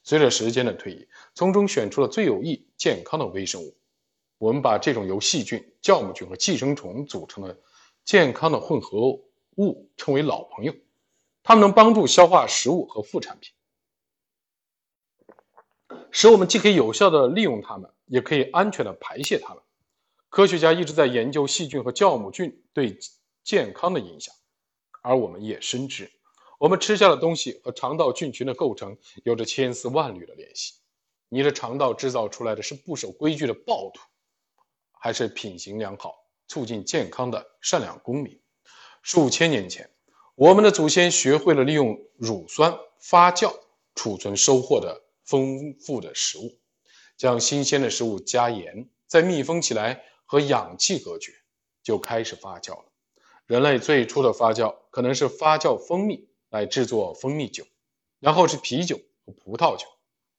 [0.04, 3.74] 随着时间的推移，从中选出了最有益、健康的微生物。
[4.38, 7.58] 我们把这种由细菌、酵母菌和寄生虫组成的
[8.04, 9.00] 健康的混合
[9.56, 10.76] 物称为老朋友。
[11.44, 13.54] 它们能帮助消化食物和副产品，
[16.12, 19.64] 使我们既可以有效的利用它们，也可以安全的排泄它们。
[20.30, 23.00] 科学家一直在研究细菌和酵母菌对
[23.44, 24.34] 健康的影响，
[25.02, 26.12] 而我们也深知。
[26.60, 30.74] 我们吃下的东西和肠道菌群的构成有着千丝万缕的联系。
[31.30, 34.02] 你的肠道制造出来的是不守规矩的暴徒，
[34.92, 36.16] 还是品行良好、
[36.48, 38.40] 促进健康的善良公民？
[39.02, 39.90] 数千年前，
[40.36, 43.54] 我们的祖先学会了利用乳酸发酵
[43.94, 46.58] 储存收获的丰富的食物，
[47.18, 51.34] 将新鲜的食物加盐，再密封起来和氧气隔绝，
[51.82, 52.86] 就开始发酵了。
[53.48, 56.28] 人类最初的发酵可能是发酵蜂蜜。
[56.50, 57.68] 来制作蜂蜜酒，
[58.22, 59.86] 然后是啤酒和葡萄酒。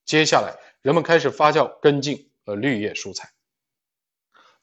[0.06, 3.31] 接下来，人们开始发酵根茎和绿叶蔬菜。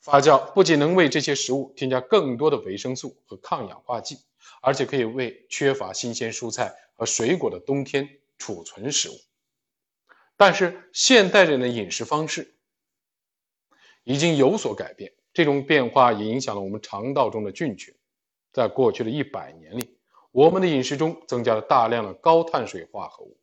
[0.02, 4.18] 发酵不仅能为这些食物添加更多的维生素和抗氧化剂，
[4.60, 9.14] 而且可以为缺乏新鲜蔬菜和水果的冬天储存食物。
[10.36, 12.55] 但是，现代人的饮食方式
[14.06, 17.94] 已经有所改变，这种变化也影响了我们肠道中的菌群。
[18.54, 19.98] 在过去的一百年里，
[20.32, 23.38] 我们的饮食中增加了大量的高碳水化合物，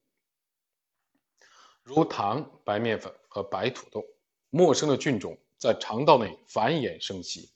[1.83, 4.07] 如糖、白面粉和白土豆。
[4.49, 7.51] 陌生的菌种在肠道内繁衍生息，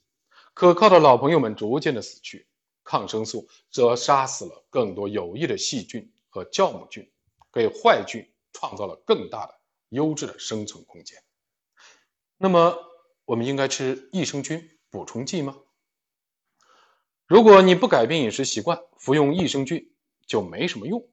[0.53, 2.47] 可靠的老朋友们逐渐的死去，
[2.83, 7.09] 抗生素则杀死了更多有益的细菌和酵母菌，
[7.53, 9.53] 给坏菌创造了更大的
[9.89, 11.21] 优质的生存空间。
[12.37, 12.77] 那么，
[13.27, 15.57] 我们应该吃益生菌补充剂吗？
[17.25, 19.91] 如果你不改变饮食习惯，服用益生菌
[20.25, 21.05] 就没什么用。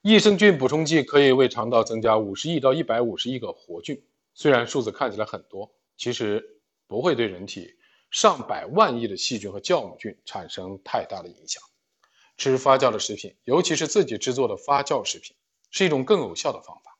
[0.00, 4.02] 益生菌补充剂可以为肠道增加五十亿到一百五十亿个活菌，
[4.32, 7.76] 虽然数字看起来很多，其实不会对人体
[8.10, 11.62] 上百万亿的细菌和酵母菌产生太大的影响。
[12.38, 15.36] 吃发酵的食品，尤其是自己制作的发酵食品，
[15.70, 16.93] 是一种更有效的方法，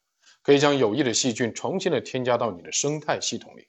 [0.45, 3.67] 可以将有益的细菌重新的添加到你的生态系统里。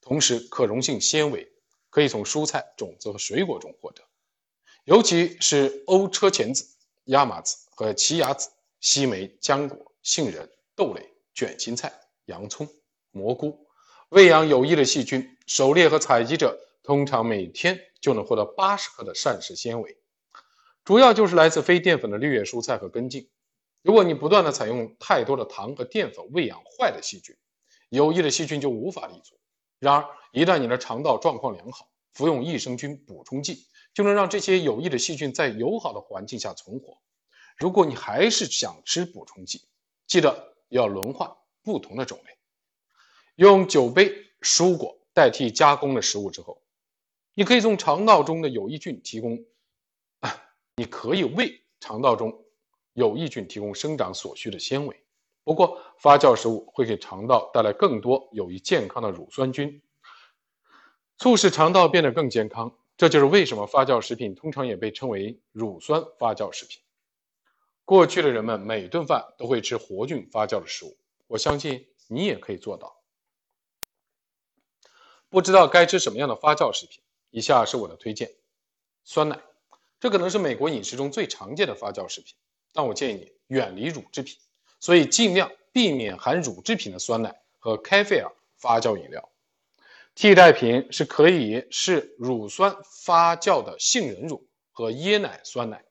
[0.00, 1.50] 同时，可溶性纤维
[1.90, 4.02] 可以从蔬菜、种子和水果中获得，
[4.84, 6.66] 尤其是欧车前子、
[7.06, 8.50] 亚麻籽和奇亚籽、
[8.80, 11.92] 西梅、浆果、杏仁、豆类、卷心菜、
[12.26, 12.68] 洋葱、
[13.10, 13.66] 蘑菇，
[14.10, 15.36] 喂养有益的细菌。
[15.46, 19.96] 狩猎和采集者通常每天就能获得八十克的膳食纤维，
[20.84, 23.28] 主要就是来自非淀粉的绿叶蔬菜和根茎。
[23.82, 27.36] 如果你不断的采用太多的糖和淀粉喂养坏的细菌，
[27.88, 29.38] 有益的细菌就无法立足。
[29.78, 36.98] 然而，一旦你的肠道状况良好，服用益生菌补充剂就能让这些有益的细菌在友好的环境下存活。
[37.56, 39.68] 如果你还是想吃补充剂，
[40.06, 41.30] 记得要轮换
[41.62, 42.36] 不同的种类，
[43.36, 46.60] 用酒杯蔬果代替加工的食物之后，
[47.34, 49.44] 你可以从肠道中的有益菌提供，
[50.76, 52.44] 你可以为肠道中
[52.98, 55.00] 有益菌提供生长所需的纤维。
[55.44, 59.80] 不过，发酵食物会给肠道带来更多有益健康的乳酸菌，
[61.16, 62.76] 促使肠道变得更健康。
[62.96, 66.82] 这就是为什么发酵食品通常也被称为乳酸发酵食品。
[67.84, 70.96] 过去的人们每顿饭都会吃活菌发酵的食物，
[71.28, 73.00] 我相信你也可以做到。
[75.28, 77.00] 不知道该吃什么样的发酵食品？
[77.30, 78.32] 以下是我的推荐：
[79.04, 79.40] 酸奶，
[80.00, 82.34] 这可能是美国饮食中最常见的发酵食品，
[82.78, 84.38] 但我建议你远离乳制品。
[84.78, 89.28] 所以尽量避免含乳制品的酸奶和开菲尔发酵饮料，
[90.14, 95.84] 替代品是可以是乳酸发酵的杏仁乳和椰奶酸奶，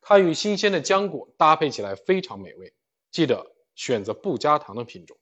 [0.00, 2.72] 它与新鲜的浆果搭配起来非常美味。
[3.10, 5.18] 记得选择不加糖的品种。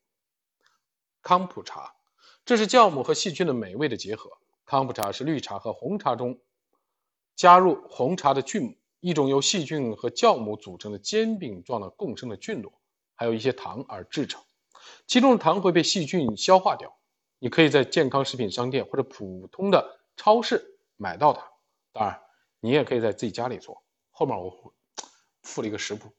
[1.20, 1.96] 康普茶，
[2.44, 4.30] 这是酵母和细菌的美味的结合。
[4.64, 6.38] 康普茶是绿茶和红茶中
[7.34, 12.72] 加入红茶的菌母，一种由细菌和酵母组成的煎饼状的共生的菌落。
[13.14, 14.40] 还有一些糖而制成，
[15.08, 16.96] 其中的糖会被细菌消化掉。
[17.40, 21.42] 你可以在健康食品商店或者普通的超市买到它。
[21.92, 22.22] 当然，
[22.60, 23.82] 你也可以在自己家里做。
[24.12, 24.72] 后面我
[25.42, 26.12] 附了一个食谱：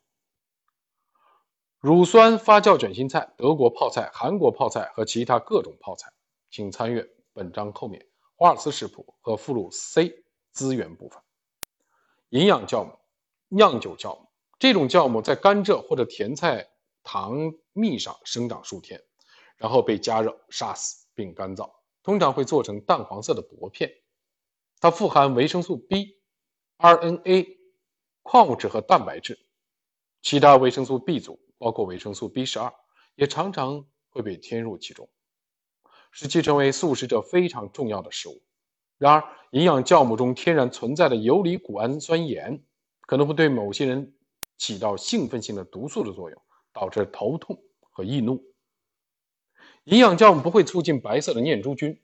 [1.79, 6.11] 乳酸发酵卷心菜、德国泡菜、韩国泡菜和其他各种泡菜，
[6.51, 11.21] 请参阅本章后面华尔斯食谱和附录 C 资源部分。
[12.29, 12.97] 营养酵母、
[13.47, 14.27] 酿酒酵母，
[14.57, 16.69] 这种酵母在甘蔗或者甜菜。
[17.01, 19.01] 糖蜜上生长数天，
[19.55, 21.71] 然后被加热杀死并干燥，
[22.03, 23.89] 通常会做成淡黄色的薄片。
[24.79, 26.19] 它富含维生素 B、
[26.77, 27.57] RNA、
[28.21, 29.39] 矿物质和蛋白质。
[30.21, 32.71] 其他维生素 B 族，包括维生素 B 十二，
[33.15, 35.09] 也常常会被添入其中，
[36.11, 38.43] 使其成为素食者非常重要的食物。
[38.99, 42.63] 然而，营养酵母中天然存在的游离谷氨酸盐，
[43.01, 44.13] 可能会对某些人
[44.57, 46.39] 起到兴奋性的毒素的作用。
[46.71, 48.41] 导致头痛和易怒。
[49.85, 51.99] 营养酵母不会促进白色的念珠菌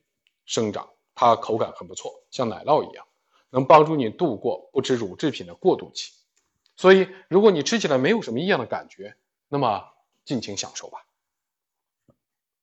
[0.45, 3.05] 生长，它口感很不错，像奶酪一样，
[3.51, 6.11] 能帮助你度过不吃乳制品的过渡期。
[6.75, 9.15] 所以，如果你吃起来没有什么异样的感觉，
[9.47, 9.85] 那么
[10.25, 11.05] 尽情享受吧。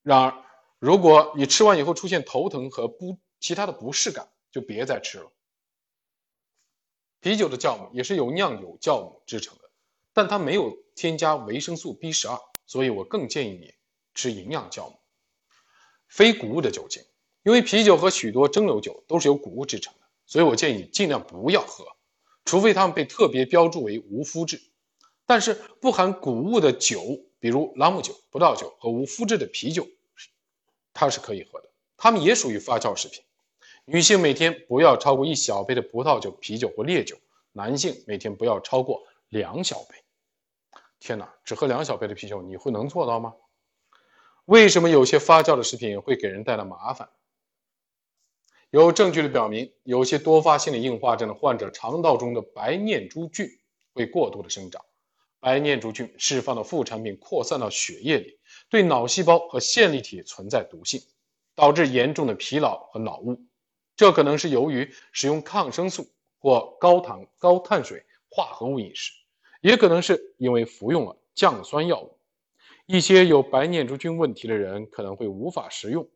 [0.02, 0.44] 然而，
[0.80, 5.30] 如果你吃完以后出现头疼和不其他的不适感，就别再吃了。
[7.20, 9.62] 啤酒的酵母也是由酿酒酵母制成的。
[10.14, 13.74] 但它没有添加维生素 B 十二，所以我更建议你
[14.14, 14.98] 吃营养酵母。
[16.06, 17.02] 非谷物的酒精，
[17.42, 21.86] 因为啤酒和许多蒸馏酒都是由谷物制成的，所以我建议尽量不要喝，
[22.44, 24.60] 除非它们被特别标注为无麸质。
[25.24, 27.00] 但是不含谷物的酒，
[27.38, 29.88] 比如朗姆酒、葡萄酒和无麸质的啤酒，
[30.92, 33.24] 它是可以喝的，它们也属于发酵食品。
[33.84, 37.18] 女性每天不要超过一小杯的葡萄酒、啤酒或烈酒，
[37.50, 39.96] 男性每天不要超过两小杯。
[41.00, 43.34] 天哪，只喝两小杯的啤酒，你会能做到吗？
[44.44, 47.08] 为什么有些发酵的食品会给人带来麻烦？
[48.70, 53.48] 有证据的表明，有些多发性的硬化症的患者肠道中的白念珠菌
[53.94, 54.84] 会过度的生长，
[55.40, 58.38] 白念珠菌释放的副产品扩散到血液里，
[58.70, 61.02] 对脑细胞和线粒体存在毒性，
[61.56, 63.42] 导致严重的疲劳和脑雾。
[63.96, 66.08] 这可能是由于使用抗生素
[66.38, 69.12] 或高糖高碳水化合物饮食。
[69.60, 72.18] 也可能是因为服用了降酸药物，
[72.84, 76.08] 一些有白念珠菌问题的人可能会无法食用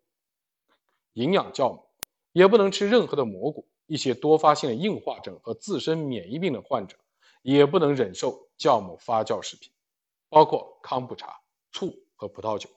[1.12, 1.84] 营养酵母，
[2.32, 3.64] 也不能吃任何的蘑菇。
[3.86, 6.96] 一些多发性的硬化症和自身免疫病的患者
[7.42, 9.70] 也不能忍受酵母发酵食品，
[10.28, 11.38] 包括康普茶、
[11.70, 12.68] 醋和葡萄酒。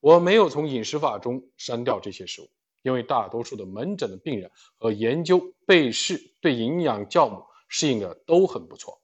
[0.00, 2.48] 我没有从饮食法中删掉这些食物，
[2.82, 9.00] 因为大多数的门诊的病人和研究被试对营养酵母适应的都很不错。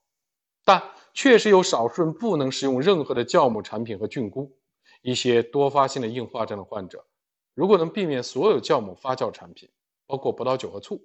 [0.65, 0.83] 但
[1.15, 4.55] 确实有少数人不能食用任何的酵母产品和菌菇。
[5.01, 7.07] 一些多发性的硬化症的患者，
[7.55, 9.71] 如果能避免所有酵母发酵产品，
[10.07, 11.01] 包括葡萄酒和醋，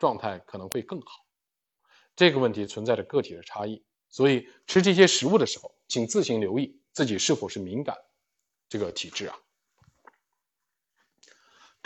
[0.00, 1.24] 状态可能会更好。
[2.16, 7.96] 这个问题存在着个体的差异，所以吃这些食物的时候，请自行留意自己是否是敏感
[8.68, 9.38] 这个体质啊。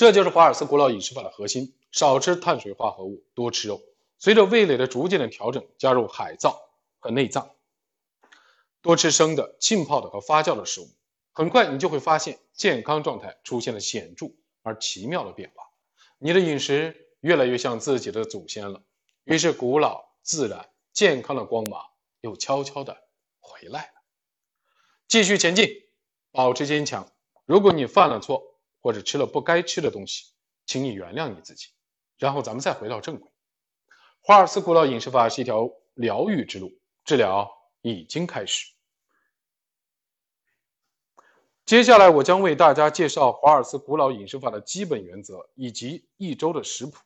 [0.01, 3.83] 这就是华尔斯古老饮食法的核心：少吃碳水化合物，多吃肉。
[4.19, 6.59] 随着味蕾的逐渐的调整，加入海藻
[6.99, 7.51] 和内脏，
[8.81, 10.89] 多吃生的、浸泡的和发酵的食物，
[11.33, 14.29] 很快你就会发现健康状态出现了显著
[14.63, 15.65] 而奇妙的变化。
[16.17, 18.81] 你的饮食越来越像自己的祖先了，
[19.25, 21.85] 于是古老、自然、健康的光芒
[22.23, 22.97] 又悄悄的
[23.39, 24.01] 回来了。
[25.09, 25.69] 继续前进，
[26.33, 27.07] 保持坚强。
[27.45, 28.50] 如果你犯了错，
[28.81, 30.33] 或者吃了不该吃的东西，
[30.67, 31.69] 请你原谅你自己，
[32.19, 33.31] 然后咱们再回到正轨。
[34.23, 36.73] 华尔斯古老饮食法是一条疗愈之路，
[37.05, 37.51] 治疗
[37.83, 38.73] 已经开始。
[41.65, 46.99] 接下来，我将为大家介绍华尔斯古老饮食法的基本原则以及一周的食谱。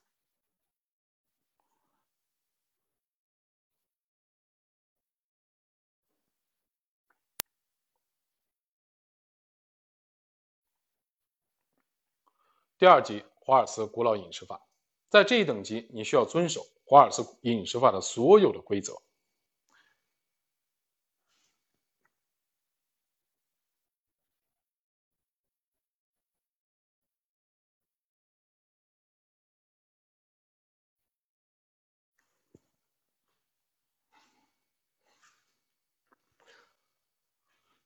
[12.84, 14.60] 第二级华尔兹古老饮食法，
[15.08, 18.92] 在这一等级，你需要遵守华尔兹饮食法的所有的规则。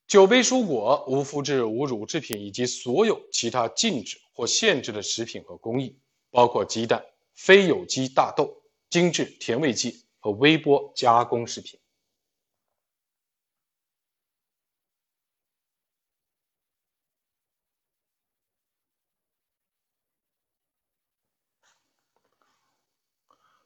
[0.09, 5.99] 酒杯蔬果、无麸质、无乳制品以及所有其他禁止或限制的食品和工艺，
[6.31, 7.05] 包括鸡蛋、
[7.35, 11.79] 非有机大豆、精致甜味剂和微波加工食品。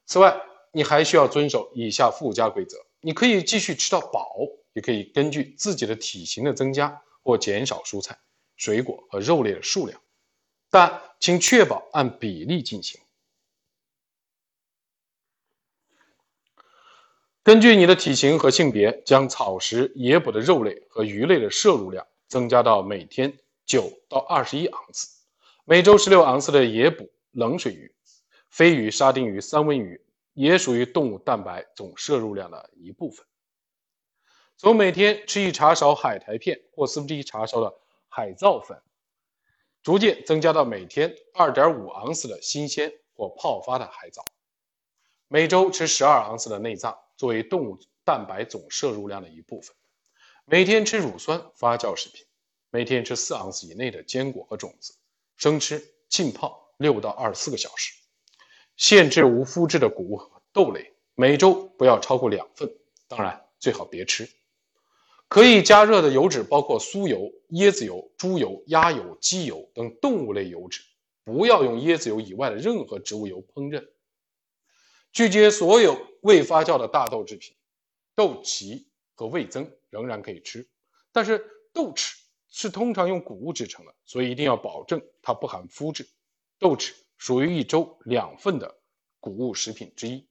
[0.05, 0.41] 此外，
[0.73, 4.35] 你还需要遵守以下附加规则：你可以继续吃到饱。
[4.73, 8.19] 也可以根据自己的体型的增加或减少蔬菜、
[8.55, 10.01] 水果和肉类的数量，
[10.69, 12.99] 但请确保按比例进行。
[17.43, 25.19] 根据你的体型和性别，将草食、野捕的肉类和鱼类的摄入量增加到每天九到二十一盎司，
[25.65, 27.93] 每周十六盎司的野捕冷水鱼、
[28.49, 30.01] 飞鱼、沙丁鱼、三文鱼
[30.33, 33.25] 也属于动物蛋白总摄入量的一部分。
[34.63, 37.75] 从每天吃一茶勺海苔片或四分之一茶勺的
[38.07, 38.81] 海藻粉，
[39.81, 44.23] 逐渐增加到每天二点五盎司的新鲜或泡发的海藻。
[45.27, 49.75] 每周吃十二盎司的内脏作为动物蛋白总摄入量的一部分。
[50.45, 52.25] 每天吃乳酸发酵食品。
[52.69, 54.93] 每天吃四盎司以内的坚果和种子。
[55.35, 57.93] 生吃浸泡六到二十四个小时。
[58.77, 62.73] 限制无麸质的谷物和豆类，每周不要超过两份。
[63.09, 64.29] 当然，最好别吃。
[65.33, 70.83] 可以加热的油脂包括酥油、椰子油、猪油、鸭油、鸡油等动物类油脂，
[71.23, 73.83] 不要用椰子油以外的任何植物油烹饪。
[75.11, 77.55] 拒绝所有未发酵的大豆制品，
[78.13, 78.85] 豆萁
[79.15, 80.69] 和味增仍然可以吃，
[81.11, 81.43] 但是
[81.73, 82.13] 豆豉
[82.51, 86.07] 是通常用谷物制成的，所以一定要保证它不含麸质。
[86.59, 88.75] 豆豉属于一周两份的
[89.19, 90.27] 谷物食品之一。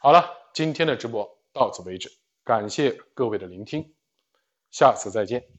[0.00, 2.08] 好了，今天的直播到此为止，
[2.44, 3.96] 感谢各位的聆听，
[4.70, 5.57] 下次再见。